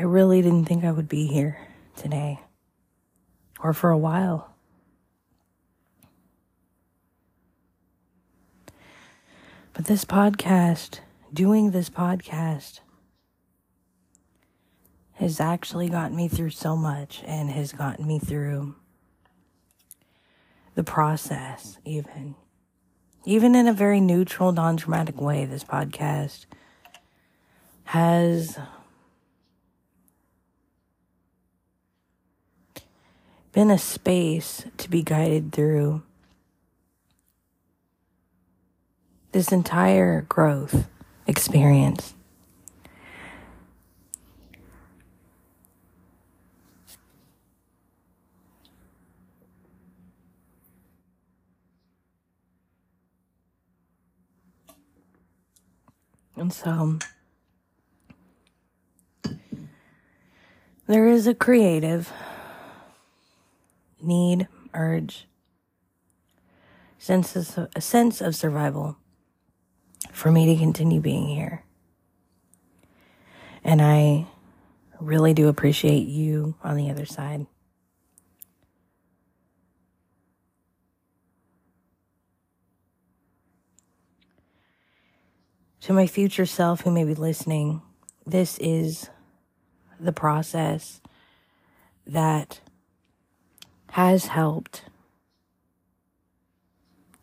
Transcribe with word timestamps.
I 0.00 0.04
really 0.04 0.40
didn't 0.40 0.64
think 0.64 0.82
I 0.82 0.92
would 0.92 1.10
be 1.10 1.26
here 1.26 1.58
today 1.94 2.40
or 3.62 3.74
for 3.74 3.90
a 3.90 3.98
while. 3.98 4.54
But 9.74 9.84
this 9.84 10.06
podcast, 10.06 11.00
doing 11.34 11.72
this 11.72 11.90
podcast, 11.90 12.80
has 15.16 15.38
actually 15.38 15.90
gotten 15.90 16.16
me 16.16 16.28
through 16.28 16.48
so 16.48 16.78
much 16.78 17.22
and 17.26 17.50
has 17.50 17.72
gotten 17.72 18.06
me 18.06 18.18
through 18.18 18.76
the 20.76 20.82
process, 20.82 21.76
even. 21.84 22.36
Even 23.26 23.54
in 23.54 23.68
a 23.68 23.74
very 23.74 24.00
neutral, 24.00 24.50
non 24.50 24.76
dramatic 24.76 25.20
way, 25.20 25.44
this 25.44 25.62
podcast 25.62 26.46
has 27.84 28.58
been 33.52 33.70
a 33.70 33.78
space 33.78 34.64
to 34.76 34.88
be 34.88 35.02
guided 35.02 35.52
through 35.52 36.02
this 39.32 39.52
entire 39.52 40.22
growth 40.22 40.86
experience. 41.26 42.14
And 56.36 56.52
so 56.52 56.98
there 60.86 61.06
is 61.06 61.26
a 61.26 61.34
creative 61.34 62.10
need, 64.02 64.48
urge, 64.74 65.26
sense 66.98 67.34
of, 67.34 67.68
a 67.74 67.80
sense 67.80 68.20
of 68.20 68.36
survival 68.36 68.96
for 70.12 70.30
me 70.30 70.46
to 70.46 70.60
continue 70.60 71.00
being 71.00 71.28
here. 71.28 71.64
And 73.64 73.80
I 73.82 74.26
really 75.00 75.34
do 75.34 75.48
appreciate 75.48 76.06
you 76.06 76.56
on 76.62 76.76
the 76.76 76.90
other 76.90 77.06
side. 77.06 77.46
To 85.82 85.94
my 85.94 86.06
future 86.06 86.46
self 86.46 86.82
who 86.82 86.90
may 86.90 87.04
be 87.04 87.14
listening, 87.14 87.80
this 88.26 88.58
is 88.58 89.08
the 89.98 90.12
process 90.12 91.00
that 92.06 92.60
has 93.90 94.26
helped. 94.26 94.84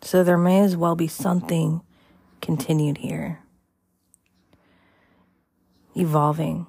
So 0.01 0.23
there 0.23 0.37
may 0.37 0.59
as 0.61 0.75
well 0.75 0.95
be 0.95 1.07
something 1.07 1.81
continued 2.41 2.97
here, 2.97 3.39
evolving. 5.95 6.67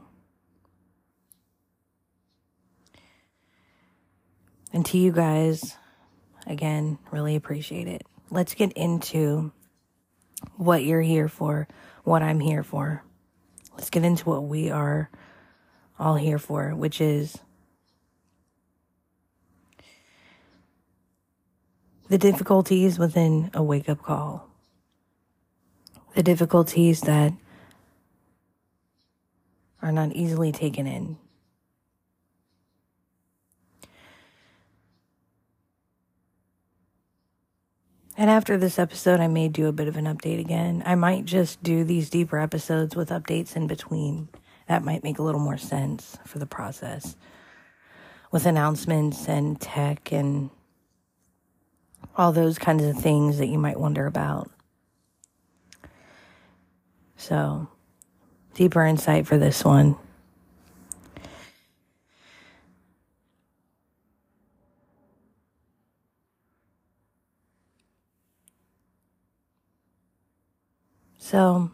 And 4.72 4.84
to 4.86 4.98
you 4.98 5.12
guys, 5.12 5.76
again, 6.46 6.98
really 7.10 7.36
appreciate 7.36 7.88
it. 7.88 8.02
Let's 8.30 8.54
get 8.54 8.72
into 8.72 9.52
what 10.56 10.84
you're 10.84 11.02
here 11.02 11.28
for, 11.28 11.66
what 12.04 12.22
I'm 12.22 12.40
here 12.40 12.62
for. 12.62 13.02
Let's 13.74 13.90
get 13.90 14.04
into 14.04 14.28
what 14.28 14.44
we 14.44 14.70
are 14.70 15.10
all 15.98 16.16
here 16.16 16.38
for, 16.38 16.74
which 16.74 17.00
is 17.00 17.38
the 22.08 22.18
difficulties 22.18 22.98
within 22.98 23.50
a 23.54 23.62
wake 23.62 23.88
up 23.88 24.02
call, 24.02 24.48
the 26.14 26.22
difficulties 26.22 27.02
that 27.02 27.32
are 29.82 29.92
not 29.92 30.12
easily 30.12 30.52
taken 30.52 30.86
in. 30.86 31.18
And 38.16 38.28
after 38.30 38.58
this 38.58 38.80
episode, 38.80 39.20
I 39.20 39.28
may 39.28 39.48
do 39.48 39.68
a 39.68 39.72
bit 39.72 39.86
of 39.86 39.96
an 39.96 40.06
update 40.06 40.40
again. 40.40 40.82
I 40.84 40.96
might 40.96 41.24
just 41.24 41.62
do 41.62 41.84
these 41.84 42.10
deeper 42.10 42.38
episodes 42.38 42.96
with 42.96 43.10
updates 43.10 43.54
in 43.54 43.68
between. 43.68 44.28
That 44.66 44.82
might 44.82 45.04
make 45.04 45.20
a 45.20 45.22
little 45.22 45.40
more 45.40 45.56
sense 45.56 46.18
for 46.26 46.40
the 46.40 46.46
process 46.46 47.14
with 48.32 48.44
announcements 48.44 49.28
and 49.28 49.60
tech 49.60 50.12
and 50.12 50.50
all 52.16 52.32
those 52.32 52.58
kinds 52.58 52.84
of 52.84 52.96
things 52.96 53.38
that 53.38 53.46
you 53.48 53.58
might 53.58 53.78
wonder 53.78 54.06
about. 54.06 54.50
So, 57.16 57.68
deeper 58.54 58.84
insight 58.84 59.26
for 59.26 59.38
this 59.38 59.64
one. 59.64 59.96
So, 71.18 71.70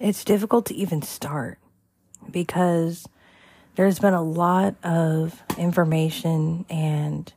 it's 0.00 0.24
difficult 0.24 0.66
to 0.66 0.74
even 0.74 1.02
start 1.02 1.58
because 2.30 3.06
there's 3.74 3.98
been 3.98 4.14
a 4.14 4.22
lot 4.22 4.76
of 4.84 5.42
information 5.58 6.64
and 6.70 7.32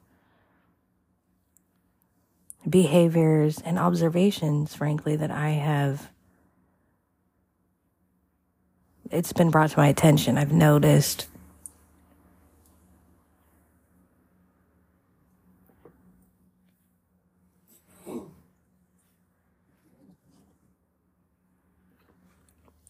behaviors 2.69 3.59
and 3.59 3.79
observations, 3.79 4.75
frankly, 4.75 5.15
that 5.15 5.31
I 5.31 5.51
have. 5.51 6.09
It's 9.09 9.33
been 9.33 9.49
brought 9.49 9.71
to 9.71 9.79
my 9.79 9.87
attention. 9.87 10.37
I've 10.37 10.51
noticed 10.51 11.27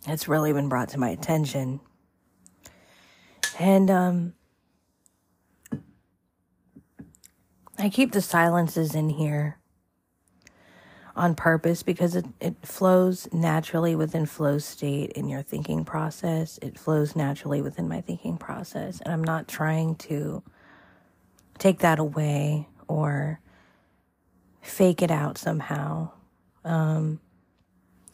it's 0.07 0.27
really 0.27 0.51
been 0.51 0.67
brought 0.67 0.89
to 0.89 0.97
my 0.99 1.09
attention 1.09 1.79
and 3.59 3.89
um, 3.89 4.33
I 7.77 7.89
keep 7.89 8.11
the 8.11 8.21
silences 8.21 8.95
in 8.95 9.09
here 9.09 9.57
on 11.15 11.33
purpose 11.33 11.81
because 11.81 12.15
it, 12.15 12.25
it 12.39 12.55
flows 12.61 13.27
naturally 13.33 13.95
within 13.95 14.25
flow 14.25 14.59
state 14.59 15.11
in 15.13 15.27
your 15.27 15.41
thinking 15.41 15.83
process. 15.83 16.59
It 16.61 16.77
flows 16.77 17.15
naturally 17.15 17.61
within 17.61 17.87
my 17.87 18.01
thinking 18.01 18.37
process. 18.37 19.01
And 19.01 19.11
I'm 19.11 19.23
not 19.23 19.47
trying 19.47 19.95
to 19.95 20.43
take 21.57 21.79
that 21.79 21.97
away 21.97 22.67
or 22.87 23.39
fake 24.61 25.01
it 25.01 25.09
out 25.09 25.39
somehow. 25.39 26.11
Um, 26.63 27.19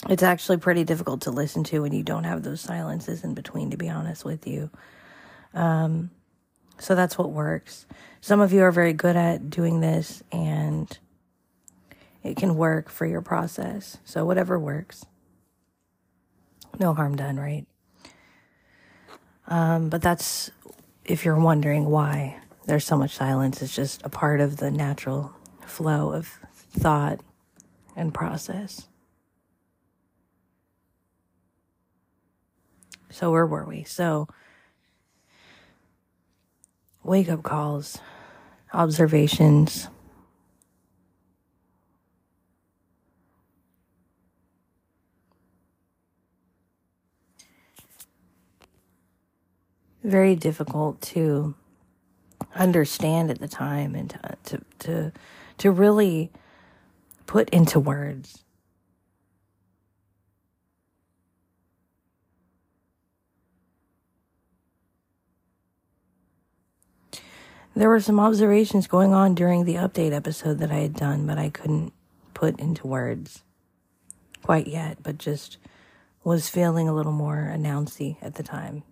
it's 0.10 0.24
actually 0.24 0.58
pretty 0.58 0.86
difficult 0.86 1.22
to 1.22 1.32
listen 1.32 1.64
to 1.66 1.82
when 1.82 1.94
you 1.94 2.04
don't 2.04 2.24
have 2.24 2.44
those 2.44 2.62
silences 2.62 3.24
in 3.24 3.34
between, 3.34 3.72
to 3.72 3.78
be 3.78 3.90
honest 3.90 4.24
with 4.24 4.48
you. 4.48 4.70
Um, 5.54 6.12
so 6.80 6.96
that's 6.96 7.18
what 7.18 7.32
works. 7.32 7.86
Some 8.22 8.40
of 8.40 8.54
you 8.54 8.62
are 8.64 8.72
very 8.72 8.94
good 8.94 9.16
at 9.16 9.50
doing 9.50 9.80
this 9.80 10.24
and 10.32 10.98
it 12.24 12.38
can 12.38 12.56
work 12.56 12.90
for 12.90 13.06
your 13.06 13.22
process. 13.22 13.98
So 14.06 14.26
whatever 14.26 14.58
works. 14.58 15.06
No 16.80 16.94
harm 16.94 17.16
done, 17.16 17.38
right? 17.38 17.66
Um, 19.48 19.90
but 19.90 20.02
that's 20.02 20.50
if 21.06 21.26
you're 21.26 21.40
wondering 21.40 21.86
why 21.86 22.40
there's 22.66 22.86
so 22.86 22.98
much 22.98 23.14
silence, 23.14 23.62
it's 23.62 23.76
just 23.76 24.02
a 24.04 24.10
part 24.10 24.40
of 24.40 24.58
the 24.58 24.72
natural 24.72 25.34
flow 25.66 26.14
of 26.14 26.40
thought 26.72 27.20
and 27.96 28.14
process. 28.14 28.88
So 33.10 33.32
where 33.32 33.46
were 33.46 33.66
we? 33.66 33.84
So 33.84 34.28
wake 37.04 37.30
up 37.30 37.44
calls, 37.44 38.00
observations. 38.74 39.90
Very 50.04 50.36
difficult 50.36 51.02
to 51.02 51.56
understand 52.56 53.32
at 53.32 53.40
the 53.40 53.48
time 53.48 53.96
and 53.96 54.10
to, 54.10 54.38
to, 54.44 54.62
to, 54.80 55.12
to 55.60 55.72
really 55.72 56.32
put 57.26 57.50
into 57.50 57.80
words. 57.80 58.44
There 67.76 67.90
were 67.90 68.00
some 68.00 68.20
observations 68.20 68.88
going 68.88 69.14
on 69.14 69.34
during 69.36 69.66
the 69.66 69.76
update 69.76 70.14
episode 70.14 70.60
that 70.60 70.72
I 70.72 70.80
had 70.80 70.94
done, 70.94 71.26
but 71.26 71.38
I 71.38 71.50
couldn't 71.50 71.94
put 72.34 72.60
into 72.60 72.88
words 72.88 73.44
quite 74.44 74.68
yet, 74.68 74.98
but 75.02 75.18
just 75.18 75.58
was 76.24 76.50
feeling 76.50 76.88
a 76.88 76.94
little 76.94 77.12
more 77.12 77.52
announcy 77.54 78.18
at 78.22 78.36
the 78.36 78.44
time. 78.44 78.84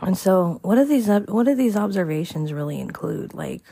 And 0.00 0.16
so, 0.16 0.60
what 0.62 0.76
do 0.76 0.84
these 0.84 1.08
what 1.08 1.44
do 1.44 1.54
these 1.54 1.76
observations 1.76 2.52
really 2.52 2.80
include? 2.80 3.34
Like, 3.34 3.62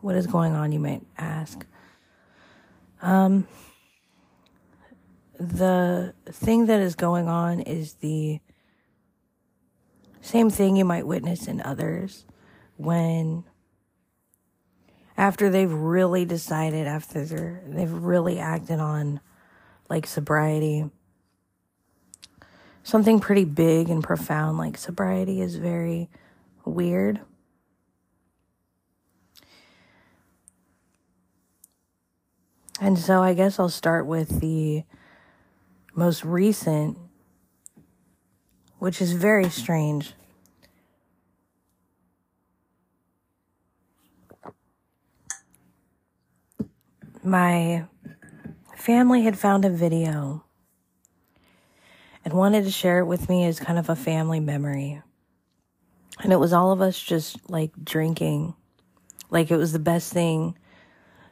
what 0.00 0.14
is 0.14 0.26
going 0.26 0.52
on? 0.54 0.72
You 0.72 0.80
might 0.80 1.02
ask. 1.16 1.64
Um, 3.00 3.46
the 5.38 6.14
thing 6.26 6.66
that 6.66 6.80
is 6.80 6.94
going 6.94 7.28
on 7.28 7.60
is 7.60 7.94
the 7.94 8.40
same 10.26 10.50
thing 10.50 10.74
you 10.74 10.84
might 10.84 11.06
witness 11.06 11.46
in 11.46 11.60
others 11.62 12.24
when 12.76 13.44
after 15.16 15.48
they've 15.48 15.72
really 15.72 16.24
decided 16.24 16.88
after 16.88 17.24
they're, 17.24 17.62
they've 17.64 17.92
really 17.92 18.40
acted 18.40 18.80
on 18.80 19.20
like 19.88 20.04
sobriety. 20.04 20.90
Something 22.82 23.20
pretty 23.20 23.44
big 23.44 23.88
and 23.88 24.02
profound 24.02 24.58
like 24.58 24.76
sobriety 24.76 25.40
is 25.40 25.54
very 25.54 26.10
weird. 26.64 27.20
And 32.80 32.98
so 32.98 33.22
i 33.22 33.32
guess 33.32 33.58
i'll 33.58 33.70
start 33.70 34.06
with 34.06 34.40
the 34.40 34.84
most 35.94 36.24
recent 36.26 36.98
which 38.86 39.02
is 39.02 39.14
very 39.14 39.50
strange 39.50 40.14
my 47.26 47.84
family 48.76 49.22
had 49.22 49.36
found 49.36 49.64
a 49.64 49.70
video 49.70 50.44
and 52.24 52.32
wanted 52.32 52.62
to 52.62 52.70
share 52.70 53.00
it 53.00 53.06
with 53.06 53.28
me 53.28 53.44
as 53.44 53.58
kind 53.58 53.76
of 53.76 53.88
a 53.88 53.96
family 53.96 54.38
memory. 54.38 55.02
And 56.20 56.32
it 56.32 56.36
was 56.36 56.52
all 56.52 56.70
of 56.70 56.80
us 56.80 56.96
just 57.00 57.50
like 57.50 57.72
drinking, 57.84 58.54
like 59.30 59.50
it 59.50 59.56
was 59.56 59.72
the 59.72 59.80
best 59.80 60.12
thing, 60.12 60.56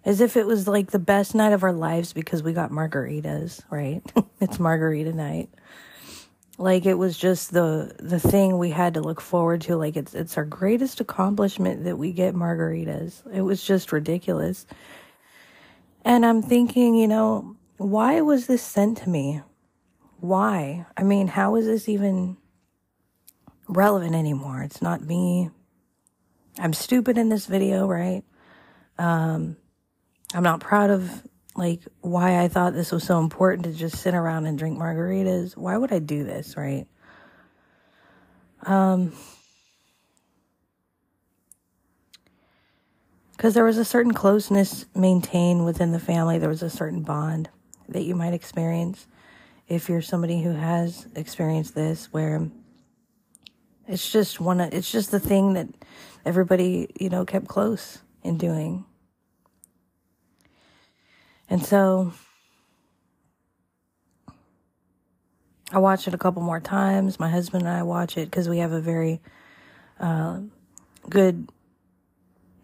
as 0.05 0.21
if 0.21 0.37
it 0.37 0.47
was 0.47 0.67
like 0.67 0.91
the 0.91 0.99
best 0.99 1.35
night 1.35 1.53
of 1.53 1.63
our 1.63 1.73
lives 1.73 2.13
because 2.13 2.43
we 2.43 2.53
got 2.53 2.73
margaritas, 2.73 3.63
right? 3.71 4.03
it's 4.41 4.59
margarita 4.59 5.13
night. 5.13 5.49
Like 6.57 6.87
it 6.87 6.95
was 6.95 7.19
just 7.19 7.53
the 7.53 7.95
the 7.99 8.21
thing 8.21 8.59
we 8.59 8.71
had 8.71 8.95
to 8.95 9.01
look 9.01 9.21
forward 9.21 9.61
to. 9.63 9.77
Like 9.77 9.97
it's 9.97 10.15
it's 10.15 10.37
our 10.39 10.45
greatest 10.45 11.01
accomplishment 11.01 11.85
that 11.85 11.97
we 11.97 12.13
get 12.13 12.35
margaritas. 12.35 13.23
It 13.33 13.41
was 13.41 13.65
just 13.65 13.93
ridiculous. 13.93 14.67
And 16.05 16.25
I'm 16.25 16.43
thinking, 16.43 16.95
you 16.95 17.09
know, 17.09 17.57
why 17.77 18.21
was 18.21 18.47
this 18.47 18.63
sent 18.63 18.99
to 18.99 19.09
me? 19.09 19.41
Why? 20.21 20.87
I 20.97 21.03
mean, 21.03 21.29
how 21.29 21.57
is 21.57 21.67
this 21.67 21.89
even 21.89 22.37
relevant 23.69 24.15
anymore? 24.15 24.63
It's 24.63 24.83
not 24.83 25.03
me. 25.03 25.51
I'm 26.59 26.73
stupid 26.73 27.19
in 27.19 27.31
this 27.31 27.47
video, 27.47 27.87
right? 27.87 28.23
Um, 28.97 29.57
I'm 30.35 30.45
not 30.45 30.61
proud 30.61 30.91
of 30.91 31.27
like 31.57 31.81
why 32.01 32.43
I 32.43 32.49
thought 32.49 32.75
this 32.75 32.91
was 32.91 33.05
so 33.05 33.21
important 33.21 33.65
to 33.65 33.73
just 33.73 33.97
sit 33.99 34.15
around 34.15 34.47
and 34.47 34.59
drink 34.59 34.79
margaritas. 34.79 35.57
Why 35.57 35.77
would 35.77 35.93
I 35.93 36.01
do 36.01 36.25
this, 36.25 36.57
right? 36.57 36.87
Um, 38.63 39.13
because 43.33 43.55
there 43.55 43.65
was 43.65 43.79
a 43.79 43.85
certain 43.85 44.15
closeness 44.15 44.87
maintained 44.95 45.65
within 45.65 45.93
the 45.93 45.99
family. 45.99 46.39
There 46.39 46.49
was 46.49 46.63
a 46.63 46.71
certain 46.71 47.03
bond 47.03 47.51
that 47.89 48.03
you 48.03 48.15
might 48.15 48.33
experience 48.33 49.07
if 49.69 49.89
you're 49.89 50.03
somebody 50.03 50.43
who 50.43 50.53
has 50.53 51.07
experienced 51.15 51.75
this, 51.75 52.13
where 52.13 52.49
it's 53.87 54.11
just 54.11 54.41
one. 54.41 54.61
It's 54.61 54.91
just 54.91 55.11
the 55.11 55.21
thing 55.21 55.55
that 55.55 55.69
everybody 56.25 56.91
you 56.99 57.11
know 57.11 57.25
kept 57.25 57.49
close 57.49 57.99
in 58.23 58.39
doing, 58.39 58.85
and 61.55 61.65
so. 61.65 62.13
I 65.73 65.79
watched 65.79 66.07
it 66.07 66.15
a 66.15 66.19
couple 66.19 66.43
more 66.43 66.61
times. 66.61 67.19
My 67.19 67.29
husband 67.29 67.63
and 67.63 67.73
I 67.73 67.83
watch 67.83 68.17
it 68.17 68.27
because 68.27 68.49
we 68.49 68.59
have 68.59 68.71
a 68.71 68.81
very 68.81 69.21
uh, 69.99 70.41
good 71.09 71.49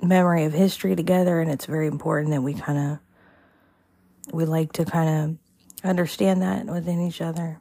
memory 0.02 0.44
of 0.44 0.52
history 0.52 0.96
together 0.96 1.40
and 1.40 1.50
it's 1.50 1.66
very 1.66 1.87
important 1.87 2.32
that 2.32 2.42
we 2.42 2.54
kind 2.54 2.78
of 2.78 4.34
we 4.34 4.44
like 4.44 4.72
to 4.72 4.84
kind 4.84 5.08
of 5.31 5.88
understand 5.88 6.42
that 6.42 6.66
within 6.66 7.00
each 7.00 7.20
other 7.20 7.60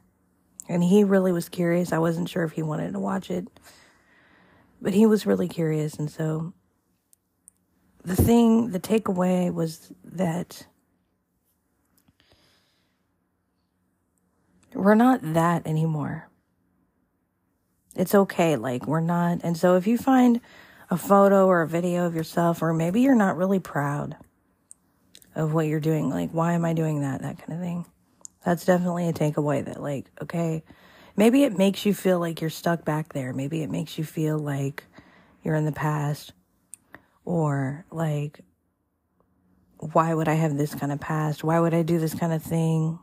and 0.68 0.82
he 0.82 1.04
really 1.04 1.32
was 1.32 1.48
curious 1.48 1.92
i 1.92 1.98
wasn't 1.98 2.28
sure 2.28 2.44
if 2.44 2.52
he 2.52 2.62
wanted 2.62 2.92
to 2.92 2.98
watch 2.98 3.30
it 3.30 3.46
but 4.80 4.94
he 4.94 5.04
was 5.04 5.26
really 5.26 5.48
curious 5.48 5.94
and 5.94 6.10
so 6.10 6.52
the 8.04 8.16
thing 8.16 8.70
the 8.70 8.80
takeaway 8.80 9.52
was 9.52 9.92
that 10.02 10.66
we're 14.74 14.94
not 14.94 15.20
that 15.22 15.66
anymore 15.66 16.28
it's 17.96 18.14
okay 18.14 18.56
like 18.56 18.86
we're 18.86 19.00
not 19.00 19.40
and 19.42 19.56
so 19.56 19.76
if 19.76 19.86
you 19.86 19.98
find 19.98 20.40
a 20.90 20.96
photo 20.96 21.46
or 21.46 21.62
a 21.62 21.68
video 21.68 22.04
of 22.04 22.14
yourself, 22.14 22.62
or 22.62 22.74
maybe 22.74 23.00
you're 23.00 23.14
not 23.14 23.36
really 23.36 23.60
proud 23.60 24.16
of 25.36 25.54
what 25.54 25.68
you're 25.68 25.80
doing. 25.80 26.10
Like, 26.10 26.30
why 26.32 26.54
am 26.54 26.64
I 26.64 26.72
doing 26.72 27.02
that? 27.02 27.22
That 27.22 27.38
kind 27.38 27.52
of 27.52 27.60
thing. 27.60 27.86
That's 28.44 28.64
definitely 28.64 29.08
a 29.08 29.12
takeaway 29.12 29.64
that, 29.64 29.80
like, 29.80 30.10
okay, 30.20 30.64
maybe 31.16 31.44
it 31.44 31.56
makes 31.56 31.86
you 31.86 31.94
feel 31.94 32.18
like 32.18 32.40
you're 32.40 32.50
stuck 32.50 32.84
back 32.84 33.12
there. 33.12 33.32
Maybe 33.32 33.62
it 33.62 33.70
makes 33.70 33.98
you 33.98 34.04
feel 34.04 34.38
like 34.38 34.84
you're 35.44 35.54
in 35.54 35.64
the 35.64 35.72
past, 35.72 36.32
or 37.24 37.84
like, 37.92 38.40
why 39.78 40.12
would 40.12 40.28
I 40.28 40.34
have 40.34 40.58
this 40.58 40.74
kind 40.74 40.90
of 40.90 41.00
past? 41.00 41.44
Why 41.44 41.60
would 41.60 41.72
I 41.72 41.82
do 41.82 42.00
this 42.00 42.14
kind 42.14 42.32
of 42.32 42.42
thing? 42.42 42.98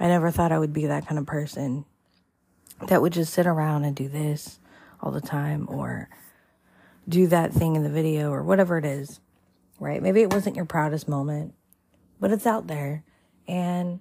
I 0.00 0.08
never 0.08 0.30
thought 0.30 0.50
I 0.50 0.58
would 0.58 0.72
be 0.72 0.86
that 0.86 1.06
kind 1.06 1.18
of 1.18 1.26
person 1.26 1.84
that 2.88 3.02
would 3.02 3.12
just 3.12 3.34
sit 3.34 3.46
around 3.46 3.84
and 3.84 3.94
do 3.94 4.08
this 4.08 4.58
all 5.02 5.12
the 5.12 5.20
time 5.20 5.66
or 5.68 6.08
do 7.06 7.26
that 7.26 7.52
thing 7.52 7.76
in 7.76 7.82
the 7.82 7.90
video 7.90 8.30
or 8.30 8.42
whatever 8.42 8.78
it 8.78 8.86
is, 8.86 9.20
right? 9.78 10.02
Maybe 10.02 10.22
it 10.22 10.32
wasn't 10.32 10.56
your 10.56 10.64
proudest 10.64 11.06
moment, 11.06 11.54
but 12.18 12.32
it's 12.32 12.46
out 12.46 12.66
there 12.66 13.04
and 13.46 14.00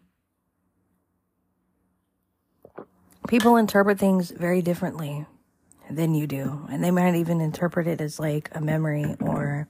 people 3.28 3.58
interpret 3.58 4.00
things 4.00 4.32
very 4.32 4.62
differently 4.62 5.26
than 5.90 6.14
you 6.16 6.28
do. 6.28 6.66
And 6.70 6.84
they 6.84 6.92
might 6.92 7.16
even 7.16 7.42
interpret 7.42 7.88
it 7.88 8.00
as 8.00 8.20
like 8.20 8.50
a 8.54 8.62
memory 8.62 9.16
or 9.20 9.68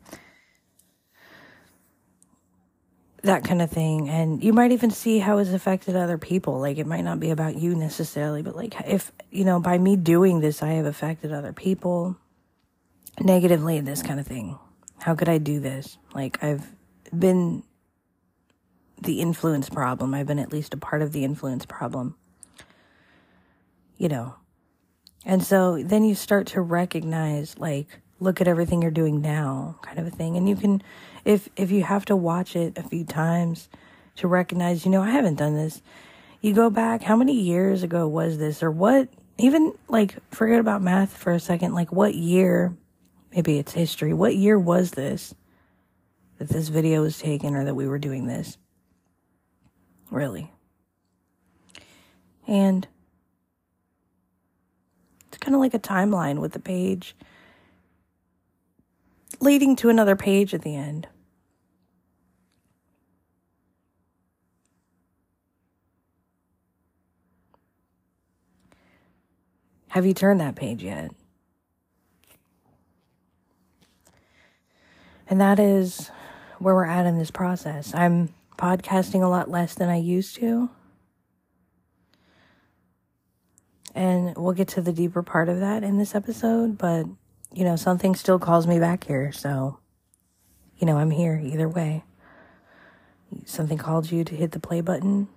that 3.23 3.43
kind 3.43 3.61
of 3.61 3.69
thing. 3.69 4.09
And 4.09 4.43
you 4.43 4.53
might 4.53 4.71
even 4.71 4.91
see 4.91 5.19
how 5.19 5.37
it's 5.39 5.51
affected 5.51 5.95
other 5.95 6.17
people. 6.17 6.59
Like 6.59 6.77
it 6.77 6.87
might 6.87 7.03
not 7.03 7.19
be 7.19 7.31
about 7.31 7.57
you 7.57 7.75
necessarily, 7.75 8.41
but 8.41 8.55
like 8.55 8.75
if, 8.85 9.11
you 9.31 9.45
know, 9.45 9.59
by 9.59 9.77
me 9.77 9.95
doing 9.95 10.39
this, 10.39 10.63
I 10.63 10.71
have 10.73 10.85
affected 10.85 11.31
other 11.31 11.53
people 11.53 12.17
negatively, 13.19 13.79
this 13.81 14.01
kind 14.01 14.19
of 14.19 14.27
thing. 14.27 14.57
How 14.99 15.15
could 15.15 15.29
I 15.29 15.37
do 15.37 15.59
this? 15.59 15.97
Like 16.13 16.43
I've 16.43 16.71
been 17.17 17.63
the 19.01 19.21
influence 19.21 19.69
problem. 19.69 20.13
I've 20.13 20.27
been 20.27 20.39
at 20.39 20.51
least 20.51 20.73
a 20.73 20.77
part 20.77 21.01
of 21.01 21.11
the 21.11 21.23
influence 21.23 21.65
problem. 21.65 22.15
You 23.97 24.09
know. 24.09 24.35
And 25.25 25.43
so 25.43 25.83
then 25.83 26.05
you 26.05 26.15
start 26.15 26.47
to 26.47 26.61
recognize 26.61 27.57
like 27.57 27.99
look 28.21 28.41
at 28.41 28.47
everything 28.47 28.81
you're 28.81 28.91
doing 28.91 29.21
now 29.21 29.77
kind 29.81 29.97
of 29.99 30.07
a 30.07 30.11
thing 30.11 30.35
and 30.35 30.47
you 30.47 30.55
can 30.55 30.81
if 31.29 31.47
if 31.55 31.69
you 31.69 31.83
have 31.83 32.05
to 32.05 32.15
watch 32.15 32.55
it 32.55 32.75
a 32.75 32.81
few 32.81 33.05
times 33.05 33.69
to 34.15 34.27
recognize 34.27 34.83
you 34.83 34.89
know 34.89 35.03
i 35.03 35.11
haven't 35.11 35.35
done 35.35 35.53
this. 35.53 35.81
You 36.41 36.53
go 36.53 36.71
back 36.71 37.03
how 37.03 37.15
many 37.15 37.33
years 37.33 37.83
ago 37.83 38.07
was 38.07 38.39
this? 38.39 38.63
Or 38.63 38.71
what 38.71 39.09
even 39.37 39.73
like 39.87 40.17
forget 40.33 40.59
about 40.59 40.81
math 40.81 41.15
for 41.15 41.31
a 41.33 41.39
second 41.39 41.73
like 41.73 41.91
what 41.91 42.15
year 42.15 42.75
maybe 43.31 43.59
it's 43.59 43.73
history 43.73 44.11
what 44.13 44.35
year 44.35 44.57
was 44.57 44.91
this 44.91 45.35
that 46.39 46.49
this 46.49 46.69
video 46.69 47.01
was 47.01 47.19
taken 47.19 47.55
or 47.55 47.63
that 47.63 47.75
we 47.75 47.87
were 47.87 47.99
doing 47.99 48.25
this? 48.25 48.57
Really. 50.09 50.51
And 52.47 52.87
it's 55.27 55.37
kind 55.37 55.53
of 55.53 55.61
like 55.61 55.75
a 55.75 55.79
timeline 55.79 56.39
with 56.39 56.53
the 56.53 56.59
page 56.59 57.15
leading 59.39 59.75
to 59.75 59.89
another 59.89 60.15
page 60.15 60.55
at 60.55 60.63
the 60.63 60.75
end. 60.75 61.07
Have 69.89 70.05
you 70.05 70.13
turned 70.13 70.39
that 70.39 70.55
page 70.55 70.83
yet? 70.83 71.11
And 75.27 75.41
that 75.41 75.59
is 75.59 76.09
where 76.59 76.75
we're 76.75 76.85
at 76.85 77.05
in 77.05 77.17
this 77.17 77.31
process. 77.31 77.93
I'm 77.93 78.33
podcasting 78.57 79.23
a 79.23 79.27
lot 79.27 79.49
less 79.49 79.73
than 79.75 79.89
I 79.89 79.97
used 79.97 80.35
to. 80.37 80.69
And 83.95 84.35
we'll 84.37 84.53
get 84.53 84.67
to 84.69 84.81
the 84.81 84.93
deeper 84.93 85.23
part 85.23 85.49
of 85.49 85.59
that 85.59 85.83
in 85.83 85.97
this 85.97 86.13
episode, 86.15 86.77
but 86.77 87.05
you 87.53 87.63
know, 87.63 87.75
something 87.75 88.13
still 88.15 88.37
calls 88.37 88.67
me 88.67 88.79
back 88.79 89.03
here, 89.05 89.31
so 89.31 89.79
you 90.77 90.85
know, 90.85 90.97
I'm 90.97 91.11
here 91.11 91.41
either 91.43 91.67
way. 91.67 92.03
Something 93.45 93.77
called 93.77 94.11
you 94.11 94.23
to 94.23 94.35
hit 94.35 94.51
the 94.51 94.59
play 94.59 94.81
button. 94.81 95.27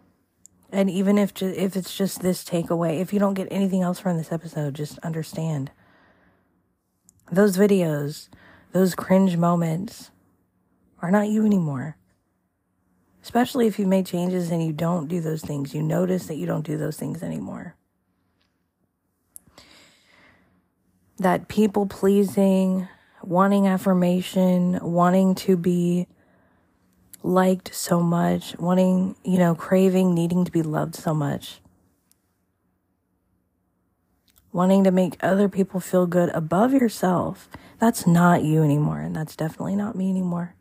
And 0.72 0.88
even 0.88 1.18
if 1.18 1.34
ju- 1.34 1.54
if 1.54 1.76
it's 1.76 1.94
just 1.94 2.22
this 2.22 2.42
takeaway, 2.42 2.98
if 3.00 3.12
you 3.12 3.18
don't 3.18 3.34
get 3.34 3.48
anything 3.50 3.82
else 3.82 3.98
from 3.98 4.16
this 4.16 4.32
episode, 4.32 4.74
just 4.74 4.98
understand. 5.00 5.70
Those 7.30 7.58
videos, 7.58 8.28
those 8.72 8.94
cringe 8.94 9.36
moments 9.36 10.10
are 11.02 11.10
not 11.10 11.28
you 11.28 11.44
anymore. 11.44 11.96
Especially 13.22 13.66
if 13.66 13.78
you 13.78 13.86
made 13.86 14.06
changes 14.06 14.50
and 14.50 14.64
you 14.64 14.72
don't 14.72 15.08
do 15.08 15.20
those 15.20 15.42
things. 15.42 15.74
You 15.74 15.82
notice 15.82 16.26
that 16.26 16.36
you 16.36 16.46
don't 16.46 16.66
do 16.66 16.78
those 16.78 16.96
things 16.96 17.22
anymore. 17.22 17.76
That 21.18 21.48
people 21.48 21.86
pleasing, 21.86 22.88
wanting 23.22 23.68
affirmation, 23.68 24.78
wanting 24.82 25.34
to 25.36 25.56
be 25.56 26.08
liked 27.22 27.74
so 27.74 28.00
much, 28.00 28.56
wanting, 28.58 29.16
you 29.24 29.38
know, 29.38 29.54
craving, 29.54 30.14
needing 30.14 30.44
to 30.44 30.50
be 30.50 30.62
loved 30.62 30.94
so 30.94 31.14
much, 31.14 31.60
wanting 34.52 34.84
to 34.84 34.90
make 34.90 35.16
other 35.20 35.48
people 35.48 35.80
feel 35.80 36.06
good 36.06 36.30
above 36.30 36.72
yourself. 36.72 37.48
That's 37.78 38.06
not 38.06 38.44
you 38.44 38.62
anymore. 38.62 39.00
And 39.00 39.14
that's 39.14 39.36
definitely 39.36 39.76
not 39.76 39.96
me 39.96 40.10
anymore. 40.10 40.54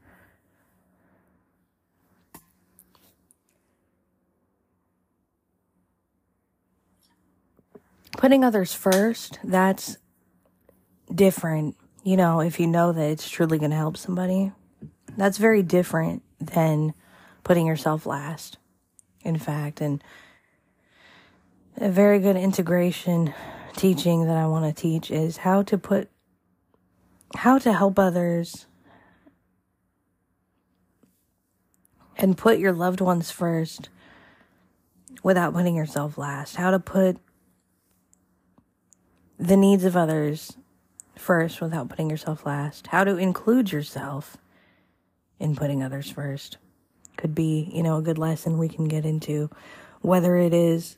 Putting 8.17 8.43
others 8.43 8.73
first, 8.73 9.39
that's 9.43 9.97
different. 11.13 11.75
You 12.03 12.17
know, 12.17 12.39
if 12.39 12.59
you 12.59 12.67
know 12.67 12.91
that 12.91 13.09
it's 13.09 13.29
truly 13.29 13.57
going 13.57 13.71
to 13.71 13.77
help 13.77 13.97
somebody, 13.97 14.51
that's 15.17 15.37
very 15.37 15.63
different 15.63 16.23
than 16.41 16.93
putting 17.43 17.67
yourself 17.67 18.05
last, 18.05 18.57
in 19.23 19.37
fact. 19.37 19.81
And 19.81 20.03
a 21.77 21.89
very 21.89 22.19
good 22.19 22.35
integration 22.35 23.33
teaching 23.75 24.25
that 24.25 24.37
I 24.37 24.47
want 24.47 24.65
to 24.65 24.81
teach 24.81 25.09
is 25.11 25.37
how 25.37 25.63
to 25.63 25.77
put, 25.77 26.09
how 27.35 27.57
to 27.59 27.71
help 27.71 27.97
others 27.97 28.65
and 32.17 32.37
put 32.37 32.59
your 32.59 32.73
loved 32.73 33.01
ones 33.01 33.31
first 33.31 33.89
without 35.23 35.53
putting 35.53 35.75
yourself 35.75 36.17
last. 36.17 36.55
How 36.55 36.71
to 36.71 36.79
put 36.79 37.17
the 39.39 39.57
needs 39.57 39.83
of 39.85 39.97
others 39.97 40.57
first 41.15 41.61
without 41.61 41.89
putting 41.89 42.09
yourself 42.09 42.45
last. 42.45 42.87
How 42.87 43.03
to 43.03 43.17
include 43.17 43.71
yourself 43.71 44.37
in 45.41 45.55
putting 45.55 45.81
others 45.83 46.09
first 46.09 46.57
could 47.17 47.35
be, 47.35 47.69
you 47.73 47.83
know, 47.83 47.97
a 47.97 48.01
good 48.01 48.17
lesson 48.17 48.57
we 48.57 48.69
can 48.69 48.87
get 48.87 49.05
into, 49.05 49.49
whether 50.01 50.37
it 50.37 50.53
is 50.53 50.97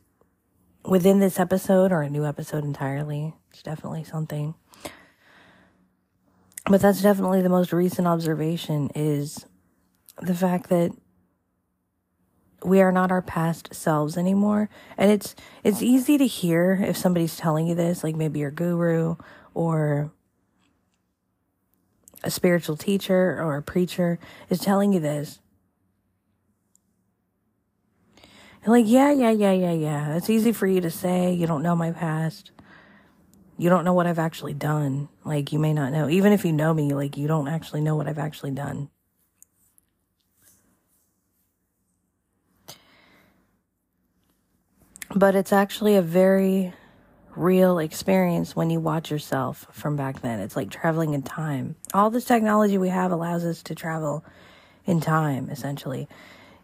within 0.85 1.19
this 1.19 1.39
episode 1.39 1.91
or 1.91 2.01
a 2.01 2.09
new 2.09 2.25
episode 2.25 2.63
entirely. 2.63 3.33
It's 3.51 3.63
definitely 3.63 4.03
something. 4.03 4.53
But 6.65 6.81
that's 6.81 7.01
definitely 7.01 7.41
the 7.41 7.49
most 7.49 7.73
recent 7.73 8.07
observation 8.07 8.89
is 8.95 9.45
the 10.21 10.35
fact 10.35 10.69
that 10.69 10.91
we 12.63 12.81
are 12.81 12.91
not 12.91 13.11
our 13.11 13.21
past 13.21 13.73
selves 13.73 14.17
anymore. 14.17 14.69
And 14.97 15.11
it's 15.11 15.35
it's 15.63 15.81
easy 15.81 16.17
to 16.17 16.27
hear 16.27 16.81
if 16.85 16.95
somebody's 16.95 17.35
telling 17.35 17.67
you 17.67 17.75
this, 17.75 18.03
like 18.03 18.15
maybe 18.15 18.39
your 18.39 18.51
guru 18.51 19.15
or 19.53 20.11
a 22.23 22.31
spiritual 22.31 22.77
teacher 22.77 23.41
or 23.41 23.57
a 23.57 23.61
preacher 23.61 24.19
is 24.49 24.59
telling 24.59 24.93
you 24.93 24.99
this. 24.99 25.39
You're 28.65 28.75
like, 28.75 28.87
yeah, 28.87 29.11
yeah, 29.11 29.31
yeah, 29.31 29.51
yeah, 29.51 29.73
yeah. 29.73 30.15
It's 30.15 30.29
easy 30.29 30.53
for 30.53 30.67
you 30.67 30.79
to 30.81 30.89
say 30.89 31.33
you 31.33 31.45
don't 31.45 31.63
know 31.63 31.75
my 31.75 31.91
past. 31.91 32.51
You 33.57 33.69
don't 33.69 33.83
know 33.83 33.93
what 33.93 34.07
I've 34.07 34.19
actually 34.19 34.53
done. 34.53 35.09
Like, 35.25 35.51
you 35.51 35.59
may 35.59 35.73
not 35.73 35.91
know. 35.91 36.09
Even 36.09 36.31
if 36.31 36.45
you 36.45 36.53
know 36.53 36.73
me, 36.73 36.93
like, 36.93 37.17
you 37.17 37.27
don't 37.27 37.47
actually 37.47 37.81
know 37.81 37.95
what 37.95 38.07
I've 38.07 38.17
actually 38.17 38.51
done. 38.51 38.89
But 45.13 45.35
it's 45.35 45.53
actually 45.53 45.95
a 45.95 46.01
very 46.01 46.73
real 47.35 47.79
experience 47.79 48.55
when 48.55 48.69
you 48.69 48.79
watch 48.79 49.09
yourself 49.09 49.67
from 49.71 49.95
back 49.95 50.21
then. 50.21 50.39
It's 50.39 50.55
like 50.55 50.69
traveling 50.69 51.13
in 51.13 51.23
time. 51.23 51.75
All 51.93 52.09
this 52.09 52.25
technology 52.25 52.77
we 52.77 52.89
have 52.89 53.11
allows 53.11 53.43
us 53.43 53.63
to 53.63 53.75
travel 53.75 54.23
in 54.85 55.01
time, 55.01 55.49
essentially, 55.49 56.07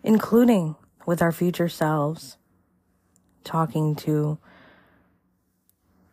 including 0.04 0.76
with 1.06 1.22
our 1.22 1.32
future 1.32 1.70
selves, 1.70 2.38
talking 3.44 3.96
to 3.96 4.38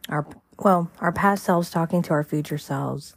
our, 0.08 0.26
well, 0.58 0.90
our 1.00 1.12
past 1.12 1.44
selves 1.44 1.70
talking 1.70 2.02
to 2.02 2.12
our 2.12 2.24
future 2.24 2.58
selves. 2.58 3.16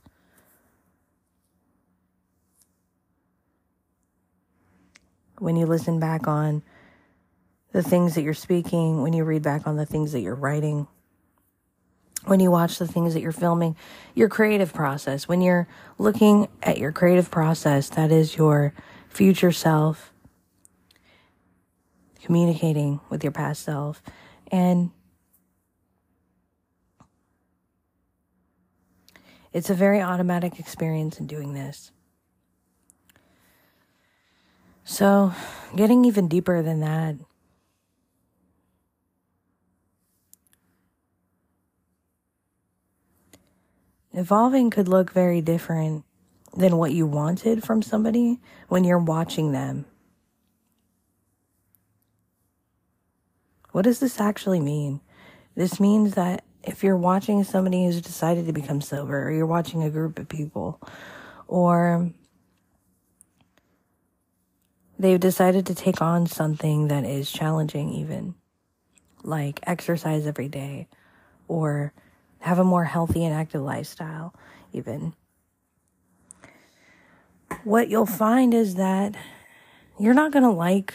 When 5.37 5.55
you 5.55 5.65
listen 5.65 5.99
back 5.99 6.27
on 6.27 6.63
the 7.71 7.83
things 7.83 8.15
that 8.15 8.23
you're 8.23 8.33
speaking, 8.33 9.01
when 9.01 9.13
you 9.13 9.23
read 9.23 9.43
back 9.43 9.67
on 9.67 9.77
the 9.77 9.85
things 9.85 10.11
that 10.11 10.19
you're 10.19 10.35
writing, 10.35 10.87
when 12.25 12.39
you 12.39 12.51
watch 12.51 12.77
the 12.77 12.87
things 12.87 13.13
that 13.13 13.21
you're 13.21 13.31
filming, 13.31 13.75
your 14.13 14.29
creative 14.29 14.73
process, 14.73 15.27
when 15.27 15.41
you're 15.41 15.67
looking 15.97 16.47
at 16.61 16.77
your 16.77 16.91
creative 16.91 17.31
process, 17.31 17.89
that 17.89 18.11
is 18.11 18.35
your 18.37 18.73
future 19.09 19.51
self 19.51 20.11
communicating 22.21 22.99
with 23.09 23.23
your 23.23 23.31
past 23.31 23.63
self. 23.63 24.03
And 24.51 24.91
it's 29.51 29.69
a 29.69 29.73
very 29.73 30.01
automatic 30.01 30.59
experience 30.59 31.19
in 31.19 31.25
doing 31.25 31.53
this. 31.53 31.91
So, 34.83 35.33
getting 35.75 36.05
even 36.05 36.27
deeper 36.27 36.61
than 36.61 36.81
that, 36.81 37.15
evolving 44.19 44.69
could 44.69 44.87
look 44.87 45.11
very 45.11 45.41
different 45.41 46.03
than 46.55 46.77
what 46.77 46.91
you 46.91 47.05
wanted 47.05 47.63
from 47.63 47.81
somebody 47.81 48.39
when 48.67 48.83
you're 48.83 48.99
watching 48.99 49.51
them. 49.51 49.85
What 53.71 53.83
does 53.83 53.99
this 53.99 54.19
actually 54.19 54.59
mean? 54.59 54.99
This 55.55 55.79
means 55.79 56.15
that 56.15 56.43
if 56.63 56.83
you're 56.83 56.97
watching 56.97 57.43
somebody 57.43 57.85
who's 57.85 58.01
decided 58.01 58.45
to 58.47 58.53
become 58.53 58.81
sober, 58.81 59.27
or 59.27 59.31
you're 59.31 59.45
watching 59.45 59.83
a 59.83 59.89
group 59.89 60.19
of 60.19 60.27
people, 60.27 60.81
or 61.47 62.11
they've 64.97 65.19
decided 65.19 65.65
to 65.67 65.75
take 65.75 66.01
on 66.01 66.27
something 66.27 66.89
that 66.89 67.05
is 67.05 67.31
challenging, 67.31 67.93
even 67.93 68.35
like 69.23 69.59
exercise 69.63 70.27
every 70.27 70.49
day, 70.49 70.87
or 71.47 71.93
have 72.39 72.59
a 72.59 72.63
more 72.63 72.85
healthy 72.85 73.25
and 73.25 73.33
active 73.33 73.61
lifestyle, 73.61 74.33
even. 74.73 75.13
What 77.63 77.89
you'll 77.89 78.05
find 78.05 78.53
is 78.53 78.75
that 78.75 79.15
you're 79.99 80.13
not 80.13 80.31
going 80.31 80.43
to 80.43 80.51
like 80.51 80.93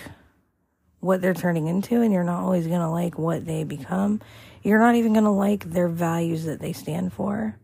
what 1.01 1.21
they're 1.21 1.35
turning 1.35 1.67
into, 1.67 2.01
and 2.01 2.13
you're 2.13 2.25
not 2.25 2.43
always 2.43 2.67
going 2.67 2.81
to 2.81 2.89
like 2.89 3.19
what 3.19 3.45
they 3.45 3.65
become. 3.65 4.23
You're 4.63 4.79
not 4.79 4.95
even 4.95 5.13
going 5.13 5.25
to 5.25 5.31
like 5.31 5.65
their 5.71 5.89
values 5.89 6.45
that 6.45 6.61
they 6.61 6.73
stand 6.73 7.13
for 7.13 7.59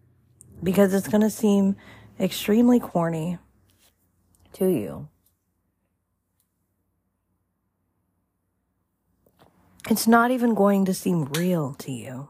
because 0.62 0.92
it's 0.92 1.08
going 1.08 1.22
to 1.22 1.30
seem 1.30 1.76
extremely 2.18 2.78
corny 2.78 3.38
to 4.52 4.66
you. 4.66 5.08
It's 9.88 10.06
not 10.06 10.30
even 10.30 10.54
going 10.54 10.84
to 10.84 10.94
seem 10.94 11.24
real 11.24 11.74
to 11.78 11.90
you. 11.90 12.28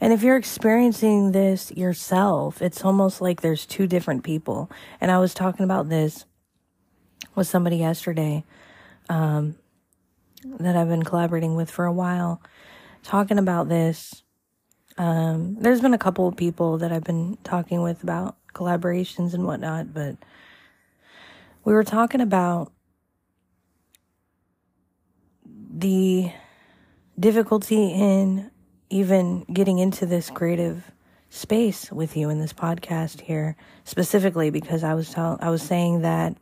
And 0.00 0.12
if 0.12 0.22
you're 0.22 0.36
experiencing 0.36 1.32
this 1.32 1.70
yourself, 1.72 2.60
it's 2.60 2.84
almost 2.84 3.20
like 3.20 3.40
there's 3.40 3.66
two 3.66 3.86
different 3.86 4.24
people. 4.24 4.70
And 5.00 5.10
I 5.10 5.18
was 5.18 5.34
talking 5.34 5.64
about 5.64 5.88
this 5.88 6.24
with 7.34 7.46
somebody 7.46 7.78
yesterday 7.78 8.44
um, 9.08 9.56
that 10.44 10.76
I've 10.76 10.88
been 10.88 11.04
collaborating 11.04 11.56
with 11.56 11.70
for 11.70 11.84
a 11.84 11.92
while. 11.92 12.40
talking 13.02 13.38
about 13.38 13.68
this. 13.68 14.22
Um, 14.96 15.56
there's 15.60 15.80
been 15.80 15.94
a 15.94 15.98
couple 15.98 16.26
of 16.26 16.36
people 16.36 16.78
that 16.78 16.92
I've 16.92 17.04
been 17.04 17.36
talking 17.44 17.82
with 17.82 18.02
about 18.02 18.36
collaborations 18.54 19.34
and 19.34 19.44
whatnot, 19.44 19.92
but 19.92 20.16
we 21.64 21.72
were 21.72 21.84
talking 21.84 22.20
about 22.20 22.72
the 25.76 26.30
difficulty 27.18 27.92
in 27.92 28.50
even 28.90 29.44
getting 29.52 29.78
into 29.78 30.06
this 30.06 30.30
creative 30.30 30.90
space 31.30 31.90
with 31.90 32.16
you 32.16 32.30
in 32.30 32.38
this 32.38 32.52
podcast 32.52 33.20
here 33.20 33.56
specifically 33.84 34.50
because 34.50 34.84
I 34.84 34.94
was 34.94 35.10
telling 35.10 35.38
I 35.40 35.50
was 35.50 35.62
saying 35.62 36.02
that 36.02 36.36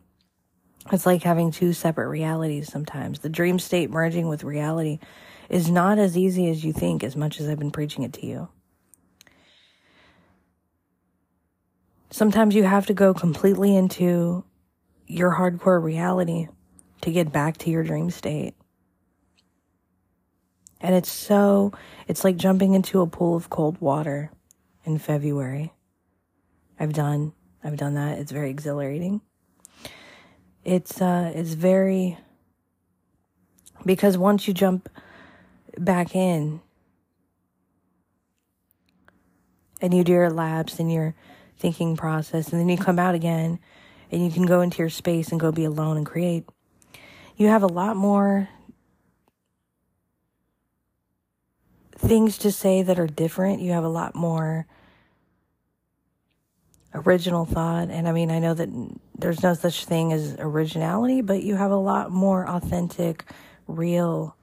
it's 0.91 1.07
like 1.07 1.23
having 1.23 1.51
two 1.51 1.73
separate 1.73 2.09
realities 2.09 2.71
sometimes. 2.71 3.21
The 3.21 3.29
dream 3.29 3.59
state 3.59 3.91
merging 3.91 4.29
with 4.29 4.45
reality 4.45 4.99
is 5.49 5.71
not 5.71 5.99
as 5.99 6.17
easy 6.17 6.51
as 6.51 6.65
you 6.65 6.73
think 6.73 7.05
as 7.05 7.17
much 7.17 7.41
as 7.41 7.49
I've 7.49 7.59
been 7.59 7.71
preaching 7.71 8.05
it 8.05 8.13
to 8.15 8.27
you. 8.27 8.49
Sometimes 12.11 12.55
you 12.55 12.65
have 12.65 12.87
to 12.87 12.95
go 12.95 13.15
completely 13.15 13.75
into 13.77 14.45
your 15.07 15.35
hardcore 15.35 15.83
reality 15.83 16.49
to 17.03 17.11
get 17.11 17.33
back 17.33 17.57
to 17.59 17.71
your 17.71 17.83
dream 17.83 18.11
state. 18.11 18.55
And 20.83 20.97
it's 20.97 21.11
so, 21.11 21.73
it's 22.09 22.25
like 22.25 22.37
jumping 22.37 22.75
into 22.75 23.01
a 23.01 23.07
pool 23.07 23.37
of 23.37 23.49
cold 23.49 23.81
water 23.81 24.33
in 24.85 24.99
February. 24.99 25.73
I've 26.79 26.93
done, 26.93 27.33
I've 27.63 27.77
done 27.77 27.95
that. 27.95 28.19
It's 28.19 28.33
very 28.33 28.51
exhilarating. 28.51 29.21
It's, 30.65 31.01
uh, 31.01 31.33
it's 31.35 31.53
very, 31.53 32.19
because 33.87 34.19
once 34.19 34.49
you 34.49 34.55
jump 34.55 34.89
back 35.79 36.17
in 36.17 36.61
and 39.81 39.95
you 39.95 40.03
do 40.03 40.13
your 40.13 40.31
labs 40.31 40.81
and 40.81 40.93
your 40.93 41.15
thinking 41.59 41.97
process, 41.97 42.53
and 42.53 42.61
then 42.61 42.69
you 42.69 42.77
come 42.77 42.99
out 42.99 43.15
again 43.15 43.61
and 44.11 44.25
you 44.25 44.33
can 44.33 44.47
go 44.47 44.61
into 44.61 44.79
your 44.79 44.91
space 44.91 45.31
and 45.31 45.39
go 45.39 45.53
be 45.53 45.65
alone 45.65 45.97
and 45.97 46.07
create, 46.07 46.45
you 47.37 47.47
have 47.47 47.63
a 47.63 47.69
lot 47.69 47.97
more 47.97 48.49
things 52.03 52.39
to 52.39 52.53
say 52.53 52.83
that 52.83 52.99
are 52.99 53.07
different. 53.07 53.63
You 53.63 53.73
have 53.73 53.85
a 53.85 53.89
lot 53.89 54.15
more 54.15 54.67
original 56.95 57.45
thought. 57.45 57.91
And 57.91 58.09
I 58.09 58.13
mean, 58.13 58.31
I 58.31 58.39
know 58.39 58.55
that 58.55 58.69
there's 59.17 59.43
no 59.43 59.55
such 59.55 59.85
thing 59.85 60.13
as 60.13 60.37
originality, 60.39 61.23
but 61.23 61.43
you 61.43 61.57
have 61.57 61.71
a 61.71 61.77
lot 61.77 62.11
more 62.11 62.49
authentic, 62.49 63.25
real. 63.67 64.37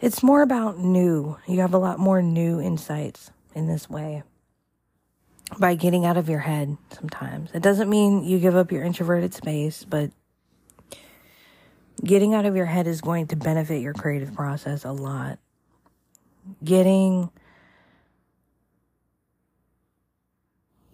It's 0.00 0.22
more 0.22 0.42
about 0.42 0.78
new. 0.78 1.36
You 1.46 1.60
have 1.60 1.74
a 1.74 1.78
lot 1.78 1.98
more 1.98 2.22
new 2.22 2.60
insights 2.60 3.30
in 3.54 3.66
this 3.66 3.90
way 3.90 4.22
by 5.58 5.74
getting 5.74 6.04
out 6.04 6.16
of 6.16 6.28
your 6.28 6.40
head 6.40 6.76
sometimes. 6.90 7.50
It 7.52 7.62
doesn't 7.62 7.90
mean 7.90 8.24
you 8.24 8.38
give 8.38 8.56
up 8.56 8.72
your 8.72 8.82
introverted 8.82 9.34
space, 9.34 9.84
but 9.84 10.10
getting 12.02 12.34
out 12.34 12.46
of 12.46 12.56
your 12.56 12.66
head 12.66 12.86
is 12.86 13.00
going 13.00 13.28
to 13.28 13.36
benefit 13.36 13.80
your 13.80 13.92
creative 13.92 14.34
process 14.34 14.84
a 14.84 14.92
lot. 14.92 15.38
Getting 16.62 17.30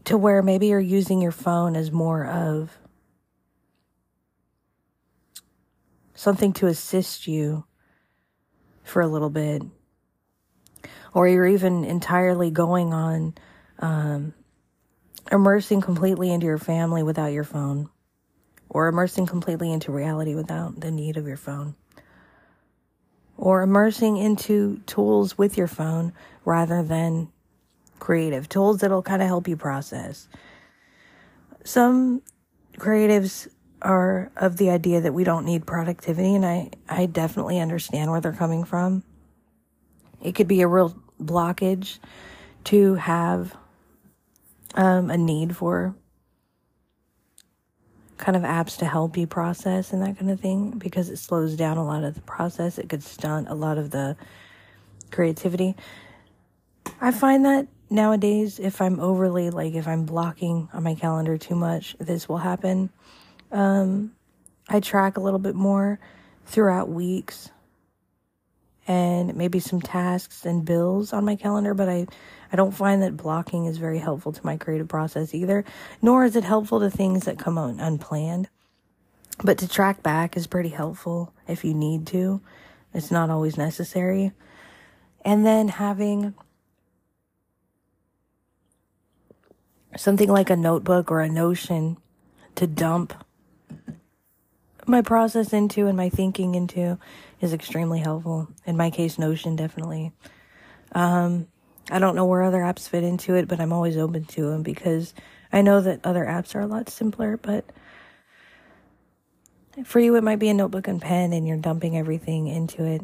to 0.04 0.18
where 0.18 0.42
maybe 0.42 0.68
you're 0.68 0.80
using 0.80 1.20
your 1.20 1.32
phone 1.32 1.76
as 1.76 1.90
more 1.92 2.26
of 2.26 2.76
something 6.14 6.52
to 6.52 6.66
assist 6.66 7.26
you 7.26 7.64
for 8.82 9.00
a 9.00 9.08
little 9.08 9.30
bit. 9.30 9.62
Or 11.12 11.26
you're 11.26 11.46
even 11.46 11.84
entirely 11.84 12.50
going 12.50 12.92
on, 12.92 13.34
um, 13.78 14.34
immersing 15.32 15.80
completely 15.80 16.32
into 16.32 16.46
your 16.46 16.58
family 16.58 17.02
without 17.02 17.32
your 17.32 17.44
phone 17.44 17.88
or 18.70 18.88
immersing 18.88 19.26
completely 19.26 19.70
into 19.72 19.92
reality 19.92 20.34
without 20.34 20.80
the 20.80 20.90
need 20.90 21.16
of 21.16 21.26
your 21.26 21.36
phone, 21.36 21.74
or 23.36 23.62
immersing 23.62 24.16
into 24.16 24.80
tools 24.86 25.36
with 25.36 25.58
your 25.58 25.66
phone 25.66 26.12
rather 26.44 26.82
than 26.82 27.28
creative 27.98 28.48
tools 28.48 28.80
that'll 28.80 29.02
kind 29.02 29.20
of 29.20 29.28
help 29.28 29.46
you 29.46 29.56
process. 29.56 30.28
Some 31.64 32.22
creatives 32.78 33.48
are 33.82 34.30
of 34.36 34.56
the 34.56 34.70
idea 34.70 35.00
that 35.00 35.12
we 35.12 35.24
don't 35.24 35.44
need 35.44 35.66
productivity, 35.66 36.34
and 36.34 36.46
I, 36.46 36.70
I 36.88 37.06
definitely 37.06 37.58
understand 37.58 38.10
where 38.10 38.20
they're 38.20 38.32
coming 38.32 38.64
from. 38.64 39.02
It 40.22 40.34
could 40.34 40.48
be 40.48 40.60
a 40.60 40.68
real 40.68 40.94
blockage 41.20 41.98
to 42.64 42.94
have 42.94 43.56
um, 44.74 45.10
a 45.10 45.16
need 45.16 45.56
for 45.56 45.94
kind 48.20 48.36
of 48.36 48.42
apps 48.42 48.76
to 48.78 48.84
help 48.84 49.16
you 49.16 49.26
process 49.26 49.92
and 49.92 50.02
that 50.02 50.18
kind 50.18 50.30
of 50.30 50.38
thing 50.38 50.72
because 50.78 51.08
it 51.08 51.16
slows 51.16 51.56
down 51.56 51.78
a 51.78 51.84
lot 51.84 52.04
of 52.04 52.14
the 52.14 52.20
process. 52.20 52.78
It 52.78 52.88
could 52.88 53.02
stunt 53.02 53.48
a 53.48 53.54
lot 53.54 53.78
of 53.78 53.90
the 53.90 54.16
creativity. 55.10 55.74
I 57.00 57.10
find 57.10 57.44
that 57.46 57.66
nowadays, 57.88 58.58
if 58.58 58.80
I'm 58.80 59.00
overly, 59.00 59.50
like, 59.50 59.74
if 59.74 59.88
I'm 59.88 60.04
blocking 60.04 60.68
on 60.72 60.82
my 60.82 60.94
calendar 60.94 61.38
too 61.38 61.54
much, 61.54 61.96
this 61.98 62.28
will 62.28 62.38
happen. 62.38 62.90
Um, 63.50 64.12
I 64.68 64.80
track 64.80 65.16
a 65.16 65.20
little 65.20 65.38
bit 65.40 65.54
more 65.54 65.98
throughout 66.44 66.88
weeks 66.88 67.50
and 68.86 69.34
maybe 69.34 69.60
some 69.60 69.80
tasks 69.80 70.44
and 70.44 70.64
bills 70.64 71.12
on 71.12 71.24
my 71.24 71.36
calendar, 71.36 71.74
but 71.74 71.88
I 71.88 72.06
I 72.52 72.56
don't 72.56 72.72
find 72.72 73.02
that 73.02 73.16
blocking 73.16 73.66
is 73.66 73.78
very 73.78 73.98
helpful 73.98 74.32
to 74.32 74.46
my 74.46 74.56
creative 74.56 74.88
process 74.88 75.34
either, 75.34 75.64
nor 76.02 76.24
is 76.24 76.36
it 76.36 76.44
helpful 76.44 76.80
to 76.80 76.90
things 76.90 77.24
that 77.24 77.38
come 77.38 77.58
out 77.58 77.76
unplanned. 77.78 78.48
But 79.42 79.58
to 79.58 79.68
track 79.68 80.02
back 80.02 80.36
is 80.36 80.46
pretty 80.46 80.68
helpful 80.70 81.32
if 81.48 81.64
you 81.64 81.74
need 81.74 82.06
to. 82.08 82.40
It's 82.92 83.10
not 83.10 83.30
always 83.30 83.56
necessary. 83.56 84.32
And 85.24 85.46
then 85.46 85.68
having 85.68 86.34
something 89.96 90.28
like 90.28 90.50
a 90.50 90.56
notebook 90.56 91.10
or 91.10 91.20
a 91.20 91.28
notion 91.28 91.96
to 92.56 92.66
dump 92.66 93.14
my 94.86 95.02
process 95.02 95.52
into 95.52 95.86
and 95.86 95.96
my 95.96 96.08
thinking 96.08 96.54
into 96.54 96.98
is 97.40 97.52
extremely 97.52 98.00
helpful. 98.00 98.48
In 98.66 98.76
my 98.76 98.90
case, 98.90 99.18
Notion 99.18 99.56
definitely. 99.56 100.12
Um, 100.92 101.46
I 101.90 101.98
don't 101.98 102.16
know 102.16 102.24
where 102.24 102.42
other 102.42 102.60
apps 102.60 102.88
fit 102.88 103.04
into 103.04 103.34
it, 103.34 103.48
but 103.48 103.60
I'm 103.60 103.72
always 103.72 103.96
open 103.96 104.24
to 104.24 104.50
them 104.50 104.62
because 104.62 105.14
I 105.52 105.62
know 105.62 105.80
that 105.80 106.04
other 106.04 106.24
apps 106.24 106.54
are 106.54 106.60
a 106.60 106.66
lot 106.66 106.88
simpler, 106.88 107.36
but 107.36 107.64
for 109.84 110.00
you, 110.00 110.16
it 110.16 110.24
might 110.24 110.38
be 110.38 110.48
a 110.48 110.54
notebook 110.54 110.88
and 110.88 111.00
pen 111.00 111.32
and 111.32 111.46
you're 111.46 111.56
dumping 111.56 111.96
everything 111.96 112.46
into 112.46 112.84
it. 112.84 113.02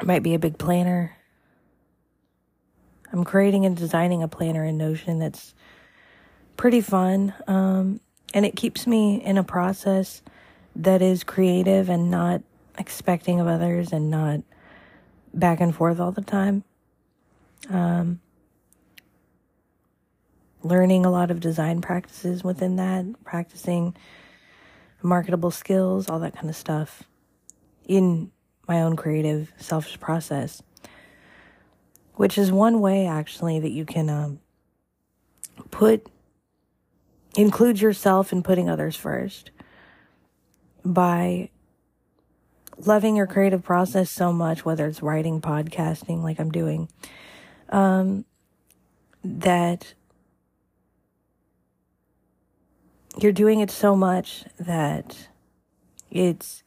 It 0.00 0.06
might 0.06 0.22
be 0.22 0.34
a 0.34 0.38
big 0.38 0.58
planner. 0.58 1.16
I'm 3.12 3.24
creating 3.24 3.66
and 3.66 3.76
designing 3.76 4.22
a 4.22 4.28
planner 4.28 4.64
in 4.64 4.76
Notion 4.78 5.18
that's 5.18 5.54
pretty 6.56 6.80
fun. 6.80 7.34
Um, 7.46 8.00
and 8.34 8.46
it 8.46 8.56
keeps 8.56 8.86
me 8.86 9.22
in 9.22 9.38
a 9.38 9.44
process 9.44 10.22
that 10.76 11.02
is 11.02 11.24
creative 11.24 11.88
and 11.88 12.10
not 12.10 12.42
expecting 12.78 13.40
of 13.40 13.46
others 13.46 13.92
and 13.92 14.10
not 14.10 14.40
back 15.34 15.60
and 15.60 15.74
forth 15.74 16.00
all 16.00 16.12
the 16.12 16.22
time. 16.22 16.64
Um, 17.70 18.20
learning 20.62 21.04
a 21.04 21.10
lot 21.10 21.30
of 21.30 21.40
design 21.40 21.80
practices 21.80 22.44
within 22.44 22.76
that, 22.76 23.04
practicing 23.24 23.96
marketable 25.02 25.50
skills, 25.50 26.08
all 26.08 26.20
that 26.20 26.34
kind 26.34 26.48
of 26.48 26.56
stuff 26.56 27.02
in 27.86 28.30
my 28.68 28.80
own 28.80 28.96
creative 28.96 29.52
selfish 29.56 29.98
process, 29.98 30.62
which 32.14 32.38
is 32.38 32.52
one 32.52 32.80
way 32.80 33.06
actually 33.06 33.58
that 33.58 33.72
you 33.72 33.84
can 33.84 34.08
um, 34.08 34.40
put 35.70 36.06
include 37.36 37.80
yourself 37.80 38.32
in 38.32 38.42
putting 38.42 38.68
others 38.68 38.94
first 38.94 39.50
by 40.84 41.48
loving 42.76 43.16
your 43.16 43.26
creative 43.26 43.62
process 43.62 44.10
so 44.10 44.32
much, 44.32 44.64
whether 44.64 44.86
it's 44.86 45.02
writing, 45.02 45.40
podcasting, 45.40 46.22
like 46.22 46.38
I'm 46.38 46.50
doing, 46.50 46.88
um, 47.72 48.24
that 49.24 49.94
you're 53.18 53.32
doing 53.32 53.60
it 53.60 53.70
so 53.70 53.96
much 53.96 54.44
that 54.58 55.28
it's 56.10 56.62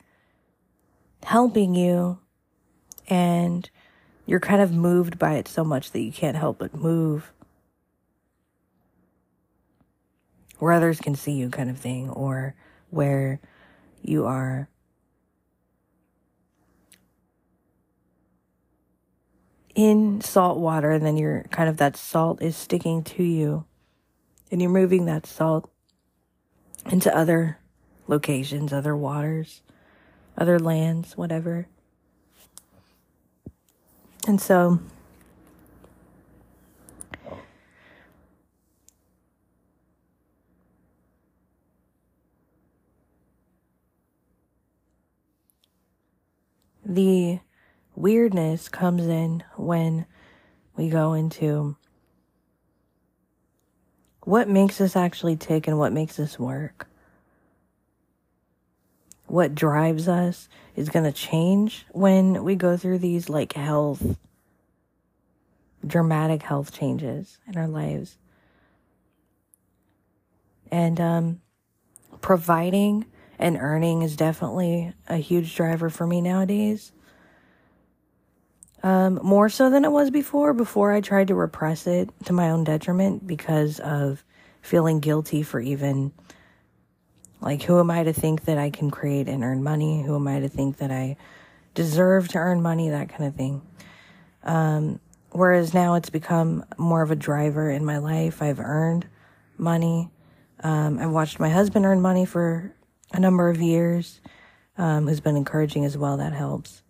helping 1.23 1.75
you 1.75 2.19
and 3.07 3.69
you're 4.25 4.39
kind 4.39 4.61
of 4.61 4.71
moved 4.71 5.17
by 5.17 5.33
it 5.33 5.47
so 5.47 5.63
much 5.63 5.91
that 5.91 6.01
you 6.01 6.11
can't 6.11 6.35
help 6.35 6.59
but 6.59 6.73
move 6.73 7.31
where 10.57 10.71
others 10.71 10.99
can 10.99 11.15
see 11.15 11.33
you 11.33 11.49
kind 11.49 11.69
of 11.69 11.77
thing 11.77 12.09
or 12.09 12.55
where 12.89 13.39
you 14.01 14.25
are 14.25 14.67
in 19.75 20.21
salt 20.21 20.57
water 20.57 20.91
and 20.91 21.05
then 21.05 21.17
you're 21.17 21.43
kind 21.51 21.69
of 21.69 21.77
that 21.77 21.97
salt 21.97 22.41
is 22.41 22.55
sticking 22.55 23.03
to 23.03 23.23
you 23.23 23.65
and 24.49 24.61
you're 24.61 24.71
moving 24.71 25.05
that 25.05 25.25
salt 25.25 25.69
into 26.89 27.15
other 27.15 27.59
locations, 28.07 28.71
other 28.71 28.95
waters, 28.95 29.61
other 30.37 30.59
lands, 30.59 31.17
whatever. 31.17 31.67
And 34.27 34.41
so 34.41 34.79
the 46.85 47.39
weirdness 47.95 48.69
comes 48.69 49.07
in 49.07 49.43
when 49.55 50.05
we 50.75 50.89
go 50.89 51.13
into 51.13 51.75
what 54.21 54.49
makes 54.49 54.81
us 54.81 54.95
actually 54.95 55.35
tick 55.35 55.67
and 55.67 55.77
what 55.77 55.93
makes 55.93 56.19
us 56.19 56.37
work. 56.39 56.87
What 59.27 59.55
drives 59.55 60.07
us 60.07 60.49
is 60.75 60.89
going 60.89 61.05
to 61.05 61.11
change 61.11 61.85
when 61.91 62.43
we 62.43 62.55
go 62.55 62.77
through 62.77 62.99
these 62.99 63.29
like 63.29 63.53
health, 63.53 64.17
dramatic 65.85 66.43
health 66.43 66.71
changes 66.71 67.37
in 67.47 67.57
our 67.57 67.67
lives. 67.67 68.17
And 70.71 70.99
um, 70.99 71.41
providing 72.21 73.05
and 73.37 73.57
earning 73.57 74.01
is 74.01 74.15
definitely 74.15 74.93
a 75.07 75.17
huge 75.17 75.55
driver 75.55 75.89
for 75.89 76.07
me 76.07 76.21
nowadays. 76.21 76.91
Um, 78.85 79.19
more 79.23 79.49
so 79.49 79.71
than 79.71 79.83
it 79.83 79.91
was 79.91 80.11
before. 80.11 80.53
Before 80.53 80.91
I 80.91 81.01
tried 81.01 81.29
to 81.29 81.35
repress 81.35 81.87
it 81.87 82.11
to 82.25 82.33
my 82.33 82.51
own 82.51 82.63
detriment 82.63 83.25
because 83.25 83.79
of 83.79 84.23
feeling 84.61 84.99
guilty 84.99 85.41
for 85.41 85.59
even 85.59 86.11
like 87.41 87.63
who 87.63 87.79
am 87.79 87.89
I 87.89 88.03
to 88.03 88.13
think 88.13 88.45
that 88.45 88.59
I 88.59 88.69
can 88.69 88.91
create 88.91 89.27
and 89.27 89.43
earn 89.43 89.63
money? 89.63 90.03
Who 90.03 90.15
am 90.15 90.27
I 90.27 90.39
to 90.39 90.47
think 90.49 90.77
that 90.77 90.91
I 90.91 91.17
deserve 91.73 92.27
to 92.27 92.37
earn 92.37 92.61
money? 92.61 92.91
That 92.91 93.09
kind 93.09 93.25
of 93.25 93.33
thing. 93.33 93.63
Um, 94.43 94.99
whereas 95.31 95.73
now 95.73 95.95
it's 95.95 96.11
become 96.11 96.63
more 96.77 97.01
of 97.01 97.09
a 97.09 97.15
driver 97.15 97.71
in 97.71 97.85
my 97.85 97.97
life. 97.97 98.39
I've 98.39 98.59
earned 98.59 99.07
money. 99.57 100.11
Um, 100.63 100.99
I've 100.99 101.09
watched 101.09 101.39
my 101.39 101.49
husband 101.49 101.87
earn 101.87 102.03
money 102.03 102.25
for 102.27 102.71
a 103.11 103.19
number 103.19 103.49
of 103.49 103.59
years, 103.59 104.21
um, 104.77 105.07
who's 105.07 105.21
been 105.21 105.37
encouraging 105.37 105.85
as 105.85 105.97
well. 105.97 106.17
That 106.17 106.33
helps. 106.33 106.83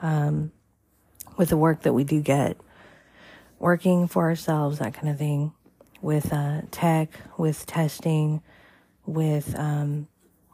Um, 0.00 0.52
with 1.40 1.48
the 1.48 1.56
work 1.56 1.80
that 1.84 1.94
we 1.94 2.04
do 2.04 2.20
get, 2.20 2.58
working 3.58 4.06
for 4.06 4.24
ourselves, 4.24 4.78
that 4.78 4.92
kind 4.92 5.08
of 5.08 5.16
thing, 5.16 5.50
with 6.02 6.30
uh, 6.34 6.60
tech, 6.70 7.08
with 7.38 7.64
testing, 7.64 8.42
with 9.06 9.58
um, 9.58 10.06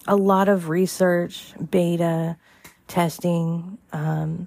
a 0.06 0.14
lot 0.14 0.48
of 0.48 0.68
research, 0.68 1.54
beta 1.72 2.36
testing. 2.86 3.78
Um, 3.92 4.46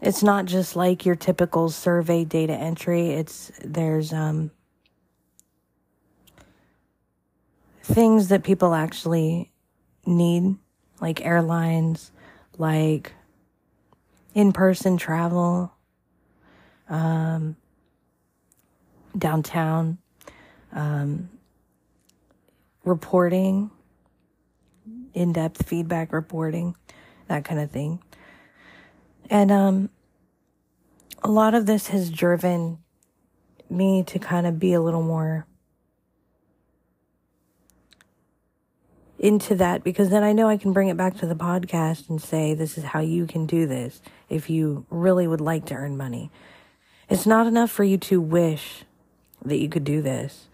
it's 0.00 0.22
not 0.22 0.46
just 0.46 0.76
like 0.76 1.04
your 1.04 1.14
typical 1.14 1.68
survey 1.68 2.24
data 2.24 2.54
entry. 2.54 3.10
It's 3.10 3.52
there's 3.62 4.14
um, 4.14 4.50
things 7.82 8.28
that 8.28 8.42
people 8.42 8.72
actually 8.72 9.52
need, 10.06 10.56
like 11.02 11.20
airlines, 11.22 12.12
like 12.56 13.12
in 14.34 14.52
person 14.52 14.96
travel, 14.96 15.72
um, 16.88 17.56
downtown, 19.16 19.98
um, 20.72 21.30
reporting, 22.84 23.70
in 25.14 25.32
depth 25.32 25.66
feedback 25.66 26.12
reporting, 26.12 26.74
that 27.28 27.44
kind 27.44 27.60
of 27.60 27.70
thing. 27.70 28.02
And 29.30 29.50
um, 29.50 29.90
a 31.22 31.30
lot 31.30 31.54
of 31.54 31.66
this 31.66 31.86
has 31.88 32.10
driven 32.10 32.78
me 33.70 34.02
to 34.02 34.18
kind 34.18 34.46
of 34.46 34.58
be 34.58 34.72
a 34.72 34.80
little 34.80 35.02
more 35.02 35.46
into 39.24 39.54
that 39.54 39.82
because 39.82 40.10
then 40.10 40.22
I 40.22 40.34
know 40.34 40.50
I 40.50 40.58
can 40.58 40.74
bring 40.74 40.88
it 40.88 40.98
back 40.98 41.16
to 41.16 41.26
the 41.26 41.34
podcast 41.34 42.10
and 42.10 42.20
say, 42.20 42.52
this 42.52 42.76
is 42.76 42.84
how 42.84 43.00
you 43.00 43.26
can 43.26 43.46
do 43.46 43.66
this 43.66 44.02
if 44.28 44.50
you 44.50 44.84
really 44.90 45.26
would 45.26 45.40
like 45.40 45.64
to 45.66 45.74
earn 45.74 45.96
money. 45.96 46.30
It's 47.08 47.24
not 47.24 47.46
enough 47.46 47.70
for 47.70 47.84
you 47.84 47.96
to 47.96 48.20
wish 48.20 48.84
that 49.42 49.56
you 49.56 49.70
could 49.70 49.84
do 49.84 50.02
this. 50.02 50.48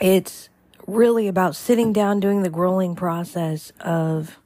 It's 0.00 0.48
really 0.86 1.28
about 1.28 1.54
sitting 1.56 1.92
down, 1.92 2.18
doing 2.18 2.42
the 2.42 2.48
growing 2.48 2.94
process 2.96 3.72
of, 3.80 4.38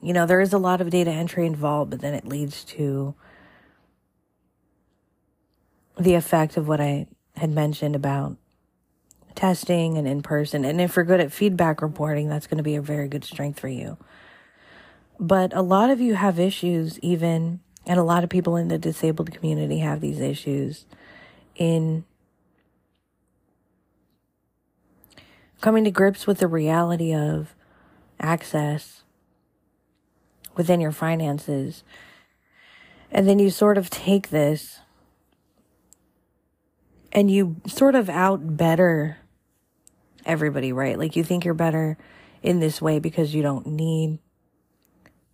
you 0.00 0.12
know, 0.12 0.26
there 0.26 0.40
is 0.40 0.52
a 0.52 0.58
lot 0.58 0.80
of 0.80 0.90
data 0.90 1.10
entry 1.10 1.44
involved, 1.44 1.90
but 1.90 2.00
then 2.00 2.14
it 2.14 2.24
leads 2.24 2.62
to 2.64 3.16
the 5.98 6.14
effect 6.14 6.56
of 6.56 6.68
what 6.68 6.80
I 6.80 7.08
had 7.34 7.50
mentioned 7.50 7.96
about 7.96 8.36
testing 9.38 9.96
and 9.96 10.08
in 10.08 10.20
person. 10.20 10.64
And 10.64 10.80
if 10.80 10.96
you're 10.96 11.04
good 11.04 11.20
at 11.20 11.30
feedback 11.30 11.80
reporting, 11.80 12.28
that's 12.28 12.48
going 12.48 12.56
to 12.56 12.64
be 12.64 12.74
a 12.74 12.82
very 12.82 13.06
good 13.06 13.24
strength 13.24 13.60
for 13.60 13.68
you. 13.68 13.96
But 15.20 15.54
a 15.54 15.62
lot 15.62 15.90
of 15.90 16.00
you 16.00 16.16
have 16.16 16.40
issues, 16.40 16.98
even, 17.00 17.60
and 17.86 18.00
a 18.00 18.02
lot 18.02 18.24
of 18.24 18.30
people 18.30 18.56
in 18.56 18.66
the 18.66 18.78
disabled 18.78 19.32
community 19.32 19.78
have 19.78 20.00
these 20.00 20.18
issues 20.18 20.86
in 21.54 22.04
coming 25.60 25.84
to 25.84 25.92
grips 25.92 26.26
with 26.26 26.38
the 26.38 26.48
reality 26.48 27.14
of 27.14 27.54
access 28.18 29.04
within 30.56 30.80
your 30.80 30.90
finances. 30.90 31.84
And 33.12 33.28
then 33.28 33.38
you 33.38 33.50
sort 33.50 33.78
of 33.78 33.88
take 33.88 34.30
this 34.30 34.80
and 37.12 37.30
you 37.30 37.56
sort 37.68 37.94
of 37.94 38.10
out 38.10 38.56
better 38.56 39.18
everybody, 40.28 40.72
right? 40.72 40.98
Like 40.98 41.16
you 41.16 41.24
think 41.24 41.44
you're 41.44 41.54
better 41.54 41.96
in 42.42 42.60
this 42.60 42.80
way 42.80 43.00
because 43.00 43.34
you 43.34 43.42
don't 43.42 43.66
need 43.66 44.18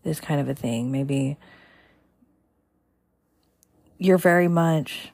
this 0.05 0.21
kind 0.21 0.41
of 0.41 0.49
a 0.49 0.55
thing. 0.55 0.91
Maybe 0.93 1.37
you're 3.99 4.19
very 4.19 4.49
much, 4.49 5.11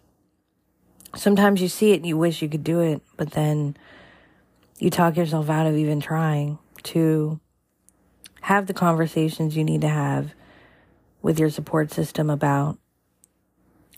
sometimes 1.16 1.60
you 1.62 1.68
see 1.68 1.92
it 1.92 1.96
and 1.96 2.06
you 2.06 2.16
wish 2.16 2.42
you 2.42 2.48
could 2.48 2.62
do 2.62 2.80
it, 2.80 3.02
but 3.16 3.32
then 3.32 3.76
you 4.78 4.90
talk 4.90 5.16
yourself 5.16 5.48
out 5.50 5.66
of 5.66 5.76
even 5.76 6.00
trying 6.00 6.58
to 6.82 7.40
have 8.42 8.66
the 8.66 8.74
conversations 8.74 9.56
you 9.56 9.64
need 9.64 9.80
to 9.80 9.88
have 9.88 10.34
with 11.22 11.38
your 11.38 11.50
support 11.50 11.90
system 11.92 12.30
about 12.30 12.78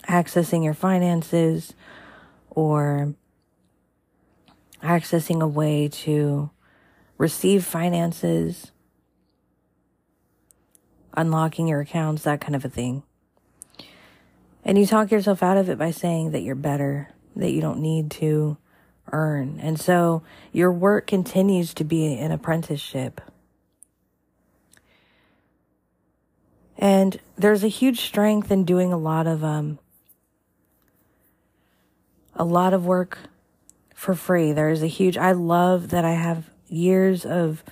accessing 0.07 0.63
your 0.63 0.73
finances 0.73 1.73
or 2.49 3.13
accessing 4.83 5.41
a 5.41 5.47
way 5.47 5.87
to 5.87 6.51
receive 7.17 7.65
finances, 7.65 8.71
unlocking 11.13 11.67
your 11.67 11.81
accounts, 11.81 12.23
that 12.23 12.41
kind 12.41 12.55
of 12.55 12.65
a 12.65 12.69
thing. 12.69 13.03
And 14.65 14.77
you 14.77 14.85
talk 14.85 15.11
yourself 15.11 15.41
out 15.41 15.57
of 15.57 15.69
it 15.69 15.77
by 15.77 15.91
saying 15.91 16.31
that 16.31 16.41
you're 16.41 16.55
better, 16.55 17.09
that 17.35 17.51
you 17.51 17.61
don't 17.61 17.79
need 17.79 18.11
to 18.11 18.57
earn. 19.11 19.59
And 19.61 19.79
so 19.79 20.23
your 20.51 20.71
work 20.71 21.07
continues 21.07 21.73
to 21.75 21.83
be 21.83 22.17
an 22.17 22.31
apprenticeship. 22.31 23.21
And 26.77 27.19
there's 27.37 27.63
a 27.63 27.69
huge 27.69 28.01
strength 28.01 28.51
in 28.51 28.65
doing 28.65 28.91
a 28.91 28.97
lot 28.97 29.27
of, 29.27 29.43
um, 29.43 29.79
a 32.35 32.43
lot 32.43 32.73
of 32.73 32.85
work 32.85 33.19
for 34.03 34.15
free. 34.15 34.51
There's 34.51 34.83
a 34.83 34.87
huge, 34.87 35.17
I 35.17 35.31
love 35.31 35.89
that 35.89 36.03
I 36.03 36.11
have 36.11 36.49
years 36.67 37.25
of 37.25 37.63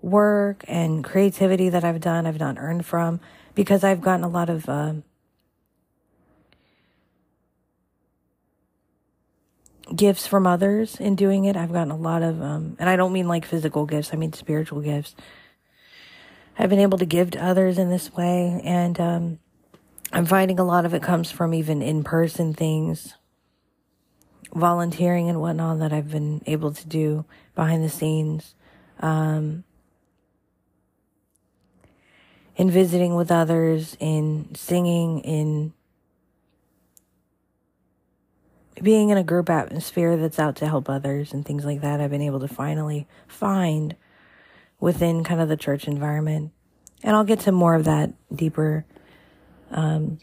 work 0.00 0.64
and 0.66 1.04
creativity 1.04 1.68
that 1.68 1.84
I've 1.84 2.00
done, 2.00 2.26
I've 2.26 2.40
not 2.40 2.56
earned 2.58 2.86
from 2.86 3.20
because 3.54 3.84
I've 3.84 4.00
gotten 4.00 4.24
a 4.24 4.28
lot 4.28 4.48
of, 4.48 4.66
uh, 4.66 4.94
gifts 9.94 10.26
from 10.26 10.46
others 10.46 10.98
in 10.98 11.16
doing 11.16 11.44
it. 11.44 11.54
I've 11.54 11.72
gotten 11.72 11.90
a 11.90 11.96
lot 11.96 12.22
of, 12.22 12.40
um, 12.40 12.74
and 12.78 12.88
I 12.88 12.96
don't 12.96 13.12
mean 13.12 13.28
like 13.28 13.44
physical 13.44 13.84
gifts, 13.84 14.14
I 14.14 14.16
mean 14.16 14.32
spiritual 14.32 14.80
gifts. 14.80 15.14
I've 16.58 16.70
been 16.70 16.78
able 16.78 16.96
to 16.96 17.06
give 17.06 17.30
to 17.32 17.44
others 17.44 17.76
in 17.76 17.90
this 17.90 18.10
way, 18.14 18.58
and 18.64 18.98
um, 18.98 19.38
I'm 20.12 20.24
finding 20.24 20.58
a 20.58 20.64
lot 20.64 20.86
of 20.86 20.94
it 20.94 21.02
comes 21.02 21.30
from 21.30 21.52
even 21.52 21.82
in 21.82 22.04
person 22.04 22.54
things 22.54 23.16
volunteering 24.54 25.28
and 25.28 25.40
whatnot 25.40 25.78
that 25.78 25.92
I've 25.92 26.10
been 26.10 26.42
able 26.46 26.72
to 26.72 26.86
do 26.86 27.24
behind 27.54 27.82
the 27.82 27.88
scenes. 27.88 28.54
Um, 29.00 29.64
in 32.56 32.70
visiting 32.70 33.14
with 33.14 33.30
others, 33.30 33.96
in 33.98 34.54
singing, 34.54 35.20
in 35.20 35.72
being 38.82 39.10
in 39.10 39.16
a 39.16 39.24
group 39.24 39.48
atmosphere 39.48 40.16
that's 40.16 40.38
out 40.38 40.56
to 40.56 40.66
help 40.66 40.88
others 40.88 41.32
and 41.32 41.46
things 41.46 41.64
like 41.64 41.80
that, 41.80 42.00
I've 42.00 42.10
been 42.10 42.22
able 42.22 42.40
to 42.40 42.48
finally 42.48 43.06
find 43.26 43.96
within 44.80 45.24
kind 45.24 45.40
of 45.40 45.48
the 45.48 45.56
church 45.56 45.86
environment. 45.86 46.52
And 47.02 47.16
I'll 47.16 47.24
get 47.24 47.40
to 47.40 47.52
more 47.52 47.74
of 47.74 47.84
that 47.84 48.12
deeper, 48.34 48.84
um, 49.70 50.18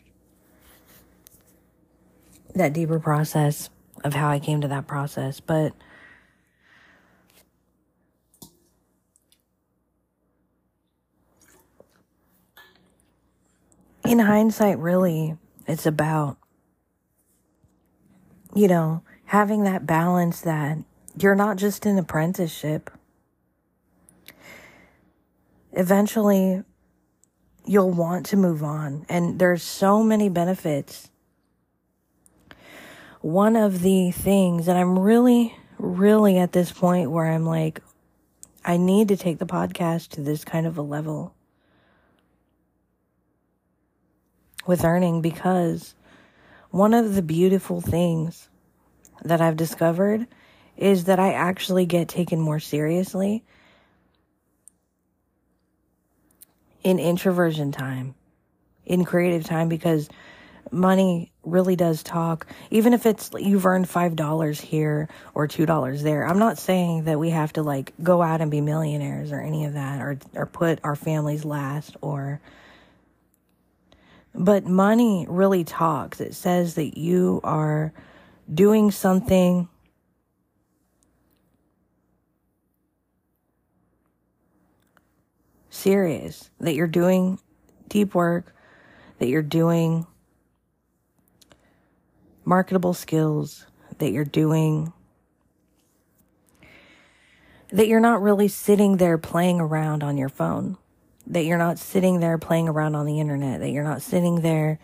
that 2.53 2.73
deeper 2.73 2.99
process 2.99 3.69
of 4.03 4.13
how 4.13 4.29
I 4.29 4.39
came 4.39 4.61
to 4.61 4.67
that 4.67 4.87
process. 4.87 5.39
But 5.39 5.73
in 14.05 14.19
hindsight, 14.19 14.79
really, 14.79 15.37
it's 15.67 15.85
about, 15.85 16.37
you 18.55 18.67
know, 18.67 19.03
having 19.25 19.63
that 19.63 19.85
balance 19.85 20.41
that 20.41 20.79
you're 21.17 21.35
not 21.35 21.57
just 21.57 21.85
an 21.85 21.97
apprenticeship. 21.97 22.89
Eventually, 25.73 26.63
you'll 27.65 27.91
want 27.91 28.25
to 28.27 28.37
move 28.37 28.63
on. 28.63 29.05
And 29.07 29.37
there's 29.37 29.61
so 29.61 30.01
many 30.01 30.29
benefits. 30.29 31.08
One 33.21 33.55
of 33.55 33.81
the 33.81 34.11
things, 34.11 34.67
and 34.67 34.77
I'm 34.77 34.97
really, 34.97 35.55
really 35.77 36.37
at 36.37 36.53
this 36.53 36.71
point 36.71 37.11
where 37.11 37.25
I'm 37.25 37.45
like, 37.45 37.81
I 38.63 38.77
need 38.77 39.09
to 39.09 39.17
take 39.17 39.39
the 39.39 39.45
podcast 39.45 40.09
to 40.09 40.21
this 40.21 40.45
kind 40.45 40.65
of 40.65 40.77
a 40.77 40.81
level 40.81 41.35
with 44.65 44.85
earning 44.85 45.21
because 45.21 45.95
one 46.69 46.93
of 46.93 47.15
the 47.15 47.21
beautiful 47.21 47.81
things 47.81 48.47
that 49.23 49.41
I've 49.41 49.57
discovered 49.57 50.27
is 50.77 51.05
that 51.05 51.19
I 51.19 51.33
actually 51.33 51.85
get 51.85 52.07
taken 52.07 52.39
more 52.39 52.59
seriously 52.59 53.43
in 56.83 56.99
introversion 56.99 57.71
time, 57.73 58.15
in 58.85 59.03
creative 59.03 59.43
time, 59.43 59.67
because 59.67 60.07
money 60.71 61.31
really 61.49 61.75
does 61.75 62.03
talk. 62.03 62.47
Even 62.71 62.93
if 62.93 63.05
it's 63.05 63.29
you've 63.37 63.65
earned 63.65 63.87
$5 63.87 64.61
here 64.61 65.09
or 65.33 65.47
$2 65.47 66.01
there. 66.01 66.27
I'm 66.27 66.39
not 66.39 66.57
saying 66.57 67.05
that 67.05 67.19
we 67.19 67.29
have 67.31 67.53
to 67.53 67.63
like 67.63 67.93
go 68.01 68.21
out 68.21 68.41
and 68.41 68.49
be 68.51 68.61
millionaires 68.61 69.31
or 69.31 69.41
any 69.41 69.65
of 69.65 69.73
that 69.73 70.01
or, 70.01 70.17
or 70.35 70.45
put 70.45 70.79
our 70.83 70.95
families 70.95 71.45
last 71.45 71.97
or 72.01 72.41
but 74.33 74.65
money 74.65 75.25
really 75.27 75.63
talks. 75.63 76.21
It 76.21 76.33
says 76.35 76.75
that 76.75 76.97
you 76.97 77.41
are 77.43 77.91
doing 78.51 78.91
something 78.91 79.67
serious, 85.69 86.49
that 86.59 86.75
you're 86.75 86.87
doing 86.87 87.39
deep 87.87 88.13
work, 88.13 88.55
that 89.17 89.27
you're 89.27 89.41
doing 89.41 90.05
marketable 92.49 92.93
skills, 92.93 93.65
that 93.99 94.11
you're 94.11 94.25
doing 94.25 94.91
that 97.71 97.87
you're 97.87 97.99
not 97.99 98.19
really 98.21 98.47
sitting 98.47 98.97
there 98.97 99.19
playing 99.19 99.59
around 99.59 100.03
on 100.03 100.17
your 100.17 100.29
phone 100.29 100.75
that 101.27 101.45
you're 101.45 101.59
not 101.59 101.77
sitting 101.77 102.19
there 102.19 102.39
playing 102.39 102.67
around 102.67 102.95
on 102.95 103.05
the 103.05 103.19
internet, 103.19 103.59
that 103.59 103.69
you're 103.69 103.83
not 103.83 104.01
sitting 104.01 104.41
there 104.41 104.79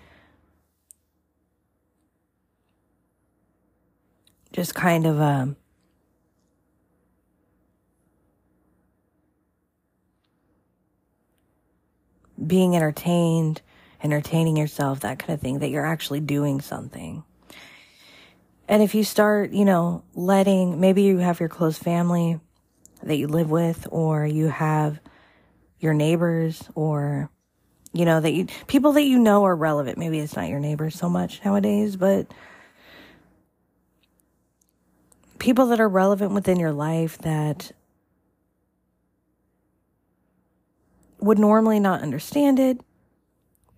just 4.53 4.75
kind 4.75 5.05
of 5.05 5.19
um 5.19 5.55
being 12.45 12.75
entertained, 12.75 13.61
entertaining 14.03 14.55
yourself, 14.55 14.99
that 14.99 15.17
kind 15.17 15.31
of 15.31 15.41
thing, 15.41 15.59
that 15.59 15.69
you're 15.69 15.85
actually 15.85 16.19
doing 16.19 16.61
something. 16.61 17.23
And 18.67 18.81
if 18.81 18.95
you 18.95 19.03
start, 19.03 19.51
you 19.51 19.65
know, 19.65 20.03
letting, 20.15 20.79
maybe 20.79 21.03
you 21.03 21.17
have 21.17 21.39
your 21.39 21.49
close 21.49 21.77
family 21.77 22.39
that 23.03 23.17
you 23.17 23.27
live 23.27 23.51
with, 23.51 23.87
or 23.91 24.25
you 24.25 24.47
have 24.47 24.99
your 25.79 25.93
neighbors 25.93 26.67
or 26.73 27.29
you 27.93 28.05
know 28.05 28.19
that 28.19 28.33
you 28.33 28.47
people 28.67 28.93
that 28.93 29.03
you 29.03 29.19
know 29.19 29.43
are 29.45 29.55
relevant. 29.55 29.97
Maybe 29.97 30.19
it's 30.19 30.35
not 30.35 30.49
your 30.49 30.59
neighbors 30.59 30.95
so 30.95 31.09
much 31.09 31.41
nowadays 31.45 31.95
but 31.95 32.33
people 35.37 35.67
that 35.67 35.79
are 35.79 35.87
relevant 35.87 36.31
within 36.31 36.59
your 36.59 36.71
life 36.71 37.17
that 37.19 37.71
would 41.19 41.37
normally 41.39 41.79
not 41.79 42.01
understand 42.01 42.59
it 42.59 42.81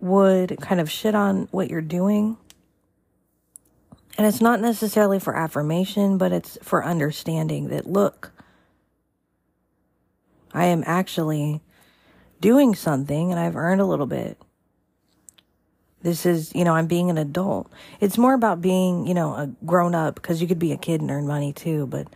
would 0.00 0.56
kind 0.60 0.80
of 0.80 0.90
shit 0.90 1.14
on 1.14 1.48
what 1.50 1.68
you're 1.68 1.80
doing 1.80 2.36
and 4.18 4.26
it's 4.26 4.40
not 4.40 4.60
necessarily 4.60 5.18
for 5.18 5.34
affirmation 5.34 6.18
but 6.18 6.32
it's 6.32 6.58
for 6.62 6.84
understanding 6.84 7.68
that 7.68 7.86
look 7.86 8.32
I 10.52 10.66
am 10.66 10.82
actually 10.86 11.60
doing 12.40 12.74
something 12.74 13.30
and 13.30 13.40
I've 13.40 13.56
earned 13.56 13.80
a 13.80 13.86
little 13.86 14.06
bit. 14.06 14.38
This 16.02 16.26
is, 16.26 16.54
you 16.54 16.64
know, 16.64 16.74
I'm 16.74 16.86
being 16.86 17.10
an 17.10 17.18
adult. 17.18 17.70
It's 18.00 18.18
more 18.18 18.34
about 18.34 18.60
being, 18.60 19.06
you 19.06 19.14
know, 19.14 19.34
a 19.34 19.50
grown 19.66 19.94
up 19.94 20.14
because 20.14 20.40
you 20.40 20.46
could 20.46 20.58
be 20.58 20.72
a 20.72 20.76
kid 20.76 21.00
and 21.00 21.10
earn 21.10 21.26
money 21.26 21.52
too, 21.52 21.86
but 21.86 22.06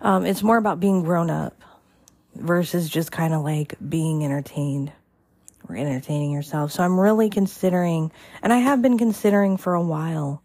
um, 0.00 0.24
it's 0.24 0.42
more 0.42 0.58
about 0.58 0.78
being 0.78 1.02
grown 1.02 1.28
up 1.28 1.60
versus 2.36 2.88
just 2.88 3.10
kind 3.10 3.34
of 3.34 3.42
like 3.42 3.74
being 3.88 4.24
entertained 4.24 4.92
or 5.68 5.76
entertaining 5.76 6.30
yourself. 6.30 6.70
So 6.70 6.84
I'm 6.84 6.98
really 6.98 7.30
considering, 7.30 8.12
and 8.42 8.52
I 8.52 8.58
have 8.58 8.80
been 8.80 8.96
considering 8.96 9.56
for 9.56 9.74
a 9.74 9.82
while, 9.82 10.42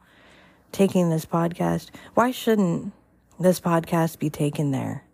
taking 0.71 1.09
this 1.09 1.25
podcast. 1.25 1.89
Why 2.13 2.31
shouldn't 2.31 2.93
this 3.39 3.59
podcast 3.59 4.19
be 4.19 4.29
taken 4.29 4.71
there? 4.71 5.05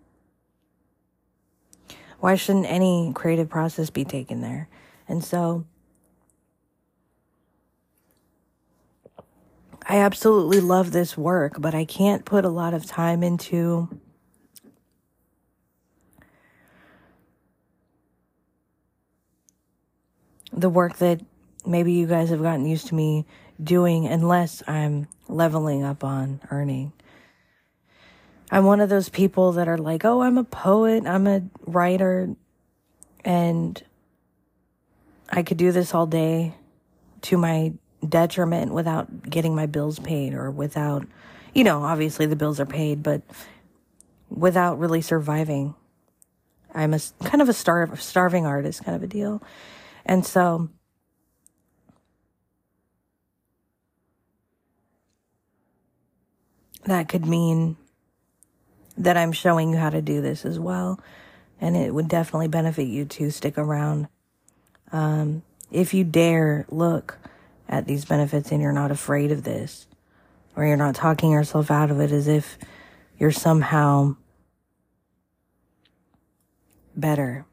Why 2.19 2.35
shouldn't 2.35 2.65
any 2.65 3.11
creative 3.13 3.49
process 3.49 3.89
be 3.89 4.03
taken 4.03 4.41
there? 4.41 4.67
And 5.07 5.23
so 5.23 5.65
I 9.87 9.97
absolutely 9.97 10.61
love 10.61 10.91
this 10.91 11.15
work, 11.15 11.55
but 11.59 11.75
I 11.75 11.85
can't 11.85 12.25
put 12.25 12.43
a 12.43 12.49
lot 12.49 12.73
of 12.73 12.85
time 12.85 13.21
into 13.21 13.87
the 20.51 20.69
work 20.69 20.97
that 20.97 21.21
maybe 21.65 21.91
you 21.91 22.07
guys 22.07 22.29
have 22.29 22.41
gotten 22.41 22.65
used 22.65 22.87
to 22.87 22.95
me 22.95 23.25
doing 23.61 24.07
unless 24.07 24.63
I'm 24.67 25.07
leveling 25.27 25.83
up 25.83 26.03
on 26.03 26.41
earning. 26.51 26.93
I'm 28.51 28.65
one 28.65 28.79
of 28.79 28.89
those 28.89 29.09
people 29.09 29.53
that 29.53 29.67
are 29.67 29.77
like, 29.77 30.05
oh, 30.05 30.21
I'm 30.21 30.37
a 30.37 30.43
poet, 30.43 31.05
I'm 31.07 31.27
a 31.27 31.41
writer, 31.65 32.35
and 33.23 33.83
I 35.29 35.43
could 35.43 35.57
do 35.57 35.71
this 35.71 35.93
all 35.93 36.05
day 36.05 36.53
to 37.23 37.37
my 37.37 37.73
detriment 38.07 38.71
without 38.71 39.29
getting 39.29 39.55
my 39.55 39.65
bills 39.65 39.97
paid 39.97 40.33
or 40.33 40.51
without, 40.51 41.07
you 41.53 41.63
know, 41.63 41.83
obviously 41.83 42.27
the 42.27 42.35
bills 42.35 42.59
are 42.59 42.65
paid, 42.65 43.01
but 43.01 43.23
without 44.29 44.77
really 44.77 45.01
surviving. 45.01 45.73
I'm 46.73 46.93
a 46.93 46.99
kind 47.23 47.41
of 47.41 47.49
a 47.49 47.53
star, 47.53 47.95
starving 47.95 48.45
artist 48.45 48.83
kind 48.83 48.95
of 48.95 49.01
a 49.01 49.07
deal. 49.07 49.41
And 50.05 50.25
so 50.25 50.69
that 56.85 57.09
could 57.09 57.25
mean 57.25 57.77
that 58.97 59.17
I'm 59.17 59.31
showing 59.31 59.71
you 59.71 59.77
how 59.77 59.89
to 59.89 60.01
do 60.01 60.21
this 60.21 60.45
as 60.45 60.59
well. 60.59 60.99
And 61.59 61.75
it 61.75 61.93
would 61.93 62.07
definitely 62.07 62.47
benefit 62.47 62.87
you 62.87 63.05
to 63.05 63.29
stick 63.29 63.57
around. 63.57 64.07
Um, 64.91 65.43
if 65.71 65.93
you 65.93 66.03
dare 66.03 66.65
look 66.69 67.17
at 67.67 67.87
these 67.87 68.05
benefits 68.05 68.51
and 68.51 68.61
you're 68.61 68.71
not 68.71 68.91
afraid 68.91 69.31
of 69.31 69.43
this, 69.43 69.87
or 70.55 70.65
you're 70.65 70.77
not 70.77 70.95
talking 70.95 71.31
yourself 71.31 71.69
out 71.69 71.91
of 71.91 71.99
it 71.99 72.11
as 72.11 72.27
if 72.27 72.57
you're 73.19 73.31
somehow 73.31 74.15
better. 76.95 77.45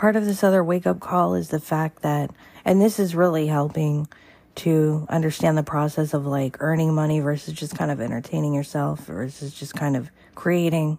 Part 0.00 0.16
of 0.16 0.24
this 0.24 0.42
other 0.42 0.64
wake 0.64 0.86
up 0.86 0.98
call 0.98 1.34
is 1.34 1.50
the 1.50 1.60
fact 1.60 2.00
that, 2.00 2.30
and 2.64 2.80
this 2.80 2.98
is 2.98 3.14
really 3.14 3.48
helping 3.48 4.08
to 4.54 5.04
understand 5.10 5.58
the 5.58 5.62
process 5.62 6.14
of 6.14 6.24
like 6.24 6.56
earning 6.60 6.94
money 6.94 7.20
versus 7.20 7.52
just 7.52 7.76
kind 7.76 7.90
of 7.90 8.00
entertaining 8.00 8.54
yourself 8.54 9.00
versus 9.00 9.52
just 9.52 9.74
kind 9.74 9.98
of 9.98 10.10
creating 10.34 10.96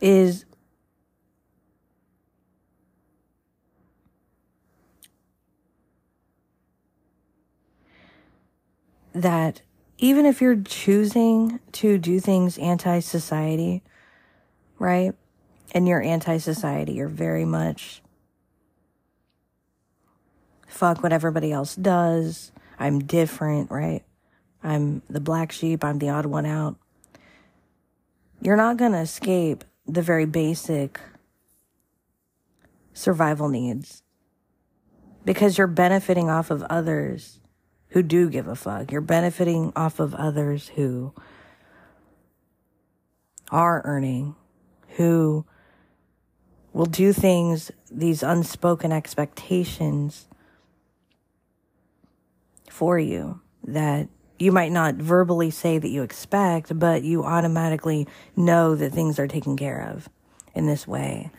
is 0.00 0.44
that 9.12 9.62
even 9.98 10.26
if 10.26 10.40
you're 10.40 10.62
choosing 10.62 11.58
to 11.72 11.98
do 11.98 12.20
things 12.20 12.56
anti 12.58 13.00
society, 13.00 13.82
right? 14.78 15.16
And 15.74 15.86
you're 15.88 16.02
anti 16.02 16.38
society, 16.38 16.92
you're 16.92 17.08
very 17.08 17.44
much 17.44 18.00
fuck 20.68 21.02
what 21.02 21.12
everybody 21.12 21.52
else 21.52 21.74
does. 21.74 22.52
I'm 22.78 23.00
different, 23.00 23.70
right? 23.70 24.02
I'm 24.62 25.02
the 25.08 25.20
black 25.20 25.52
sheep. 25.52 25.84
I'm 25.84 25.98
the 25.98 26.08
odd 26.08 26.26
one 26.26 26.46
out. 26.46 26.76
You're 28.40 28.56
not 28.56 28.76
going 28.76 28.92
to 28.92 28.98
escape 28.98 29.64
the 29.86 30.02
very 30.02 30.26
basic 30.26 31.00
survival 32.92 33.48
needs 33.48 34.02
because 35.24 35.58
you're 35.58 35.66
benefiting 35.66 36.30
off 36.30 36.50
of 36.50 36.62
others 36.64 37.40
who 37.88 38.02
do 38.02 38.28
give 38.28 38.48
a 38.48 38.56
fuck. 38.56 38.90
You're 38.90 39.00
benefiting 39.00 39.72
off 39.76 40.00
of 40.00 40.14
others 40.14 40.68
who 40.74 41.12
are 43.50 43.82
earning, 43.84 44.34
who 44.96 45.44
will 46.74 46.86
do 46.86 47.12
things, 47.12 47.70
these 47.90 48.22
unspoken 48.22 48.92
expectations 48.92 50.26
for 52.68 52.98
you 52.98 53.40
that 53.66 54.08
you 54.38 54.50
might 54.50 54.72
not 54.72 54.96
verbally 54.96 55.50
say 55.50 55.78
that 55.78 55.88
you 55.88 56.02
expect, 56.02 56.76
but 56.76 57.04
you 57.04 57.24
automatically 57.24 58.06
know 58.36 58.74
that 58.74 58.92
things 58.92 59.18
are 59.18 59.28
taken 59.28 59.56
care 59.56 59.88
of 59.88 60.08
in 60.54 60.66
this 60.66 60.86
way. 60.86 61.30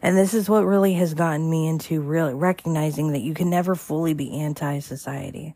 And 0.00 0.16
this 0.16 0.32
is 0.32 0.48
what 0.48 0.64
really 0.64 0.94
has 0.94 1.12
gotten 1.12 1.50
me 1.50 1.66
into 1.66 2.00
really 2.00 2.32
recognizing 2.32 3.12
that 3.12 3.22
you 3.22 3.34
can 3.34 3.50
never 3.50 3.74
fully 3.74 4.14
be 4.14 4.38
anti 4.38 4.78
society. 4.78 5.54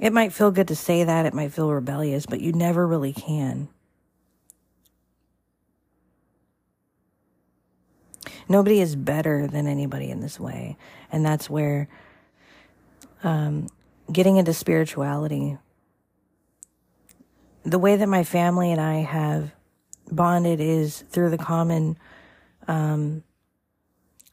It 0.00 0.12
might 0.12 0.32
feel 0.32 0.52
good 0.52 0.68
to 0.68 0.76
say 0.76 1.02
that, 1.02 1.26
it 1.26 1.34
might 1.34 1.52
feel 1.52 1.72
rebellious, 1.72 2.26
but 2.26 2.40
you 2.40 2.52
never 2.52 2.86
really 2.86 3.12
can. 3.12 3.68
Nobody 8.48 8.80
is 8.80 8.96
better 8.96 9.46
than 9.46 9.66
anybody 9.66 10.10
in 10.10 10.20
this 10.20 10.40
way. 10.40 10.76
And 11.12 11.24
that's 11.24 11.50
where 11.50 11.88
um, 13.22 13.68
getting 14.10 14.36
into 14.36 14.52
spirituality, 14.52 15.58
the 17.64 17.78
way 17.78 17.96
that 17.96 18.08
my 18.08 18.24
family 18.24 18.72
and 18.72 18.80
I 18.80 18.96
have 18.96 19.52
bonded 20.10 20.60
is 20.60 21.04
through 21.10 21.30
the 21.30 21.38
common 21.38 21.98
um, 22.66 23.22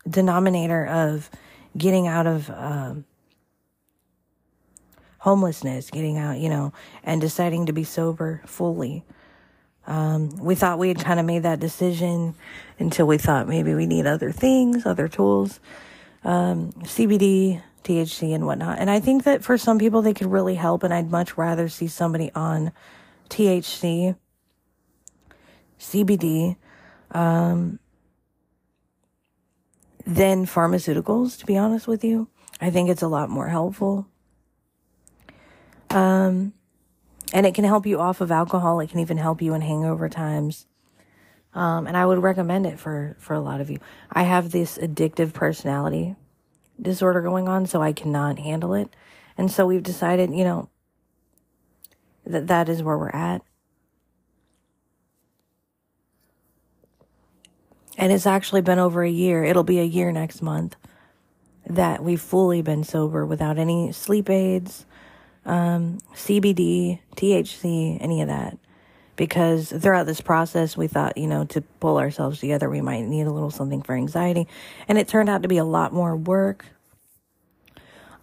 denominator 0.10 0.86
of 0.86 1.30
getting 1.78 2.08
out 2.08 2.28
of. 2.28 2.50
Um, 2.50 3.06
homelessness, 5.26 5.90
getting 5.90 6.20
out, 6.20 6.38
you 6.38 6.48
know, 6.48 6.72
and 7.04 7.20
deciding 7.20 7.66
to 7.66 7.74
be 7.74 7.84
sober 7.84 8.44
fully. 8.46 9.04
Um, 9.88 10.36
we 10.38 10.56
thought 10.56 10.80
we 10.80 10.88
had 10.88 11.00
kind 11.00 11.20
of 11.20 11.26
made 11.26 11.44
that 11.44 11.60
decision 11.60 12.36
until 12.80 13.06
we 13.06 13.18
thought 13.18 13.48
maybe 13.48 13.74
we 13.74 13.86
need 13.86 14.08
other 14.08 14.32
things, 14.32 14.86
other 14.86 15.08
tools, 15.08 15.60
um, 16.24 16.72
CBD, 16.84 17.62
THC, 17.84 18.34
and 18.34 18.46
whatnot. 18.46 18.80
And 18.80 18.90
I 18.90 19.00
think 19.00 19.24
that 19.24 19.44
for 19.44 19.58
some 19.58 19.78
people, 19.78 20.02
they 20.02 20.14
could 20.14 20.32
really 20.32 20.56
help. 20.56 20.84
And 20.84 20.94
I'd 20.94 21.12
much 21.12 21.38
rather 21.38 21.70
see 21.70 21.88
somebody 21.88 22.32
on 22.34 22.72
THC, 23.30 24.16
CBD, 25.80 26.58
um, 27.12 27.80
than 30.06 30.46
pharmaceuticals, 30.46 31.38
to 31.40 31.46
be 31.46 31.58
honest 31.58 31.88
with 31.88 32.04
you. 32.04 32.28
I 32.60 32.70
think 32.70 32.90
it's 32.90 33.02
a 33.02 33.08
lot 33.08 33.30
more 33.30 33.48
helpful. 33.50 34.08
Um, 35.90 36.54
and 37.36 37.46
it 37.46 37.54
can 37.54 37.66
help 37.66 37.86
you 37.86 38.00
off 38.00 38.22
of 38.22 38.32
alcohol. 38.32 38.80
It 38.80 38.90
can 38.90 39.02
even 39.02 39.18
help 39.18 39.42
you 39.42 39.54
in 39.54 39.60
hangover 39.60 40.08
times. 40.08 40.68
Um, 41.54 41.86
and 41.86 41.98
I 41.98 42.06
would 42.06 42.24
recommend 42.24 42.66
it 42.66 42.80
for, 42.80 43.18
for 43.20 43.34
a 43.34 43.42
lot 43.42 43.60
of 43.60 43.70
you. 43.70 43.78
I 44.10 44.24
have 44.24 44.52
this 44.52 44.78
addictive 44.78 45.34
personality 45.34 46.16
disorder 46.82 47.22
going 47.22 47.50
on, 47.50 47.66
so 47.66 47.82
I 47.82 47.92
cannot 47.92 48.40
handle 48.40 48.74
it. 48.74 48.88
And 49.38 49.52
so 49.52 49.66
we've 49.66 49.84
decided, 49.84 50.34
you 50.34 50.46
know, 50.46 50.70
that 52.26 52.48
that 52.48 52.70
is 52.70 52.82
where 52.82 52.98
we're 52.98 53.10
at. 53.10 53.42
And 57.98 58.14
it's 58.14 58.26
actually 58.26 58.62
been 58.62 58.80
over 58.80 59.04
a 59.04 59.12
year. 59.12 59.44
It'll 59.44 59.64
be 59.64 59.80
a 59.80 59.84
year 59.84 60.14
next 60.14 60.42
month 60.42 60.78
that 61.68 62.02
we've 62.02 62.22
fully 62.22 62.62
been 62.62 62.86
sober 62.86 63.26
without 63.26 63.58
any 63.58 63.92
sleep 63.92 64.30
aids, 64.30 64.86
um, 65.46 66.00
CBD, 66.14 67.00
THC, 67.16 67.98
any 68.02 68.22
of 68.22 68.28
that. 68.28 68.58
Because 69.16 69.70
throughout 69.70 70.06
this 70.06 70.20
process, 70.20 70.76
we 70.76 70.88
thought, 70.88 71.18
you 71.18 71.28
know, 71.28 71.46
to 71.46 71.62
pull 71.80 71.98
ourselves 71.98 72.40
together, 72.40 72.70
we 72.70 72.82
might 72.82 73.02
need 73.06 73.28
a 73.28 73.32
little 73.32 73.52
something 73.52 73.82
for 73.82 73.96
anxiety. 73.96 74.48
And 74.90 74.98
it 74.98 75.08
turned 75.08 75.30
out 75.30 75.44
to 75.44 75.48
be 75.48 75.58
a 75.58 75.64
lot 75.64 75.94
more 75.94 76.18
work, 76.18 76.66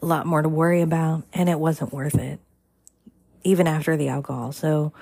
a 0.02 0.06
lot 0.06 0.26
more 0.26 0.42
to 0.42 0.50
worry 0.50 0.82
about, 0.82 1.24
and 1.32 1.48
it 1.48 1.58
wasn't 1.58 1.94
worth 1.94 2.16
it, 2.16 2.40
even 3.42 3.66
after 3.66 3.96
the 3.96 4.08
alcohol. 4.08 4.52
So, 4.52 4.92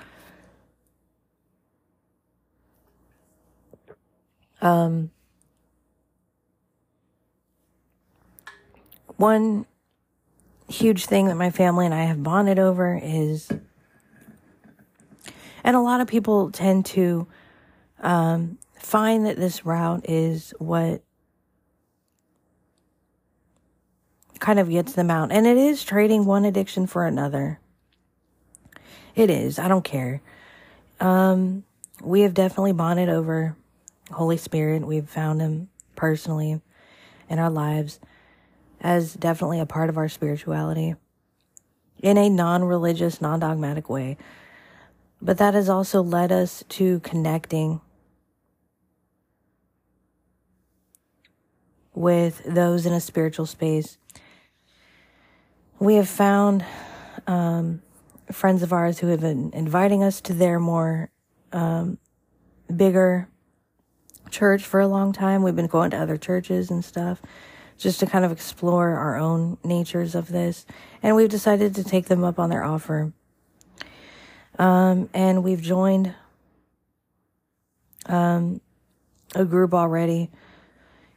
um, 4.61 5.11
one 9.17 9.65
huge 10.71 11.05
thing 11.05 11.27
that 11.27 11.35
my 11.35 11.51
family 11.51 11.85
and 11.85 11.93
I 11.93 12.03
have 12.03 12.23
bonded 12.23 12.57
over 12.57 12.99
is, 13.01 13.51
and 15.63 15.75
a 15.75 15.81
lot 15.81 16.01
of 16.01 16.07
people 16.07 16.51
tend 16.51 16.85
to 16.87 17.27
um, 17.99 18.57
find 18.75 19.25
that 19.25 19.37
this 19.37 19.65
route 19.65 20.05
is 20.09 20.53
what 20.57 21.03
kind 24.39 24.59
of 24.59 24.69
gets 24.69 24.93
them 24.93 25.11
out. 25.11 25.31
And 25.31 25.45
it 25.45 25.57
is 25.57 25.83
trading 25.83 26.25
one 26.25 26.45
addiction 26.45 26.87
for 26.87 27.05
another. 27.05 27.59
It 29.15 29.29
is. 29.29 29.59
I 29.59 29.67
don't 29.67 29.83
care. 29.83 30.21
Um, 30.99 31.63
we 32.01 32.21
have 32.21 32.33
definitely 32.33 32.73
bonded 32.73 33.09
over 33.09 33.55
Holy 34.11 34.37
Spirit. 34.37 34.85
We've 34.85 35.07
found 35.07 35.41
him 35.41 35.69
personally 35.95 36.59
in 37.29 37.37
our 37.37 37.51
lives 37.51 37.99
as 38.81 39.13
definitely 39.13 39.59
a 39.59 39.65
part 39.65 39.89
of 39.89 39.97
our 39.97 40.09
spirituality 40.09 40.95
in 42.01 42.17
a 42.17 42.29
non 42.29 42.63
religious, 42.63 43.21
non 43.21 43.39
dogmatic 43.39 43.89
way. 43.89 44.17
But 45.21 45.37
that 45.37 45.53
has 45.53 45.69
also 45.69 46.01
led 46.01 46.31
us 46.31 46.63
to 46.69 46.99
connecting 47.01 47.79
with 51.93 52.41
those 52.43 52.87
in 52.87 52.93
a 52.93 52.99
spiritual 52.99 53.45
space. 53.45 53.97
We 55.77 55.95
have 55.95 56.09
found 56.09 56.65
um, 57.27 57.83
friends 58.31 58.63
of 58.63 58.73
ours 58.73 58.99
who 58.99 59.07
have 59.07 59.21
been 59.21 59.51
inviting 59.53 60.01
us 60.03 60.21
to 60.21 60.33
their 60.33 60.59
more 60.59 61.11
um, 61.51 61.99
bigger 62.75 63.27
church 64.31 64.63
for 64.63 64.79
a 64.79 64.87
long 64.87 65.13
time. 65.13 65.43
We've 65.43 65.55
been 65.55 65.67
going 65.67 65.91
to 65.91 65.97
other 65.97 66.17
churches 66.17 66.71
and 66.71 66.83
stuff 66.83 67.21
just 67.81 67.99
to 67.99 68.05
kind 68.05 68.23
of 68.23 68.31
explore 68.31 68.89
our 68.89 69.17
own 69.17 69.57
natures 69.63 70.13
of 70.13 70.27
this. 70.27 70.65
And 71.01 71.15
we've 71.15 71.29
decided 71.29 71.73
to 71.75 71.83
take 71.83 72.05
them 72.05 72.23
up 72.23 72.37
on 72.37 72.49
their 72.49 72.63
offer. 72.63 73.11
Um, 74.59 75.09
and 75.13 75.43
we've 75.43 75.61
joined 75.61 76.13
um, 78.05 78.61
a 79.33 79.45
group 79.45 79.73
already 79.73 80.29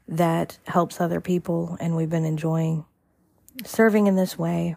that 0.09 0.59
helps 0.67 1.01
other 1.01 1.21
people, 1.21 1.77
and 1.81 1.97
we've 1.97 2.11
been 2.11 2.25
enjoying 2.25 2.85
serving 3.65 4.07
in 4.07 4.17
this 4.17 4.39
way 4.39 4.77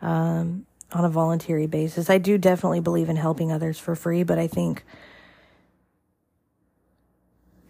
um, 0.00 0.66
on 0.92 1.04
a 1.04 1.08
voluntary 1.08 1.66
basis. 1.66 2.08
I 2.10 2.18
do 2.18 2.38
definitely 2.38 2.80
believe 2.80 3.08
in 3.08 3.16
helping 3.16 3.50
others 3.50 3.78
for 3.78 3.94
free, 3.94 4.22
but 4.22 4.38
I 4.38 4.46
think 4.46 4.84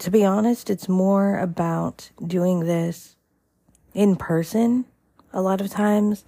to 0.06 0.12
be 0.12 0.24
honest, 0.24 0.70
it's 0.70 0.88
more 0.88 1.36
about 1.36 2.10
doing 2.24 2.60
this 2.60 3.16
in 3.92 4.14
person 4.14 4.84
a 5.32 5.42
lot 5.42 5.60
of 5.60 5.68
times 5.68 6.24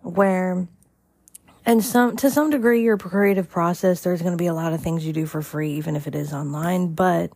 where 0.00 0.66
and 1.64 1.84
some 1.84 2.16
to 2.16 2.28
some 2.28 2.50
degree 2.50 2.82
your 2.82 2.98
creative 2.98 3.48
process 3.48 4.00
there's 4.00 4.20
going 4.20 4.32
to 4.32 4.42
be 4.42 4.48
a 4.48 4.52
lot 4.52 4.72
of 4.72 4.82
things 4.82 5.06
you 5.06 5.12
do 5.12 5.26
for 5.26 5.42
free 5.42 5.74
even 5.74 5.94
if 5.94 6.08
it 6.08 6.16
is 6.16 6.32
online 6.32 6.92
but 6.92 7.30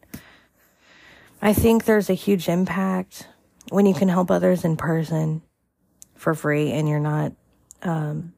i 1.40 1.52
think 1.52 1.84
there's 1.84 2.10
a 2.10 2.14
huge 2.14 2.48
impact 2.48 3.28
when 3.68 3.86
you 3.86 3.94
can 3.94 4.08
help 4.08 4.32
others 4.32 4.64
in 4.64 4.76
person 4.76 5.42
for 6.16 6.34
free 6.34 6.72
and 6.72 6.88
you're 6.88 6.98
not 6.98 7.32
um, 7.82 8.32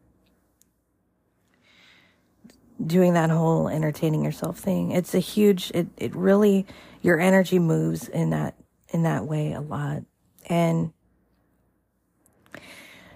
doing 2.84 3.14
that 3.14 3.30
whole 3.30 3.68
entertaining 3.68 4.24
yourself 4.24 4.59
thing. 4.59 4.92
It's 4.92 5.14
a 5.14 5.18
huge 5.18 5.70
it 5.74 5.88
it 5.96 6.14
really 6.14 6.66
your 7.03 7.18
energy 7.20 7.59
moves 7.59 8.09
in 8.09 8.30
that 8.30 8.55
in 8.90 9.03
that 9.03 9.26
way 9.26 9.53
a 9.53 9.61
lot. 9.61 10.03
And 10.49 10.92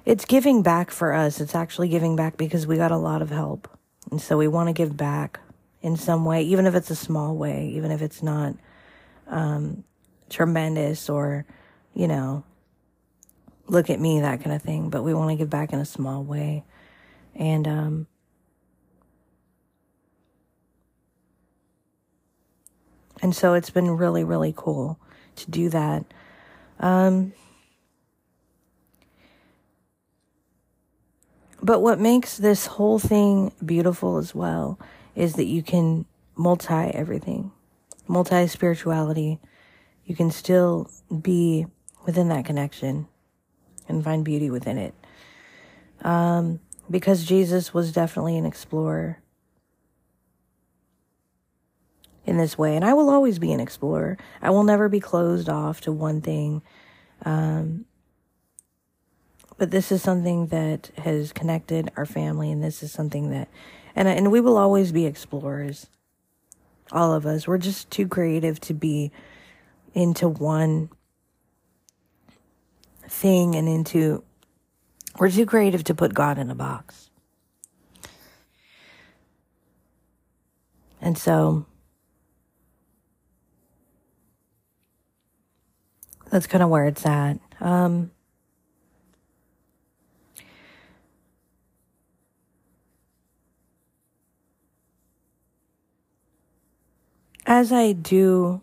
it's 0.05 0.24
giving 0.24 0.62
back 0.62 0.91
for 0.91 1.12
us. 1.12 1.41
It's 1.41 1.55
actually 1.55 1.89
giving 1.89 2.16
back 2.16 2.37
because 2.37 2.66
we 2.66 2.76
got 2.76 2.91
a 2.91 2.97
lot 2.97 3.22
of 3.22 3.30
help. 3.30 3.68
And 4.11 4.20
so 4.20 4.37
we 4.37 4.49
want 4.49 4.68
to 4.68 4.72
give 4.72 4.97
back 4.97 5.41
in 5.80 5.97
some 5.97 6.24
way, 6.24 6.43
even 6.43 6.66
if 6.66 6.74
it's 6.74 6.91
a 6.91 6.97
small 6.97 7.37
way, 7.37 7.68
even 7.74 7.91
if 7.91 8.03
it's 8.03 8.22
not 8.22 8.55
um, 9.28 9.85
tremendous 10.28 11.09
or, 11.09 11.47
you 11.95 12.09
know, 12.09 12.45
look 13.68 13.91
at 13.91 14.01
me, 14.01 14.20
that 14.20 14.43
kind 14.43 14.55
of 14.55 14.62
thing. 14.62 14.91
But 14.91 15.03
we 15.03 15.14
want 15.14 15.30
to 15.30 15.37
give 15.37 15.51
back 15.51 15.72
in 15.72 15.78
a 15.78 15.85
small 15.85 16.22
way. 16.22 16.64
And, 17.35 17.66
um, 17.66 18.07
and 23.23 23.35
so 23.35 23.55
it's 23.55 23.70
been 23.70 23.97
really, 23.97 24.25
really 24.25 24.53
cool 24.55 24.99
to 25.37 25.51
do 25.51 25.68
that. 25.68 26.05
Um, 26.81 27.33
but 31.62 31.81
what 31.81 32.01
makes 32.01 32.37
this 32.37 32.66
whole 32.66 32.99
thing 32.99 33.53
beautiful 33.64 34.18
as 34.18 34.35
well 34.35 34.79
is 35.14 35.35
that 35.35 35.45
you 35.45 35.62
can 35.62 36.05
multi 36.35 36.75
everything, 36.75 37.53
multi 38.09 38.49
spirituality. 38.49 39.39
You 40.05 40.16
can 40.16 40.33
still 40.33 40.91
be 41.20 41.66
within 42.05 42.29
that 42.29 42.45
connection 42.45 43.07
and 43.89 44.03
find 44.03 44.25
beauty 44.25 44.51
within 44.51 44.79
it. 44.79 44.95
Um, 46.03 46.59
because 46.91 47.25
Jesus 47.25 47.73
was 47.73 47.93
definitely 47.93 48.37
an 48.37 48.45
explorer 48.45 49.22
in 52.25 52.37
this 52.37 52.57
way. 52.57 52.77
And 52.77 52.85
I 52.85 52.95
will 52.95 53.11
always 53.11 53.39
be 53.39 53.53
an 53.53 53.61
explorer. 53.61 54.16
I 54.41 54.51
will 54.51 54.64
never 54.64 54.89
be 54.89 55.01
closed 55.01 55.49
off 55.49 55.81
to 55.83 55.93
one 55.93 56.20
thing. 56.20 56.62
Um, 57.25 57.87
but 59.59 59.70
this 59.70 59.93
is 59.93 60.03
something 60.03 60.49
that 60.49 60.91
has 60.99 61.33
connected 61.33 61.91
our 61.97 62.07
family, 62.07 62.51
and 62.51 62.62
this 62.62 62.83
is 62.83 62.91
something 62.91 63.31
that, 63.31 63.49
and 63.95 64.09
and 64.09 64.33
we 64.33 64.41
will 64.41 64.57
always 64.57 64.91
be 64.93 65.07
explorers. 65.07 65.87
All 66.91 67.12
of 67.14 67.27
us, 67.27 67.47
we're 67.47 67.59
just 67.59 67.91
too 67.91 68.09
creative 68.09 68.61
to 68.62 68.75
be 68.75 69.12
into 69.95 70.29
one 70.29 70.91
thing 73.09 73.55
and 73.55 73.68
into. 73.68 74.25
We're 75.18 75.31
too 75.31 75.47
creative 75.47 75.85
to 75.85 75.95
put 75.95 76.14
God 76.14 76.39
in 76.39 76.51
a 76.51 76.55
box. 76.55 77.11
And 81.01 81.18
so 81.18 81.66
that's 86.33 86.47
kind 86.47 86.62
of 86.64 86.70
where 86.70 86.87
it's 86.87 87.05
at. 87.05 87.39
Um, 87.61 88.11
as 97.47 97.70
I 97.70 97.93
do 97.93 98.62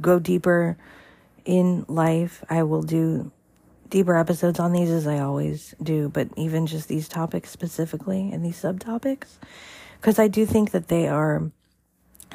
go 0.00 0.18
deeper 0.18 0.78
in 1.44 1.84
life, 1.88 2.42
I 2.48 2.62
will 2.62 2.82
do 2.82 3.30
deeper 3.90 4.16
episodes 4.16 4.58
on 4.58 4.72
these 4.72 4.90
as 4.90 5.06
I 5.06 5.18
always 5.18 5.74
do, 5.82 6.08
but 6.08 6.28
even 6.36 6.66
just 6.66 6.88
these 6.88 7.06
topics 7.06 7.50
specifically 7.50 8.30
and 8.32 8.42
these 8.42 8.60
subtopics, 8.60 9.34
because 10.00 10.18
I 10.18 10.26
do 10.26 10.46
think 10.46 10.70
that 10.70 10.88
they 10.88 11.06
are 11.06 11.50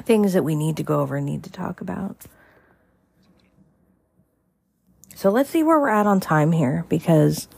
things 0.04 0.32
that 0.32 0.44
we 0.44 0.54
need 0.54 0.76
to 0.76 0.84
go 0.84 1.00
over 1.00 1.16
and 1.16 1.26
need 1.26 1.42
to 1.42 1.50
talk 1.50 1.80
about. 1.80 2.24
So 5.14 5.30
let's 5.30 5.50
see 5.50 5.62
where 5.62 5.78
we're 5.78 5.88
at 5.88 6.06
on 6.06 6.20
time 6.20 6.52
here 6.52 6.84
because 6.88 7.48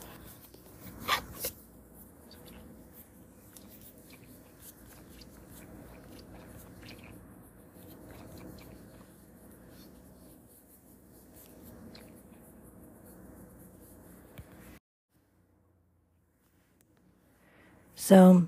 So, 18.07 18.47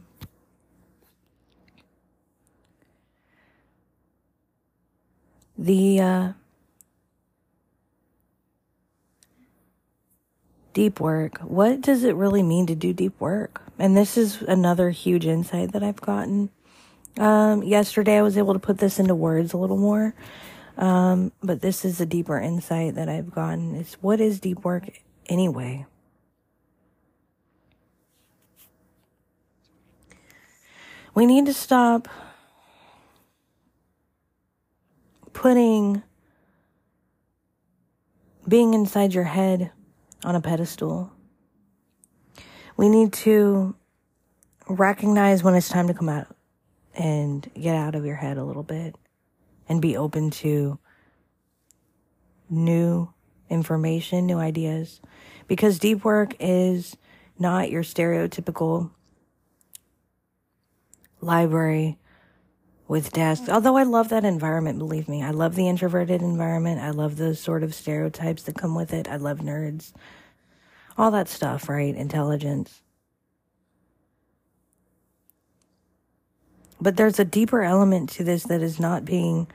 the 5.57 5.99
uh, 5.99 6.33
deep 10.77 11.01
work. 11.01 11.39
What 11.39 11.81
does 11.81 12.05
it 12.05 12.15
really 12.17 12.43
mean 12.43 12.67
to 12.67 12.75
do 12.75 12.93
deep 12.93 13.19
work? 13.19 13.63
And 13.79 13.97
this 13.97 14.19
is 14.19 14.43
another 14.43 14.91
huge 14.91 15.25
insight 15.25 15.73
that 15.73 15.83
I've 15.83 16.03
gotten. 16.03 16.51
Um, 17.17 17.63
yesterday, 17.63 18.19
I 18.19 18.23
was 18.23 18.37
able 18.37 18.53
to 18.53 18.59
put 18.59 18.77
this 18.77 18.99
into 18.99 19.15
words 19.15 19.55
a 19.55 19.57
little 19.57 19.79
more. 19.79 20.15
Um, 20.77 21.33
but 21.43 21.63
this 21.63 21.87
is 21.87 21.99
a 21.99 22.05
deeper 22.05 22.39
insight 22.39 22.95
that 22.97 23.09
I've 23.09 23.31
gotten. 23.31 23.75
Is 23.75 23.95
what 24.03 24.21
is 24.21 24.39
deep 24.39 24.67
work 24.67 24.85
anyway? 25.31 25.87
We 31.15 31.25
need 31.25 31.47
to 31.47 31.55
stop 31.55 32.07
putting 35.33 36.03
being 38.47 38.75
inside 38.75 39.15
your 39.15 39.25
head 39.25 39.71
on 40.27 40.35
a 40.35 40.41
pedestal. 40.41 41.13
We 42.77 42.89
need 42.89 43.13
to 43.13 43.77
recognize 44.69 45.45
when 45.45 45.55
it's 45.55 45.69
time 45.69 45.87
to 45.87 45.95
come 45.95 46.09
out 46.09 46.27
and 46.95 47.49
get 47.55 47.77
out 47.77 47.95
of 47.95 48.05
your 48.05 48.17
head 48.17 48.37
a 48.37 48.45
little 48.45 48.65
bit 48.65 48.97
and 49.69 49.81
be 49.81 49.97
open 49.97 50.31
to 50.31 50.81
new 52.51 53.09
information, 53.49 54.27
new 54.27 54.39
ideas. 54.39 55.01
Because 55.47 55.79
deep 55.79 56.05
work 56.05 56.35
is 56.41 56.97
not 57.39 57.71
your 57.71 57.85
stereotypical 57.85 58.91
library 61.21 61.99
with 62.89 63.13
desks. 63.13 63.49
Although 63.49 63.77
I 63.77 63.83
love 63.83 64.09
that 64.11 64.25
environment, 64.25 64.79
believe 64.79 65.09
me. 65.09 65.23
I 65.23 65.31
love 65.31 65.55
the 65.55 65.69
introverted 65.69 66.23
environment. 66.23 66.81
I 66.81 66.91
love 66.91 67.17
those 67.17 67.41
sort 67.41 67.63
of 67.63 67.75
stereotypes 67.75 68.45
that 68.45 68.57
come 68.57 68.75
with 68.75 68.93
it. 68.93 69.09
I 69.09 69.17
love 69.17 69.39
nerds. 69.39 69.93
All 70.97 71.11
that 71.11 71.29
stuff, 71.29 71.69
right? 71.69 71.95
Intelligence. 71.95 72.81
But 76.81 76.97
there's 76.97 77.19
a 77.19 77.25
deeper 77.25 77.63
element 77.63 78.11
to 78.11 78.25
this 78.25 78.45
that 78.45 78.63
is 78.63 78.79
not 78.79 79.05
being 79.05 79.49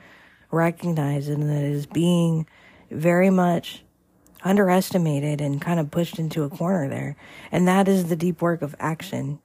recognized 0.50 1.30
and 1.30 1.50
that 1.50 1.64
is 1.64 1.86
being 1.86 2.48
very 2.90 3.30
much 3.30 3.84
underestimated 4.44 5.40
and 5.40 5.62
kind 5.62 5.80
of 5.80 5.92
pushed 5.92 6.20
into 6.20 6.44
a 6.44 6.50
corner 6.50 6.90
there. 6.90 7.16
And 7.52 7.68
that 7.68 7.88
is 7.88 8.10
the 8.10 8.16
deep 8.16 8.42
work 8.42 8.62
of 8.62 8.76
action 8.80 9.40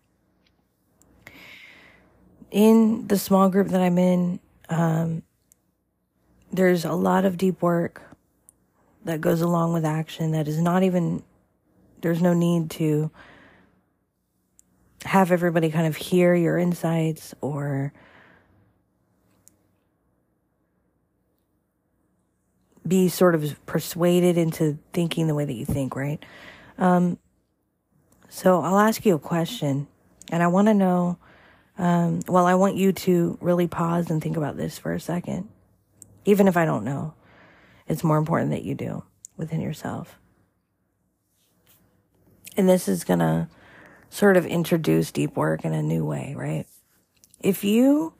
in 2.57 3.07
the 3.07 3.19
small 3.19 3.51
group 3.51 3.69
that 3.69 3.83
I'm 3.83 3.99
in, 3.99 4.41
um, 4.71 5.23
there's 6.51 6.87
a 6.87 6.95
lot 6.95 7.27
of 7.27 7.37
deep 7.37 7.61
work 7.61 8.01
that 9.05 9.21
goes 9.21 9.43
along 9.43 9.75
with 9.75 9.85
action 9.85 10.31
that 10.33 10.49
is 10.49 10.59
not 10.59 10.83
even, 10.83 11.23
there's 12.01 12.23
no 12.23 12.33
need 12.33 12.71
to 12.71 13.11
have 15.05 15.31
everybody 15.31 15.71
kind 15.71 15.87
of 15.87 15.97
hear 15.97 16.35
your 16.35 16.57
insights 16.57 17.35
or 17.43 17.93
be 22.89 23.11
sort 23.11 23.35
of 23.35 23.67
persuaded 23.67 24.39
into 24.39 24.79
thinking 24.95 25.27
the 25.27 25.35
way 25.35 25.45
that 25.45 25.53
you 25.53 25.67
think, 25.67 25.95
right? 25.95 26.25
Um, 26.79 27.19
so 28.31 28.63
I'll 28.63 28.79
ask 28.79 29.05
you 29.05 29.15
a 29.15 29.19
question 29.19 29.89
and 30.31 30.43
I 30.43 30.47
want 30.47 30.69
to 30.69 30.75
know 30.75 31.19
um, 31.79 32.20
well, 32.27 32.47
I 32.47 32.55
want 32.55 32.77
you 32.77 32.93
to 32.93 33.37
really 33.41 33.66
pause 33.66 34.11
and 34.11 34.22
think 34.22 34.37
about 34.37 34.57
this 34.57 34.79
for 34.79 34.93
a 34.93 35.01
second. 35.01 35.49
Even 36.24 36.49
if 36.49 36.57
I 36.57 36.64
don't 36.64 36.85
know, 36.85 37.14
it's 37.87 38.03
more 38.03 38.16
important 38.16 38.51
that 38.51 38.64
you 38.64 38.74
do 38.74 39.05
within 39.37 39.61
yourself. 39.61 40.18
And 42.57 42.68
this 42.68 42.89
is 42.89 43.05
going 43.05 43.18
to 43.18 43.49
sort 44.09 44.37
of 44.37 44.47
introduce 44.47 45.11
deep 45.11 45.37
work 45.37 45.64
in 45.64 45.74
a 45.74 45.83
new 45.83 46.05
way, 46.05 46.35
right? 46.37 46.66
If 47.41 47.64
you 47.64 48.14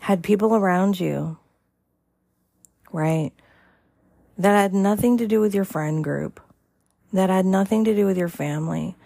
had 0.00 0.22
people 0.22 0.54
around 0.54 0.98
you, 0.98 1.38
right, 2.92 3.32
that 4.38 4.52
had 4.52 4.74
nothing 4.74 5.18
to 5.18 5.26
do 5.26 5.40
with 5.40 5.54
your 5.54 5.64
friend 5.64 6.02
group, 6.02 6.40
that 7.12 7.30
had 7.30 7.46
nothing 7.46 7.84
to 7.84 7.94
do 7.94 8.06
with 8.06 8.16
your 8.16 8.28
family, 8.28 8.96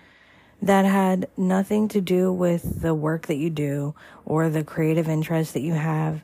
that 0.61 0.84
had 0.84 1.28
nothing 1.36 1.88
to 1.88 2.00
do 2.00 2.32
with 2.32 2.82
the 2.82 2.94
work 2.94 3.26
that 3.26 3.36
you 3.36 3.50
do 3.50 3.94
or 4.24 4.48
the 4.48 4.64
creative 4.64 5.09
interests 5.09 5.52
that 5.52 5.61
you 5.61 5.74
have. 5.74 6.22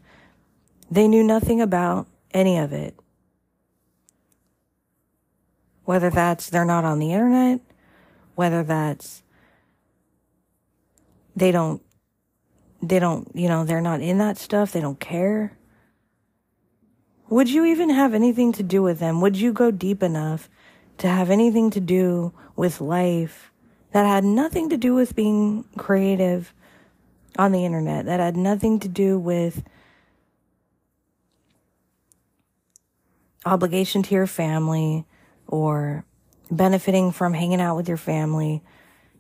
They 0.91 1.09
knew 1.09 1.23
nothing 1.23 1.61
about 1.61 2.07
any 2.33 2.59
of 2.59 2.73
it. 2.73 2.95
Whether 5.85 6.11
that's 6.11 6.51
they're 6.51 6.65
not 6.65 6.85
on 6.85 6.99
the 6.99 7.13
internet, 7.13 7.61
whether 8.35 8.63
that's 8.63 9.23
they 11.37 11.53
don't, 11.53 11.83
they 12.83 12.99
don't, 12.99 13.31
you 13.35 13.49
know, 13.49 13.65
they're 13.65 13.81
not 13.81 14.01
in 14.01 14.19
that 14.19 14.39
stuff. 14.39 14.73
They 14.73 14.81
don't 14.81 15.01
care. 15.01 15.57
Would 17.29 17.51
you 17.51 17.65
even 17.65 17.91
have 17.91 18.15
anything 18.15 18.53
to 18.53 18.63
do 18.63 18.83
with 18.83 18.99
them? 18.99 19.21
Would 19.21 19.37
you 19.37 19.53
go 19.53 19.71
deep 19.71 20.03
enough 20.03 20.49
to 20.99 21.09
have 21.09 21.31
anything 21.31 21.71
to 21.71 21.81
do 21.81 22.33
with 22.57 22.81
life 22.81 23.51
that 23.95 24.07
had 24.07 24.25
nothing 24.25 24.71
to 24.71 24.77
do 24.77 24.93
with 24.93 25.15
being 25.15 25.65
creative 25.79 26.53
on 27.39 27.53
the 27.53 27.65
internet, 27.65 28.07
that 28.07 28.19
had 28.19 28.37
nothing 28.37 28.81
to 28.81 28.89
do 28.89 29.17
with 29.17 29.63
obligation 33.47 34.03
to 34.03 34.13
your 34.13 34.27
family 34.27 35.07
or 35.47 36.05
benefiting 36.51 37.13
from 37.13 37.35
hanging 37.35 37.61
out 37.61 37.77
with 37.77 37.87
your 37.87 37.97
family, 37.97 38.65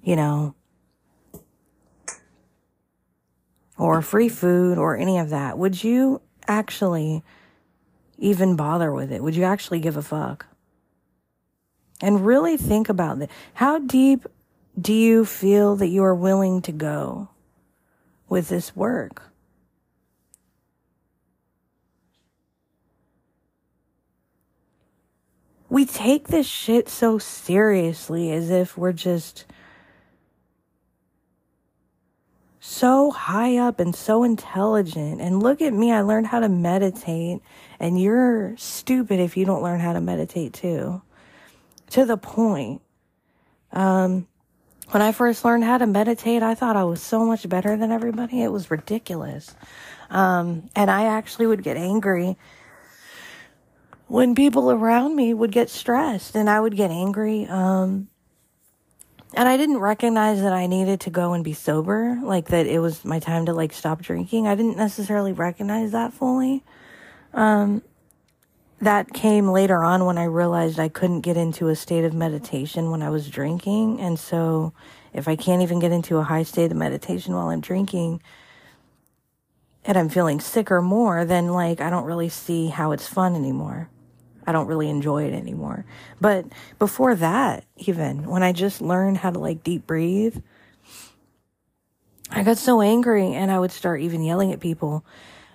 you 0.02 0.16
know, 0.16 0.56
or 3.78 4.02
free 4.02 4.28
food 4.28 4.76
or 4.76 4.96
any 4.96 5.18
of 5.18 5.30
that, 5.30 5.56
would 5.56 5.84
you 5.84 6.20
actually 6.48 7.22
even 8.18 8.56
bother 8.56 8.90
with 8.90 9.12
it? 9.12 9.22
Would 9.22 9.36
you 9.36 9.44
actually 9.44 9.78
give 9.78 9.96
a 9.96 10.02
fuck? 10.02 10.46
And 12.00 12.26
really 12.26 12.56
think 12.56 12.88
about 12.88 13.20
that. 13.20 13.30
How 13.54 13.78
deep 13.78 14.26
do 14.80 14.92
you 14.92 15.24
feel 15.24 15.76
that 15.76 15.88
you 15.88 16.02
are 16.04 16.14
willing 16.14 16.62
to 16.62 16.72
go 16.72 17.28
with 18.28 18.48
this 18.48 18.74
work? 18.74 19.30
We 25.68 25.84
take 25.84 26.28
this 26.28 26.46
shit 26.46 26.88
so 26.88 27.18
seriously 27.18 28.30
as 28.30 28.50
if 28.50 28.76
we're 28.78 28.92
just 28.92 29.44
so 32.60 33.10
high 33.10 33.56
up 33.56 33.80
and 33.80 33.94
so 33.94 34.22
intelligent. 34.22 35.20
And 35.20 35.42
look 35.42 35.60
at 35.60 35.72
me, 35.72 35.92
I 35.92 36.00
learned 36.00 36.28
how 36.28 36.40
to 36.40 36.48
meditate, 36.48 37.40
and 37.78 38.00
you're 38.00 38.54
stupid 38.56 39.20
if 39.20 39.36
you 39.36 39.44
don't 39.44 39.62
learn 39.62 39.80
how 39.80 39.92
to 39.92 40.00
meditate 40.00 40.52
too. 40.52 41.02
To 41.90 42.04
the 42.04 42.16
point. 42.16 42.80
Um, 43.72 44.28
when 44.94 45.02
I 45.02 45.10
first 45.10 45.44
learned 45.44 45.64
how 45.64 45.76
to 45.76 45.88
meditate, 45.88 46.44
I 46.44 46.54
thought 46.54 46.76
I 46.76 46.84
was 46.84 47.02
so 47.02 47.24
much 47.26 47.48
better 47.48 47.76
than 47.76 47.90
everybody. 47.90 48.40
It 48.40 48.52
was 48.52 48.70
ridiculous. 48.70 49.52
Um, 50.08 50.70
and 50.76 50.88
I 50.88 51.06
actually 51.06 51.48
would 51.48 51.64
get 51.64 51.76
angry 51.76 52.36
when 54.06 54.36
people 54.36 54.70
around 54.70 55.16
me 55.16 55.34
would 55.34 55.50
get 55.50 55.68
stressed 55.68 56.36
and 56.36 56.48
I 56.48 56.60
would 56.60 56.76
get 56.76 56.92
angry. 56.92 57.44
Um, 57.46 58.06
and 59.34 59.48
I 59.48 59.56
didn't 59.56 59.78
recognize 59.78 60.40
that 60.42 60.52
I 60.52 60.68
needed 60.68 61.00
to 61.00 61.10
go 61.10 61.32
and 61.32 61.42
be 61.42 61.54
sober, 61.54 62.20
like 62.22 62.50
that 62.50 62.68
it 62.68 62.78
was 62.78 63.04
my 63.04 63.18
time 63.18 63.46
to 63.46 63.52
like 63.52 63.72
stop 63.72 64.00
drinking. 64.00 64.46
I 64.46 64.54
didn't 64.54 64.76
necessarily 64.76 65.32
recognize 65.32 65.90
that 65.90 66.12
fully. 66.12 66.62
Um, 67.32 67.82
that 68.84 69.12
came 69.12 69.48
later 69.48 69.82
on 69.82 70.04
when 70.04 70.18
I 70.18 70.24
realized 70.24 70.78
I 70.78 70.88
couldn't 70.88 71.22
get 71.22 71.36
into 71.36 71.68
a 71.68 71.76
state 71.76 72.04
of 72.04 72.14
meditation 72.14 72.90
when 72.90 73.02
I 73.02 73.10
was 73.10 73.28
drinking. 73.28 74.00
And 74.00 74.18
so 74.18 74.72
if 75.12 75.28
I 75.28 75.36
can't 75.36 75.62
even 75.62 75.78
get 75.78 75.92
into 75.92 76.18
a 76.18 76.22
high 76.22 76.42
state 76.42 76.70
of 76.70 76.76
meditation 76.76 77.34
while 77.34 77.48
I'm 77.48 77.60
drinking 77.60 78.22
and 79.84 79.96
I'm 79.96 80.08
feeling 80.08 80.40
sick 80.40 80.70
or 80.70 80.82
more, 80.82 81.24
then 81.24 81.48
like 81.48 81.80
I 81.80 81.90
don't 81.90 82.04
really 82.04 82.28
see 82.28 82.68
how 82.68 82.92
it's 82.92 83.06
fun 83.06 83.34
anymore. 83.34 83.90
I 84.46 84.52
don't 84.52 84.66
really 84.66 84.90
enjoy 84.90 85.24
it 85.24 85.34
anymore. 85.34 85.84
But 86.20 86.46
before 86.78 87.14
that, 87.16 87.64
even 87.76 88.26
when 88.28 88.42
I 88.42 88.52
just 88.52 88.80
learned 88.80 89.18
how 89.18 89.30
to 89.30 89.38
like 89.38 89.62
deep 89.64 89.86
breathe, 89.86 90.36
I 92.30 92.42
got 92.42 92.58
so 92.58 92.80
angry 92.80 93.32
and 93.32 93.50
I 93.50 93.58
would 93.58 93.72
start 93.72 94.00
even 94.00 94.22
yelling 94.22 94.52
at 94.52 94.60
people 94.60 95.04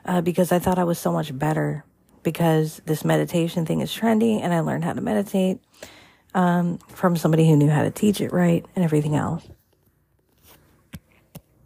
uh, 0.05 0.21
because 0.21 0.51
I 0.51 0.59
thought 0.59 0.79
I 0.79 0.83
was 0.85 0.97
so 0.97 1.11
much 1.11 1.37
better 1.37 1.83
because 2.29 2.81
this 2.85 3.03
meditation 3.03 3.65
thing 3.65 3.81
is 3.81 3.91
trendy 3.91 4.41
and 4.41 4.53
I 4.53 4.59
learned 4.59 4.83
how 4.83 4.93
to 4.93 5.01
meditate 5.01 5.59
um, 6.33 6.77
from 6.89 7.17
somebody 7.17 7.47
who 7.47 7.55
knew 7.55 7.69
how 7.69 7.83
to 7.83 7.91
teach 7.91 8.21
it 8.21 8.31
right 8.31 8.65
and 8.75 8.85
everything 8.85 9.15
else. 9.15 9.47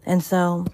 And 0.05 0.24
so 0.24 0.66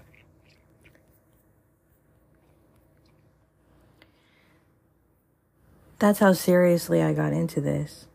That's 6.00 6.18
how 6.18 6.32
seriously 6.32 7.02
I 7.02 7.12
got 7.12 7.34
into 7.34 7.60
this. 7.60 8.06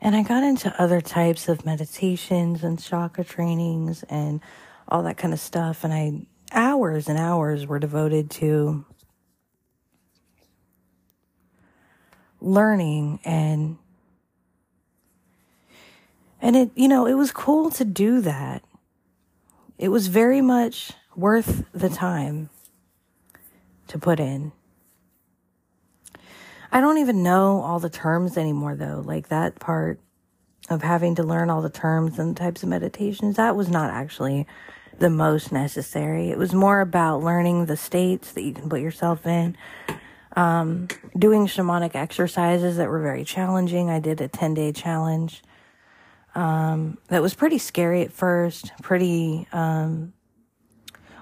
And 0.00 0.14
I 0.14 0.22
got 0.22 0.44
into 0.44 0.72
other 0.80 1.00
types 1.00 1.48
of 1.48 1.66
meditations 1.66 2.62
and 2.62 2.80
chakra 2.80 3.24
trainings 3.24 4.04
and 4.04 4.40
all 4.86 5.02
that 5.02 5.16
kind 5.16 5.34
of 5.34 5.40
stuff. 5.40 5.82
And 5.82 5.92
I, 5.92 6.22
hours 6.52 7.08
and 7.08 7.18
hours 7.18 7.66
were 7.66 7.80
devoted 7.80 8.30
to 8.32 8.84
learning 12.46 13.18
and, 13.24 13.76
and 16.40 16.56
it, 16.56 16.70
you 16.74 16.88
know, 16.88 17.06
it 17.06 17.14
was 17.14 17.32
cool 17.32 17.70
to 17.72 17.84
do 17.84 18.20
that. 18.20 18.62
It 19.78 19.88
was 19.88 20.06
very 20.06 20.40
much 20.40 20.92
worth 21.16 21.64
the 21.72 21.88
time 21.88 22.48
to 23.88 23.98
put 23.98 24.20
in. 24.20 24.52
I 26.70 26.80
don't 26.80 26.98
even 26.98 27.22
know 27.22 27.60
all 27.60 27.78
the 27.78 27.90
terms 27.90 28.36
anymore 28.36 28.76
though. 28.76 29.02
Like 29.04 29.28
that 29.28 29.58
part 29.58 30.00
of 30.68 30.82
having 30.82 31.14
to 31.16 31.22
learn 31.22 31.50
all 31.50 31.62
the 31.62 31.70
terms 31.70 32.18
and 32.18 32.36
types 32.36 32.62
of 32.62 32.68
meditations, 32.68 33.36
that 33.36 33.56
was 33.56 33.68
not 33.68 33.90
actually 33.90 34.46
the 34.98 35.10
most 35.10 35.52
necessary. 35.52 36.30
It 36.30 36.38
was 36.38 36.52
more 36.52 36.80
about 36.80 37.22
learning 37.22 37.66
the 37.66 37.76
states 37.76 38.32
that 38.32 38.42
you 38.42 38.52
can 38.52 38.68
put 38.68 38.80
yourself 38.80 39.26
in. 39.26 39.56
Um, 40.36 40.88
doing 41.18 41.46
shamanic 41.46 41.94
exercises 41.94 42.76
that 42.76 42.88
were 42.88 43.00
very 43.00 43.24
challenging. 43.24 43.88
I 43.88 44.00
did 44.00 44.20
a 44.20 44.28
10 44.28 44.54
day 44.54 44.70
challenge. 44.70 45.42
Um, 46.34 46.98
that 47.08 47.22
was 47.22 47.32
pretty 47.32 47.56
scary 47.56 48.02
at 48.02 48.12
first, 48.12 48.70
pretty, 48.82 49.48
um, 49.52 50.12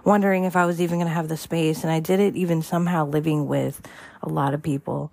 wondering 0.05 0.43
if 0.43 0.57
I 0.57 0.67
was 0.67 0.81
even 0.81 0.99
going 0.99 1.07
to 1.07 1.15
have 1.15 1.29
the 1.29 1.37
space. 1.37 1.85
And 1.85 1.93
I 1.93 2.01
did 2.01 2.19
it 2.19 2.35
even 2.35 2.61
somehow 2.61 3.07
living 3.07 3.47
with 3.47 3.87
a 4.23 4.29
lot 4.29 4.53
of 4.53 4.63
people. 4.63 5.13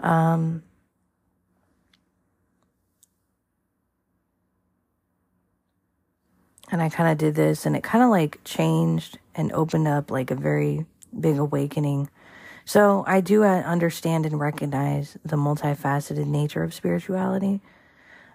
Um, 0.00 0.64
and 6.70 6.82
I 6.82 6.88
kind 6.88 7.10
of 7.10 7.18
did 7.18 7.34
this 7.34 7.66
and 7.66 7.76
it 7.76 7.82
kind 7.82 8.02
of 8.02 8.10
like 8.10 8.40
changed 8.44 9.18
and 9.34 9.52
opened 9.52 9.88
up 9.88 10.10
like 10.10 10.30
a 10.30 10.34
very 10.34 10.86
big 11.18 11.38
awakening. 11.38 12.08
So 12.70 13.02
I 13.04 13.20
do 13.20 13.42
uh, 13.42 13.62
understand 13.62 14.26
and 14.26 14.38
recognize 14.38 15.18
the 15.24 15.34
multifaceted 15.34 16.26
nature 16.26 16.62
of 16.62 16.72
spirituality. 16.72 17.60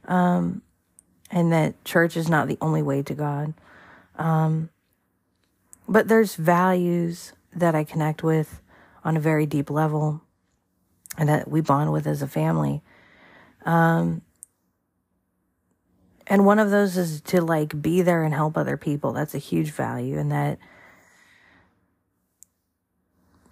Um, 0.09 0.61
and 1.31 1.53
that 1.53 1.85
church 1.85 2.17
is 2.17 2.27
not 2.27 2.49
the 2.49 2.57
only 2.59 2.81
way 2.81 3.01
to 3.01 3.13
God. 3.13 3.53
Um, 4.17 4.71
but 5.87 6.09
there's 6.09 6.35
values 6.35 7.31
that 7.55 7.75
I 7.75 7.85
connect 7.85 8.23
with 8.23 8.59
on 9.05 9.15
a 9.15 9.21
very 9.21 9.45
deep 9.45 9.69
level 9.69 10.21
and 11.17 11.29
that 11.29 11.47
we 11.47 11.61
bond 11.61 11.93
with 11.93 12.05
as 12.05 12.21
a 12.21 12.27
family. 12.27 12.81
Um, 13.65 14.21
and 16.27 16.45
one 16.45 16.59
of 16.59 16.71
those 16.71 16.97
is 16.97 17.21
to 17.21 17.39
like 17.39 17.81
be 17.81 18.01
there 18.01 18.25
and 18.25 18.33
help 18.33 18.57
other 18.57 18.75
people. 18.75 19.13
That's 19.13 19.33
a 19.33 19.37
huge 19.37 19.71
value. 19.71 20.19
And 20.19 20.29
that 20.33 20.59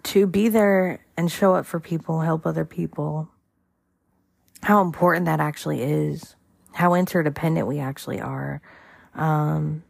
to 0.04 0.26
be 0.26 0.48
there 0.48 1.04
and 1.16 1.30
show 1.30 1.54
up 1.54 1.66
for 1.66 1.80
people, 1.80 2.20
help 2.20 2.46
other 2.46 2.64
people, 2.64 3.28
how 4.62 4.80
important 4.80 5.26
that 5.26 5.40
actually 5.40 5.82
is, 5.82 6.36
how 6.72 6.94
interdependent 6.94 7.66
we 7.66 7.78
actually 7.78 8.20
are. 8.20 8.60
Um, 9.14 9.82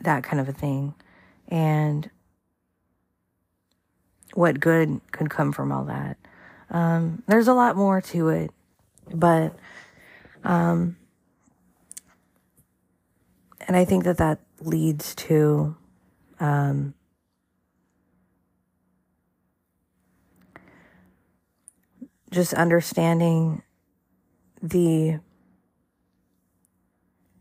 that 0.00 0.22
kind 0.22 0.40
of 0.40 0.48
a 0.48 0.52
thing. 0.52 0.94
And 1.48 2.08
what 4.34 4.60
good 4.60 5.00
could 5.12 5.30
come 5.30 5.52
from 5.52 5.72
all 5.72 5.84
that. 5.84 6.16
Um, 6.70 7.22
there's 7.26 7.48
a 7.48 7.54
lot 7.54 7.76
more 7.76 8.00
to 8.02 8.28
it, 8.28 8.50
but, 9.12 9.56
um, 10.44 10.96
and 13.66 13.76
I 13.76 13.84
think 13.84 14.04
that 14.04 14.18
that 14.18 14.40
leads 14.60 15.14
to 15.14 15.76
um, 16.40 16.94
just 22.30 22.54
understanding 22.54 23.62
the 24.62 25.20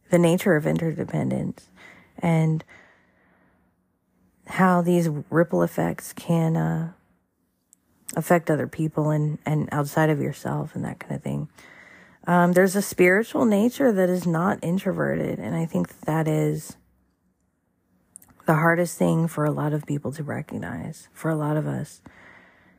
the 0.09 0.17
nature 0.17 0.55
of 0.55 0.65
interdependence 0.65 1.69
and 2.19 2.63
how 4.45 4.81
these 4.81 5.09
ripple 5.29 5.61
effects 5.61 6.13
can 6.13 6.55
uh, 6.55 6.93
affect 8.15 8.49
other 8.49 8.67
people 8.67 9.09
and, 9.09 9.37
and 9.45 9.67
outside 9.71 10.09
of 10.09 10.21
yourself 10.21 10.75
and 10.75 10.85
that 10.85 10.99
kind 10.99 11.13
of 11.15 11.21
thing. 11.21 11.49
Um, 12.25 12.53
there's 12.53 12.75
a 12.75 12.81
spiritual 12.81 13.45
nature 13.45 13.91
that 13.91 14.09
is 14.09 14.25
not 14.25 14.59
introverted, 14.61 15.39
and 15.39 15.55
I 15.55 15.65
think 15.65 15.99
that 16.01 16.27
is 16.27 16.77
the 18.47 18.55
hardest 18.55 18.97
thing 18.97 19.27
for 19.27 19.43
a 19.43 19.51
lot 19.51 19.73
of 19.73 19.85
people 19.85 20.11
to 20.13 20.23
recognize, 20.23 21.09
for 21.13 21.29
a 21.29 21.35
lot 21.35 21.57
of 21.57 21.67
us 21.67 22.01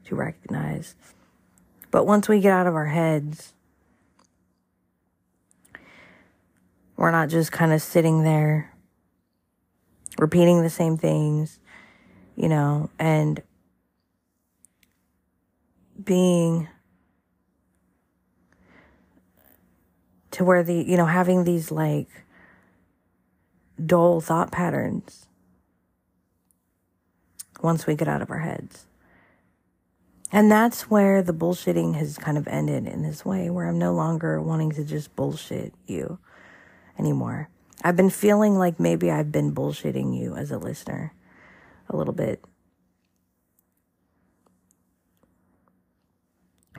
to 0.04 0.16
recognize. 0.16 0.96
But 1.90 2.06
once 2.06 2.26
we 2.26 2.40
get 2.40 2.52
out 2.52 2.66
of 2.66 2.74
our 2.74 2.86
heads, 2.86 3.52
we're 6.96 7.10
not 7.10 7.28
just 7.28 7.52
kind 7.52 7.72
of 7.72 7.82
sitting 7.82 8.24
there 8.24 8.74
repeating 10.18 10.62
the 10.62 10.70
same 10.70 10.96
things, 10.96 11.60
you 12.34 12.48
know, 12.48 12.88
and 12.98 13.42
being 16.02 16.66
to 20.30 20.44
where 20.44 20.62
the, 20.62 20.74
you 20.74 20.96
know, 20.96 21.06
having 21.06 21.44
these 21.44 21.70
like 21.70 22.08
dull 23.84 24.22
thought 24.22 24.50
patterns 24.50 25.27
once 27.62 27.86
we 27.86 27.94
get 27.94 28.08
out 28.08 28.22
of 28.22 28.30
our 28.30 28.38
heads. 28.38 28.86
And 30.30 30.50
that's 30.50 30.90
where 30.90 31.22
the 31.22 31.32
bullshitting 31.32 31.94
has 31.94 32.18
kind 32.18 32.36
of 32.36 32.46
ended 32.48 32.86
in 32.86 33.02
this 33.02 33.24
way, 33.24 33.48
where 33.48 33.66
I'm 33.66 33.78
no 33.78 33.94
longer 33.94 34.40
wanting 34.42 34.72
to 34.72 34.84
just 34.84 35.16
bullshit 35.16 35.72
you 35.86 36.18
anymore. 36.98 37.48
I've 37.82 37.96
been 37.96 38.10
feeling 38.10 38.56
like 38.56 38.78
maybe 38.78 39.10
I've 39.10 39.32
been 39.32 39.54
bullshitting 39.54 40.18
you 40.18 40.36
as 40.36 40.50
a 40.50 40.58
listener 40.58 41.14
a 41.88 41.96
little 41.96 42.12
bit. 42.12 42.44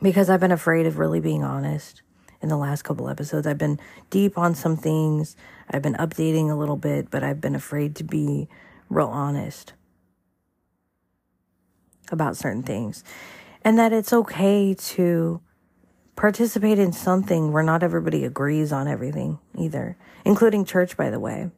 Because 0.02 0.30
I've 0.30 0.40
been 0.40 0.52
afraid 0.52 0.86
of 0.86 1.00
really 1.00 1.20
being 1.20 1.44
honest 1.44 2.04
in 2.42 2.50
the 2.50 2.58
last 2.58 2.84
couple 2.84 3.10
episodes. 3.10 3.48
I've 3.48 3.58
been 3.58 3.80
deep 4.10 4.38
on 4.38 4.54
some 4.56 4.78
things. 4.78 5.36
I've 5.70 5.82
been 5.82 5.96
updating 5.96 6.50
a 6.50 6.56
little 6.56 6.78
bit, 6.78 7.10
but 7.10 7.24
I've 7.24 7.42
been 7.42 7.56
afraid 7.56 7.96
to 7.96 8.04
be 8.04 8.48
real 8.90 9.08
honest 9.08 9.74
about 12.12 12.38
certain 12.38 12.64
things. 12.64 13.04
And 13.64 13.78
that 13.78 13.92
it's 13.94 14.14
okay 14.14 14.74
to 14.74 15.42
participate 16.16 16.80
in 16.80 16.92
something 16.92 17.52
where 17.52 17.64
not 17.64 17.84
everybody 17.84 18.26
agrees 18.26 18.72
on 18.72 18.88
everything 18.88 19.40
either, 19.58 19.98
including 20.26 20.66
church, 20.66 20.98
by 20.98 21.10
the 21.10 21.20
way. 21.20 21.50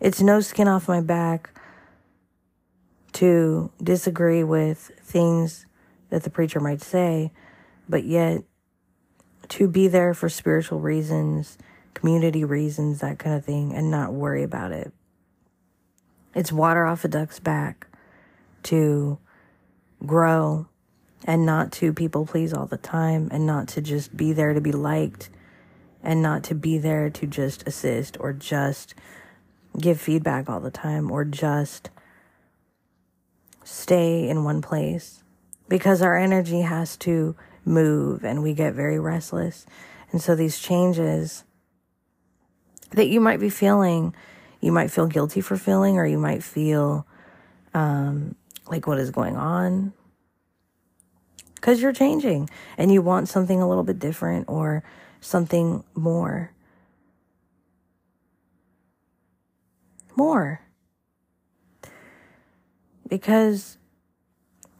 It's 0.00 0.20
no 0.20 0.40
skin 0.40 0.68
off 0.68 0.88
my 0.88 1.00
back 1.00 1.50
to 3.12 3.70
disagree 3.82 4.42
with 4.42 4.90
things 5.00 5.66
that 6.10 6.22
the 6.24 6.30
preacher 6.30 6.60
might 6.60 6.80
say, 6.80 7.32
but 7.88 8.04
yet 8.04 8.42
to 9.48 9.68
be 9.68 9.88
there 9.88 10.14
for 10.14 10.28
spiritual 10.28 10.80
reasons, 10.80 11.58
community 11.94 12.44
reasons, 12.44 13.00
that 13.00 13.18
kind 13.18 13.36
of 13.36 13.44
thing, 13.44 13.74
and 13.74 13.90
not 13.90 14.12
worry 14.12 14.42
about 14.42 14.72
it. 14.72 14.92
It's 16.34 16.50
water 16.50 16.86
off 16.86 17.04
a 17.04 17.08
duck's 17.08 17.38
back 17.38 17.86
to 18.64 19.18
grow 20.04 20.66
and 21.24 21.46
not 21.46 21.70
to 21.72 21.92
people 21.92 22.26
please 22.26 22.52
all 22.52 22.66
the 22.66 22.76
time 22.76 23.28
and 23.30 23.46
not 23.46 23.68
to 23.68 23.80
just 23.80 24.16
be 24.16 24.32
there 24.32 24.52
to 24.52 24.60
be 24.60 24.72
liked 24.72 25.30
and 26.02 26.20
not 26.20 26.42
to 26.44 26.54
be 26.54 26.78
there 26.78 27.08
to 27.10 27.26
just 27.26 27.66
assist 27.66 28.16
or 28.18 28.32
just 28.32 28.94
give 29.80 30.00
feedback 30.00 30.48
all 30.50 30.60
the 30.60 30.70
time 30.70 31.10
or 31.10 31.24
just 31.24 31.90
stay 33.64 34.28
in 34.28 34.44
one 34.44 34.60
place 34.60 35.22
because 35.68 36.02
our 36.02 36.16
energy 36.16 36.62
has 36.62 36.96
to 36.96 37.36
move 37.64 38.24
and 38.24 38.42
we 38.42 38.52
get 38.52 38.74
very 38.74 38.98
restless. 38.98 39.64
And 40.10 40.20
so 40.20 40.34
these 40.34 40.58
changes 40.58 41.44
that 42.90 43.08
you 43.08 43.20
might 43.20 43.40
be 43.40 43.48
feeling, 43.48 44.14
you 44.60 44.72
might 44.72 44.90
feel 44.90 45.06
guilty 45.06 45.40
for 45.40 45.56
feeling, 45.56 45.96
or 45.96 46.06
you 46.06 46.18
might 46.18 46.42
feel 46.42 47.06
um, 47.72 48.34
like 48.72 48.86
what 48.86 48.98
is 48.98 49.10
going 49.10 49.36
on 49.36 49.92
because 51.54 51.80
you're 51.80 51.92
changing 51.92 52.50
and 52.76 52.92
you 52.92 53.00
want 53.00 53.28
something 53.28 53.60
a 53.60 53.68
little 53.68 53.84
bit 53.84 54.00
different 54.00 54.48
or 54.48 54.82
something 55.20 55.84
more. 55.94 56.50
More. 60.16 60.60
Because 63.08 63.78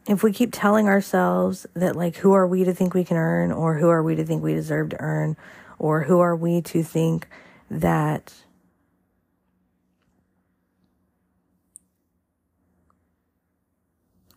if 0.07 0.23
we 0.23 0.33
keep 0.33 0.49
telling 0.51 0.87
ourselves 0.87 1.65
that, 1.73 1.95
like, 1.95 2.17
who 2.17 2.33
are 2.33 2.47
we 2.47 2.65
to 2.65 2.73
think 2.73 2.93
we 2.93 3.05
can 3.05 3.15
earn, 3.15 3.51
or 3.51 3.77
who 3.77 3.87
are 3.87 4.03
we 4.03 4.15
to 4.15 4.25
think 4.25 4.43
we 4.43 4.53
deserve 4.53 4.89
to 4.89 4.99
earn, 4.99 5.37
or 5.79 6.03
who 6.03 6.19
are 6.19 6.35
we 6.35 6.61
to 6.63 6.83
think 6.83 7.27
that 7.69 8.33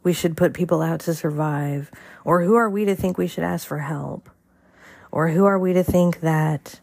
we 0.06 0.12
should 0.12 0.36
put 0.36 0.54
people 0.54 0.82
out 0.82 1.00
to 1.00 1.12
survive, 1.12 1.90
or 2.24 2.44
who 2.44 2.54
are 2.54 2.70
we 2.70 2.84
to 2.84 2.94
think 2.94 3.18
we 3.18 3.26
should 3.26 3.42
ask 3.42 3.66
for 3.66 3.80
help, 3.80 4.30
or 5.10 5.30
who 5.30 5.44
are 5.44 5.58
we 5.58 5.72
to 5.72 5.82
think 5.82 6.20
that 6.20 6.78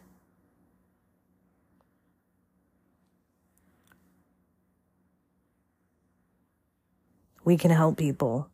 we 7.46 7.56
can 7.56 7.70
help 7.70 7.96
people 7.96 8.50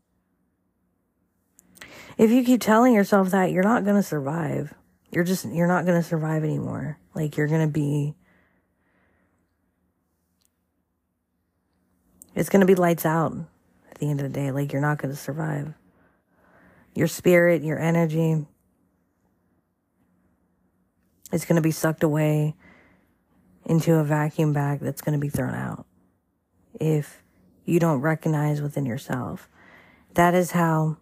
if 2.17 2.31
you 2.31 2.45
keep 2.45 2.61
telling 2.61 2.95
yourself 2.95 3.31
that, 3.31 3.51
you're 3.51 3.65
not 3.65 3.83
going 3.83 3.97
to 3.97 4.05
survive. 4.05 4.73
You're 5.11 5.25
just, 5.25 5.47
you're 5.47 5.67
not 5.67 5.85
going 5.85 6.01
to 6.01 6.09
survive 6.09 6.45
anymore. 6.45 6.97
Like, 7.13 7.37
you're 7.37 7.49
going 7.49 7.67
to 7.67 7.73
be, 7.73 8.15
it's 12.37 12.49
going 12.49 12.61
to 12.61 12.67
be 12.67 12.77
lights 12.77 13.05
out 13.05 13.50
the 14.01 14.11
end 14.11 14.21
of 14.21 14.33
the 14.33 14.39
day. 14.39 14.51
Like, 14.51 14.73
you're 14.73 14.83
not 14.83 14.99
going 14.99 15.15
to 15.15 15.21
survive. 15.21 15.75
Your 16.95 17.07
spirit, 17.07 17.63
your 17.63 17.79
energy, 17.79 18.47
is 21.33 21.45
going 21.45 21.57
to 21.57 21.63
be 21.63 21.71
sucked 21.71 22.03
away 22.03 22.57
into 23.65 23.95
a 23.95 24.05
vacuum 24.05 24.53
bag 24.53 24.81
that's 24.81 25.01
going 25.01 25.13
to 25.13 25.21
be 25.21 25.29
thrown 25.29 25.55
out 25.55 25.87
if 26.81 27.23
you 27.65 27.79
don't 27.79 28.01
recognize 28.01 28.61
within 28.61 28.87
yourself. 28.87 29.49
That 30.15 30.35
is 30.35 30.53
how 30.53 30.97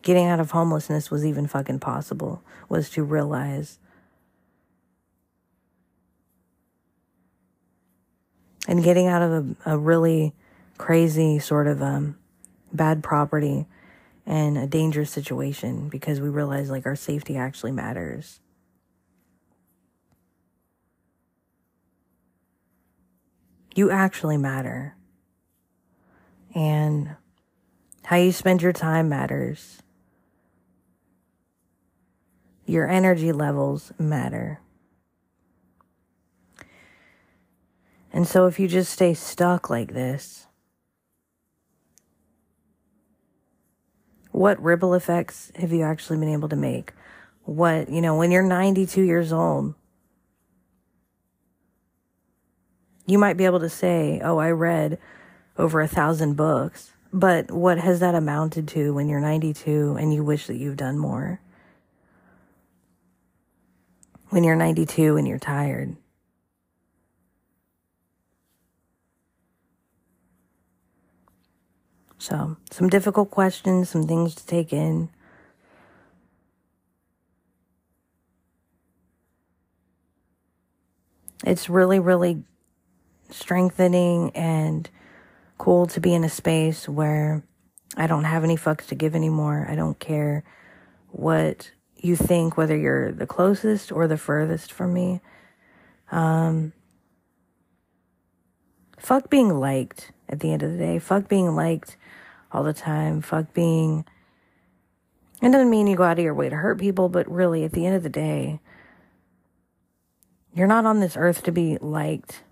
getting 0.00 0.26
out 0.26 0.40
of 0.40 0.52
homelessness 0.52 1.10
was 1.10 1.24
even 1.24 1.46
fucking 1.46 1.80
possible 1.80 2.42
was 2.68 2.90
to 2.90 3.02
realize 3.02 3.78
and 8.66 8.82
getting 8.82 9.06
out 9.06 9.22
of 9.22 9.32
a, 9.66 9.72
a 9.72 9.78
really 9.78 10.34
crazy 10.82 11.38
sort 11.38 11.68
of 11.68 11.80
um, 11.80 12.18
bad 12.72 13.04
property 13.04 13.66
and 14.26 14.58
a 14.58 14.66
dangerous 14.66 15.12
situation 15.12 15.88
because 15.88 16.20
we 16.20 16.28
realize 16.28 16.70
like 16.70 16.84
our 16.86 16.96
safety 16.96 17.36
actually 17.36 17.70
matters. 17.70 18.40
You 23.76 23.92
actually 23.92 24.36
matter. 24.36 24.96
And 26.52 27.14
how 28.02 28.16
you 28.16 28.32
spend 28.32 28.60
your 28.60 28.72
time 28.72 29.08
matters. 29.08 29.82
Your 32.66 32.88
energy 32.88 33.30
levels 33.30 33.92
matter. 34.00 34.58
And 38.12 38.26
so 38.26 38.48
if 38.48 38.58
you 38.58 38.66
just 38.66 38.90
stay 38.90 39.14
stuck 39.14 39.70
like 39.70 39.94
this, 39.94 40.48
what 44.32 44.62
ripple 44.62 44.94
effects 44.94 45.52
have 45.56 45.72
you 45.72 45.82
actually 45.82 46.18
been 46.18 46.32
able 46.32 46.48
to 46.48 46.56
make? 46.56 46.92
What, 47.44 47.88
you 47.88 48.00
know, 48.00 48.16
when 48.16 48.30
you're 48.30 48.42
92 48.42 49.02
years 49.02 49.32
old, 49.32 49.74
you 53.06 53.18
might 53.18 53.36
be 53.36 53.44
able 53.44 53.60
to 53.60 53.68
say, 53.68 54.20
Oh, 54.22 54.38
I 54.38 54.50
read 54.50 54.98
over 55.58 55.80
a 55.80 55.88
thousand 55.88 56.34
books. 56.34 56.92
But 57.12 57.50
what 57.50 57.78
has 57.78 58.00
that 58.00 58.14
amounted 58.14 58.66
to 58.68 58.94
when 58.94 59.08
you're 59.08 59.20
92 59.20 59.96
and 60.00 60.14
you 60.14 60.24
wish 60.24 60.46
that 60.46 60.56
you've 60.56 60.78
done 60.78 60.98
more? 60.98 61.40
when 64.32 64.44
you're 64.44 64.56
92 64.56 65.18
and 65.18 65.28
you're 65.28 65.38
tired. 65.38 65.94
So, 72.22 72.56
some 72.70 72.88
difficult 72.88 73.32
questions, 73.32 73.88
some 73.88 74.06
things 74.06 74.36
to 74.36 74.46
take 74.46 74.72
in. 74.72 75.08
It's 81.44 81.68
really, 81.68 81.98
really 81.98 82.44
strengthening 83.30 84.30
and 84.36 84.88
cool 85.58 85.88
to 85.88 86.00
be 86.00 86.14
in 86.14 86.22
a 86.22 86.28
space 86.28 86.88
where 86.88 87.42
I 87.96 88.06
don't 88.06 88.22
have 88.22 88.44
any 88.44 88.56
fucks 88.56 88.86
to 88.86 88.94
give 88.94 89.16
anymore. 89.16 89.66
I 89.68 89.74
don't 89.74 89.98
care 89.98 90.44
what 91.08 91.72
you 91.96 92.14
think, 92.14 92.56
whether 92.56 92.76
you're 92.76 93.10
the 93.10 93.26
closest 93.26 93.90
or 93.90 94.06
the 94.06 94.16
furthest 94.16 94.70
from 94.70 94.94
me. 94.94 95.20
Um, 96.12 96.72
fuck 98.96 99.28
being 99.28 99.48
liked 99.58 100.12
at 100.28 100.38
the 100.38 100.52
end 100.52 100.62
of 100.62 100.70
the 100.70 100.78
day. 100.78 101.00
Fuck 101.00 101.26
being 101.26 101.56
liked 101.56 101.96
all 102.52 102.62
the 102.62 102.72
time. 102.72 103.20
Fuck 103.20 103.52
being. 103.54 104.04
It 105.40 105.50
doesn't 105.50 105.70
mean 105.70 105.86
you 105.86 105.96
go 105.96 106.04
out 106.04 106.18
of 106.18 106.24
your 106.24 106.34
way 106.34 106.48
to 106.48 106.56
hurt 106.56 106.78
people, 106.78 107.08
but 107.08 107.30
really, 107.30 107.64
at 107.64 107.72
the 107.72 107.86
end 107.86 107.96
of 107.96 108.02
the 108.02 108.08
day, 108.08 108.60
you're 110.54 110.66
not 110.66 110.86
on 110.86 111.00
this 111.00 111.16
earth 111.16 111.42
to 111.44 111.52
be 111.52 111.78
liked. 111.78 112.42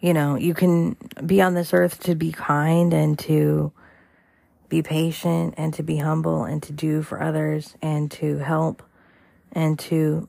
You 0.00 0.12
know, 0.12 0.36
you 0.36 0.52
can 0.52 0.96
be 1.24 1.40
on 1.40 1.54
this 1.54 1.72
earth 1.72 2.00
to 2.04 2.14
be 2.14 2.32
kind 2.32 2.92
and 2.92 3.18
to 3.20 3.72
be 4.68 4.82
patient 4.82 5.54
and 5.56 5.72
to 5.74 5.82
be 5.82 5.96
humble 5.96 6.44
and 6.44 6.62
to 6.64 6.72
do 6.72 7.02
for 7.02 7.22
others 7.22 7.74
and 7.80 8.10
to 8.12 8.38
help 8.38 8.82
and 9.52 9.78
to 9.78 10.28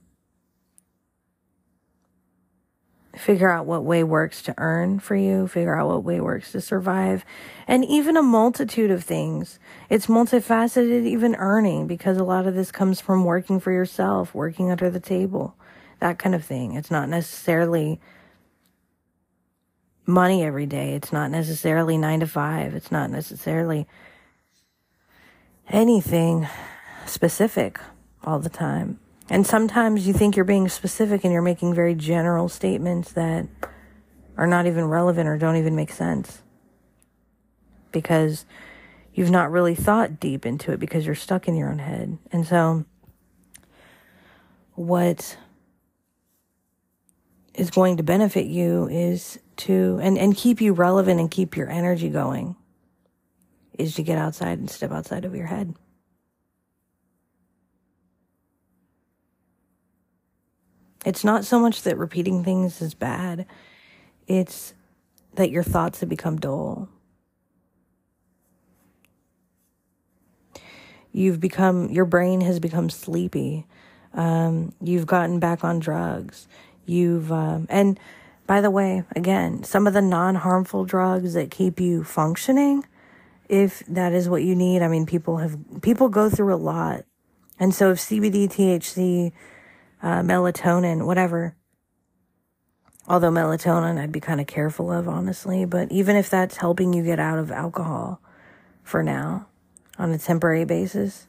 figure 3.19 3.49
out 3.49 3.65
what 3.65 3.83
way 3.83 4.03
works 4.03 4.41
to 4.43 4.53
earn 4.57 4.99
for 4.99 5.15
you, 5.15 5.47
figure 5.47 5.77
out 5.77 5.87
what 5.87 6.03
way 6.03 6.19
works 6.19 6.51
to 6.51 6.61
survive, 6.61 7.25
and 7.67 7.83
even 7.85 8.17
a 8.17 8.21
multitude 8.21 8.91
of 8.91 9.03
things. 9.03 9.59
It's 9.89 10.07
multifaceted, 10.07 11.05
even 11.05 11.35
earning, 11.35 11.87
because 11.87 12.17
a 12.17 12.23
lot 12.23 12.47
of 12.47 12.55
this 12.55 12.71
comes 12.71 13.01
from 13.01 13.25
working 13.25 13.59
for 13.59 13.71
yourself, 13.71 14.33
working 14.33 14.71
under 14.71 14.89
the 14.89 14.99
table, 14.99 15.55
that 15.99 16.19
kind 16.19 16.35
of 16.35 16.45
thing. 16.45 16.73
It's 16.73 16.91
not 16.91 17.09
necessarily 17.09 17.99
money 20.05 20.43
every 20.43 20.65
day. 20.65 20.93
It's 20.93 21.11
not 21.11 21.29
necessarily 21.29 21.97
nine 21.97 22.21
to 22.21 22.27
five. 22.27 22.73
It's 22.73 22.91
not 22.91 23.11
necessarily 23.11 23.87
anything 25.69 26.47
specific 27.05 27.79
all 28.23 28.39
the 28.39 28.49
time. 28.49 28.99
And 29.29 29.45
sometimes 29.45 30.07
you 30.07 30.13
think 30.13 30.35
you're 30.35 30.45
being 30.45 30.69
specific 30.69 31.23
and 31.23 31.33
you're 31.33 31.41
making 31.41 31.73
very 31.73 31.95
general 31.95 32.47
statements 32.47 33.11
that 33.13 33.47
are 34.37 34.47
not 34.47 34.67
even 34.67 34.85
relevant 34.85 35.27
or 35.27 35.37
don't 35.37 35.57
even 35.57 35.75
make 35.75 35.91
sense. 35.91 36.41
Because 37.91 38.45
you've 39.13 39.31
not 39.31 39.51
really 39.51 39.75
thought 39.75 40.19
deep 40.19 40.45
into 40.45 40.71
it 40.71 40.79
because 40.79 41.05
you're 41.05 41.15
stuck 41.15 41.47
in 41.47 41.55
your 41.55 41.69
own 41.69 41.79
head. 41.79 42.17
And 42.31 42.47
so, 42.47 42.85
what 44.75 45.37
is 47.55 47.71
going 47.71 47.97
to 47.97 48.03
benefit 48.03 48.45
you 48.45 48.87
is 48.87 49.39
to, 49.57 49.99
and, 50.01 50.17
and 50.17 50.35
keep 50.35 50.61
you 50.61 50.71
relevant 50.73 51.19
and 51.19 51.31
keep 51.31 51.57
your 51.57 51.69
energy 51.69 52.09
going 52.09 52.55
is 53.77 53.95
to 53.95 54.03
get 54.03 54.19
outside 54.19 54.59
and 54.59 54.69
step 54.69 54.91
outside 54.91 55.25
of 55.25 55.35
your 55.35 55.47
head. 55.47 55.73
It's 61.07 61.23
not 61.23 61.45
so 61.45 61.57
much 61.57 61.83
that 61.83 61.97
repeating 61.97 62.43
things 62.43 62.81
is 62.81 62.93
bad, 62.93 63.45
it's 64.27 64.73
that 65.35 65.49
your 65.49 65.63
thoughts 65.63 66.01
have 66.01 66.09
become 66.09 66.35
dull. 66.35 66.89
You've 71.13 71.39
become, 71.39 71.89
your 71.91 72.03
brain 72.03 72.41
has 72.41 72.59
become 72.59 72.89
sleepy. 72.89 73.65
Um, 74.13 74.73
you've 74.81 75.05
gotten 75.05 75.39
back 75.39 75.63
on 75.63 75.79
drugs. 75.79 76.45
You've, 76.85 77.31
um, 77.31 77.67
and 77.69 77.97
by 78.45 78.59
the 78.59 78.69
way, 78.69 79.03
again, 79.15 79.63
some 79.63 79.87
of 79.87 79.93
the 79.93 80.01
non 80.01 80.35
harmful 80.35 80.83
drugs 80.83 81.35
that 81.35 81.51
keep 81.51 81.79
you 81.79 82.03
functioning 82.03 82.83
if 83.47 83.81
that 83.87 84.11
is 84.11 84.27
what 84.27 84.43
you 84.43 84.55
need. 84.55 84.81
I 84.81 84.89
mean, 84.89 85.05
people 85.05 85.37
have, 85.37 85.57
people 85.81 86.09
go 86.09 86.29
through 86.29 86.53
a 86.53 86.57
lot. 86.57 87.05
And 87.57 87.73
so 87.73 87.91
if 87.91 87.97
CBD, 87.97 88.49
THC, 88.49 89.31
uh, 90.01 90.21
melatonin, 90.21 91.05
whatever, 91.05 91.55
although 93.07 93.31
melatonin 93.31 93.99
I'd 93.99 94.11
be 94.11 94.19
kind 94.19 94.41
of 94.41 94.47
careful 94.47 94.91
of, 94.91 95.07
honestly, 95.07 95.65
but 95.65 95.91
even 95.91 96.15
if 96.15 96.29
that's 96.29 96.57
helping 96.57 96.93
you 96.93 97.03
get 97.03 97.19
out 97.19 97.39
of 97.39 97.51
alcohol 97.51 98.21
for 98.83 99.03
now 99.03 99.47
on 99.97 100.11
a 100.11 100.17
temporary 100.17 100.65
basis, 100.65 101.27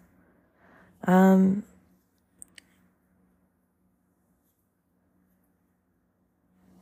um, 1.04 1.62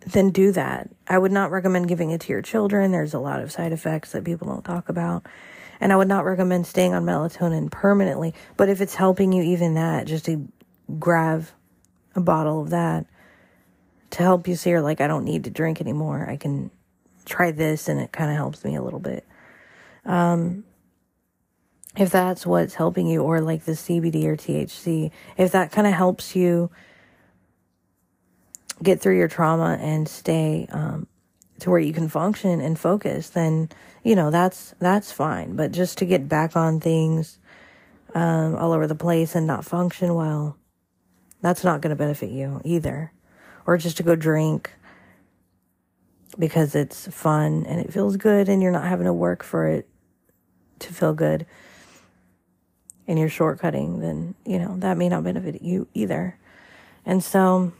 then 0.06 0.30
do 0.30 0.52
that. 0.52 0.88
I 1.08 1.18
would 1.18 1.32
not 1.32 1.50
recommend 1.50 1.88
giving 1.88 2.10
it 2.10 2.20
to 2.22 2.32
your 2.32 2.42
children. 2.42 2.92
There's 2.92 3.14
a 3.14 3.18
lot 3.18 3.42
of 3.42 3.52
side 3.52 3.72
effects 3.72 4.12
that 4.12 4.24
people 4.24 4.48
don't 4.48 4.64
talk 4.64 4.88
about. 4.88 5.26
And 5.80 5.92
I 5.92 5.96
would 5.96 6.08
not 6.08 6.24
recommend 6.24 6.66
staying 6.66 6.94
on 6.94 7.04
melatonin 7.04 7.70
permanently. 7.70 8.32
But 8.56 8.68
if 8.68 8.80
it's 8.80 8.94
helping 8.94 9.32
you, 9.32 9.42
even 9.42 9.74
that, 9.74 10.06
just 10.06 10.24
to 10.26 10.48
grab 10.98 11.46
a 12.16 12.20
bottle 12.20 12.62
of 12.62 12.70
that 12.70 13.06
to 14.10 14.22
help 14.22 14.48
you 14.48 14.56
see, 14.56 14.70
you're 14.70 14.80
like, 14.80 15.00
I 15.00 15.06
don't 15.06 15.24
need 15.24 15.44
to 15.44 15.50
drink 15.50 15.80
anymore. 15.80 16.26
I 16.28 16.36
can 16.36 16.70
try 17.24 17.50
this 17.50 17.88
and 17.88 18.00
it 18.00 18.12
kind 18.12 18.30
of 18.30 18.36
helps 18.36 18.64
me 18.64 18.76
a 18.76 18.82
little 18.82 19.00
bit. 19.00 19.26
Um, 20.04 20.64
if 21.96 22.10
that's 22.10 22.46
what's 22.46 22.74
helping 22.74 23.06
you, 23.06 23.22
or 23.22 23.40
like 23.40 23.64
the 23.64 23.72
CBD 23.72 24.24
or 24.24 24.36
THC, 24.36 25.10
if 25.36 25.52
that 25.52 25.72
kind 25.72 25.86
of 25.86 25.94
helps 25.94 26.36
you 26.36 26.70
get 28.82 29.00
through 29.00 29.16
your 29.16 29.28
trauma 29.28 29.78
and 29.80 30.08
stay 30.08 30.68
um, 30.70 31.06
to 31.60 31.70
where 31.70 31.80
you 31.80 31.92
can 31.92 32.08
function 32.08 32.60
and 32.60 32.78
focus, 32.78 33.30
then 33.30 33.70
you 34.04 34.14
know 34.14 34.30
that's 34.30 34.74
that's 34.78 35.10
fine. 35.10 35.56
But 35.56 35.72
just 35.72 35.98
to 35.98 36.04
get 36.04 36.28
back 36.28 36.54
on 36.54 36.80
things 36.80 37.38
um, 38.14 38.54
all 38.56 38.72
over 38.72 38.86
the 38.86 38.94
place 38.94 39.34
and 39.34 39.46
not 39.46 39.64
function 39.64 40.14
well, 40.14 40.58
that's 41.40 41.64
not 41.64 41.80
going 41.80 41.90
to 41.90 41.96
benefit 41.96 42.30
you 42.30 42.60
either. 42.64 43.12
Or 43.66 43.76
just 43.76 43.96
to 43.96 44.02
go 44.02 44.16
drink 44.16 44.72
because 46.38 46.74
it's 46.74 47.08
fun 47.08 47.64
and 47.66 47.80
it 47.80 47.92
feels 47.92 48.16
good 48.16 48.48
and 48.48 48.62
you're 48.62 48.72
not 48.72 48.84
having 48.84 49.06
to 49.06 49.12
work 49.12 49.42
for 49.42 49.66
it 49.66 49.88
to 50.80 50.92
feel 50.92 51.14
good 51.14 51.46
and 53.08 53.18
you're 53.18 53.28
shortcutting, 53.28 54.00
then, 54.00 54.34
you 54.44 54.58
know, 54.58 54.76
that 54.78 54.96
may 54.96 55.08
not 55.08 55.24
benefit 55.24 55.62
you 55.62 55.86
either. 55.94 56.38
And 57.04 57.22
so, 57.22 57.72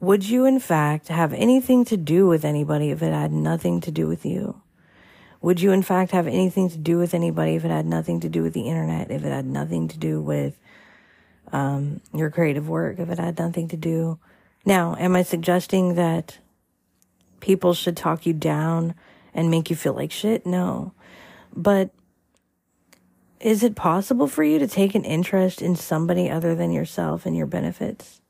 would 0.00 0.28
you, 0.28 0.44
in 0.44 0.60
fact, 0.60 1.08
have 1.08 1.32
anything 1.32 1.84
to 1.86 1.96
do 1.96 2.26
with 2.26 2.44
anybody 2.44 2.90
if 2.90 3.02
it 3.02 3.12
had 3.12 3.32
nothing 3.32 3.80
to 3.82 3.90
do 3.90 4.06
with 4.06 4.24
you? 4.24 4.60
Would 5.42 5.60
you, 5.62 5.72
in 5.72 5.82
fact, 5.82 6.10
have 6.12 6.26
anything 6.26 6.68
to 6.68 6.76
do 6.76 6.98
with 6.98 7.14
anybody 7.14 7.54
if 7.54 7.64
it 7.64 7.70
had 7.70 7.86
nothing 7.86 8.20
to 8.20 8.28
do 8.28 8.42
with 8.42 8.52
the 8.52 8.68
internet, 8.68 9.10
if 9.10 9.24
it 9.24 9.30
had 9.30 9.46
nothing 9.46 9.88
to 9.88 9.98
do 9.98 10.20
with 10.20 10.58
um, 11.52 12.00
your 12.14 12.30
creative 12.30 12.68
work, 12.68 12.98
if 12.98 13.08
it 13.08 13.18
had 13.18 13.38
nothing 13.38 13.68
to 13.68 13.76
do? 13.76 14.18
Now, 14.64 14.96
am 14.98 15.16
I 15.16 15.22
suggesting 15.22 15.94
that 15.94 16.38
people 17.40 17.74
should 17.74 17.96
talk 17.96 18.26
you 18.26 18.32
down 18.32 18.94
and 19.34 19.50
make 19.50 19.70
you 19.70 19.76
feel 19.76 19.94
like 19.94 20.12
shit? 20.12 20.44
No. 20.44 20.92
But 21.54 21.90
is 23.40 23.62
it 23.62 23.74
possible 23.74 24.26
for 24.26 24.44
you 24.44 24.58
to 24.58 24.68
take 24.68 24.94
an 24.94 25.04
interest 25.04 25.62
in 25.62 25.74
somebody 25.74 26.28
other 26.28 26.54
than 26.54 26.72
yourself 26.72 27.24
and 27.24 27.36
your 27.36 27.46
benefits? 27.46 28.20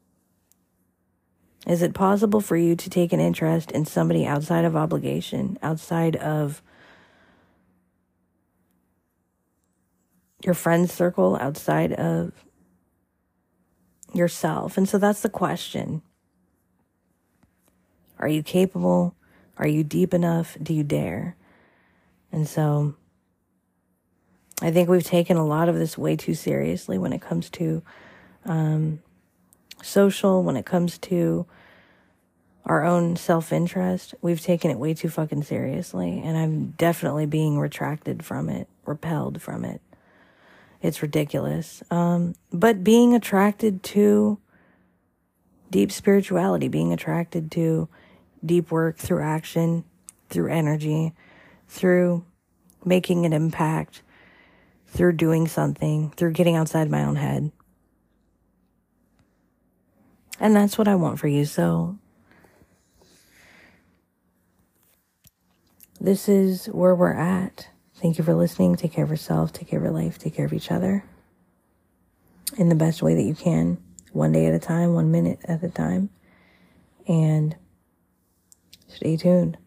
Is 1.67 1.83
it 1.83 1.93
possible 1.93 2.41
for 2.41 2.57
you 2.57 2.75
to 2.77 2.89
take 2.89 3.13
an 3.13 3.21
interest 3.21 3.71
in 3.71 3.85
somebody 3.85 4.25
outside 4.25 4.65
of 4.65 4.77
obligation, 4.77 5.59
outside 5.63 6.17
of 6.17 6.63
your 10.43 10.55
friend's 10.55 10.93
circle, 10.93 11.37
outside 11.41 11.93
of 11.93 12.33
yourself? 14.15 14.77
And 14.77 14.89
so 14.89 14.99
that's 14.99 15.21
the 15.21 15.29
question. 15.29 16.03
Are 18.19 18.29
you 18.29 18.43
capable? 18.43 19.15
Are 19.57 19.69
you 19.69 19.83
deep 19.83 20.15
enough? 20.15 20.57
Do 20.63 20.75
you 20.75 20.85
dare? 20.85 21.37
And 22.33 22.47
so 22.47 22.95
I 24.63 24.71
think 24.71 24.89
we've 24.89 25.05
taken 25.05 25.37
a 25.37 25.47
lot 25.47 25.69
of 25.69 25.77
this 25.77 25.97
way 25.97 26.17
too 26.17 26.35
seriously 26.35 26.99
when 26.99 27.13
it 27.13 27.21
comes 27.21 27.49
to 27.51 27.83
um, 28.45 29.01
social, 29.83 30.43
when 30.43 30.57
it 30.57 30.67
comes 30.67 30.99
to 30.99 31.47
our 32.67 32.85
own 32.85 33.17
self 33.17 33.53
interest, 33.53 34.15
we've 34.21 34.41
taken 34.41 34.71
it 34.71 34.79
way 34.79 34.95
too 34.95 35.09
fucking 35.09 35.43
seriously. 35.43 36.21
And 36.25 36.37
I'm 36.37 36.71
definitely 36.73 37.27
being 37.27 37.59
retracted 37.59 38.25
from 38.25 38.49
it, 38.49 38.69
repelled 38.85 39.41
from 39.41 39.65
it. 39.65 39.81
It's 40.83 41.03
ridiculous. 41.03 41.83
Um, 41.91 42.35
but 42.53 42.83
being 42.83 43.15
attracted 43.15 43.83
to 43.85 44.39
deep 45.71 45.93
spirituality, 45.93 46.69
being 46.69 46.93
attracted 46.93 47.51
to 47.53 47.89
deep 48.45 48.71
work 48.71 48.97
through 48.97 49.23
action, 49.23 49.85
through 50.31 50.51
energy, 50.51 51.13
through 51.69 52.25
making 52.85 53.27
an 53.27 53.33
impact, 53.33 54.03
through 54.87 55.13
doing 55.13 55.47
something, 55.47 56.11
through 56.17 56.33
getting 56.33 56.57
outside 56.57 56.91
my 56.91 57.05
own 57.05 57.17
head 57.17 57.53
And 60.41 60.57
that's 60.57 60.79
what 60.79 60.89
I 60.89 60.95
want 60.95 61.19
for 61.19 61.29
you. 61.29 61.45
So 61.45 61.99
this 66.01 66.29
is 66.29 66.67
where 66.67 66.95
we're 66.95 67.13
at. 67.13 67.69
Thank 68.01 68.17
you 68.17 68.25
for 68.25 68.35
listening. 68.35 68.77
Take 68.77 68.93
care 68.93 69.05
of 69.05 69.11
yourself, 69.11 69.53
take 69.53 69.69
care 69.69 69.79
of 69.79 69.85
your 69.85 69.93
life, 69.93 70.19
take 70.19 70.35
care 70.35 70.47
of 70.47 70.55
each 70.55 70.71
other 70.71 71.05
in 72.57 72.71
the 72.71 72.75
best 72.75 73.03
way 73.03 73.15
that 73.15 73.23
you 73.23 73.35
can, 73.35 73.77
one 74.13 74.33
day 74.33 74.47
at 74.47 74.55
a 74.55 74.59
time, 74.59 74.95
one 74.95 75.11
minute 75.11 75.39
at 75.45 75.63
a 75.63 75.69
time. 75.69 76.09
And 77.07 77.57
stay 78.89 79.19
tuned. 79.19 79.59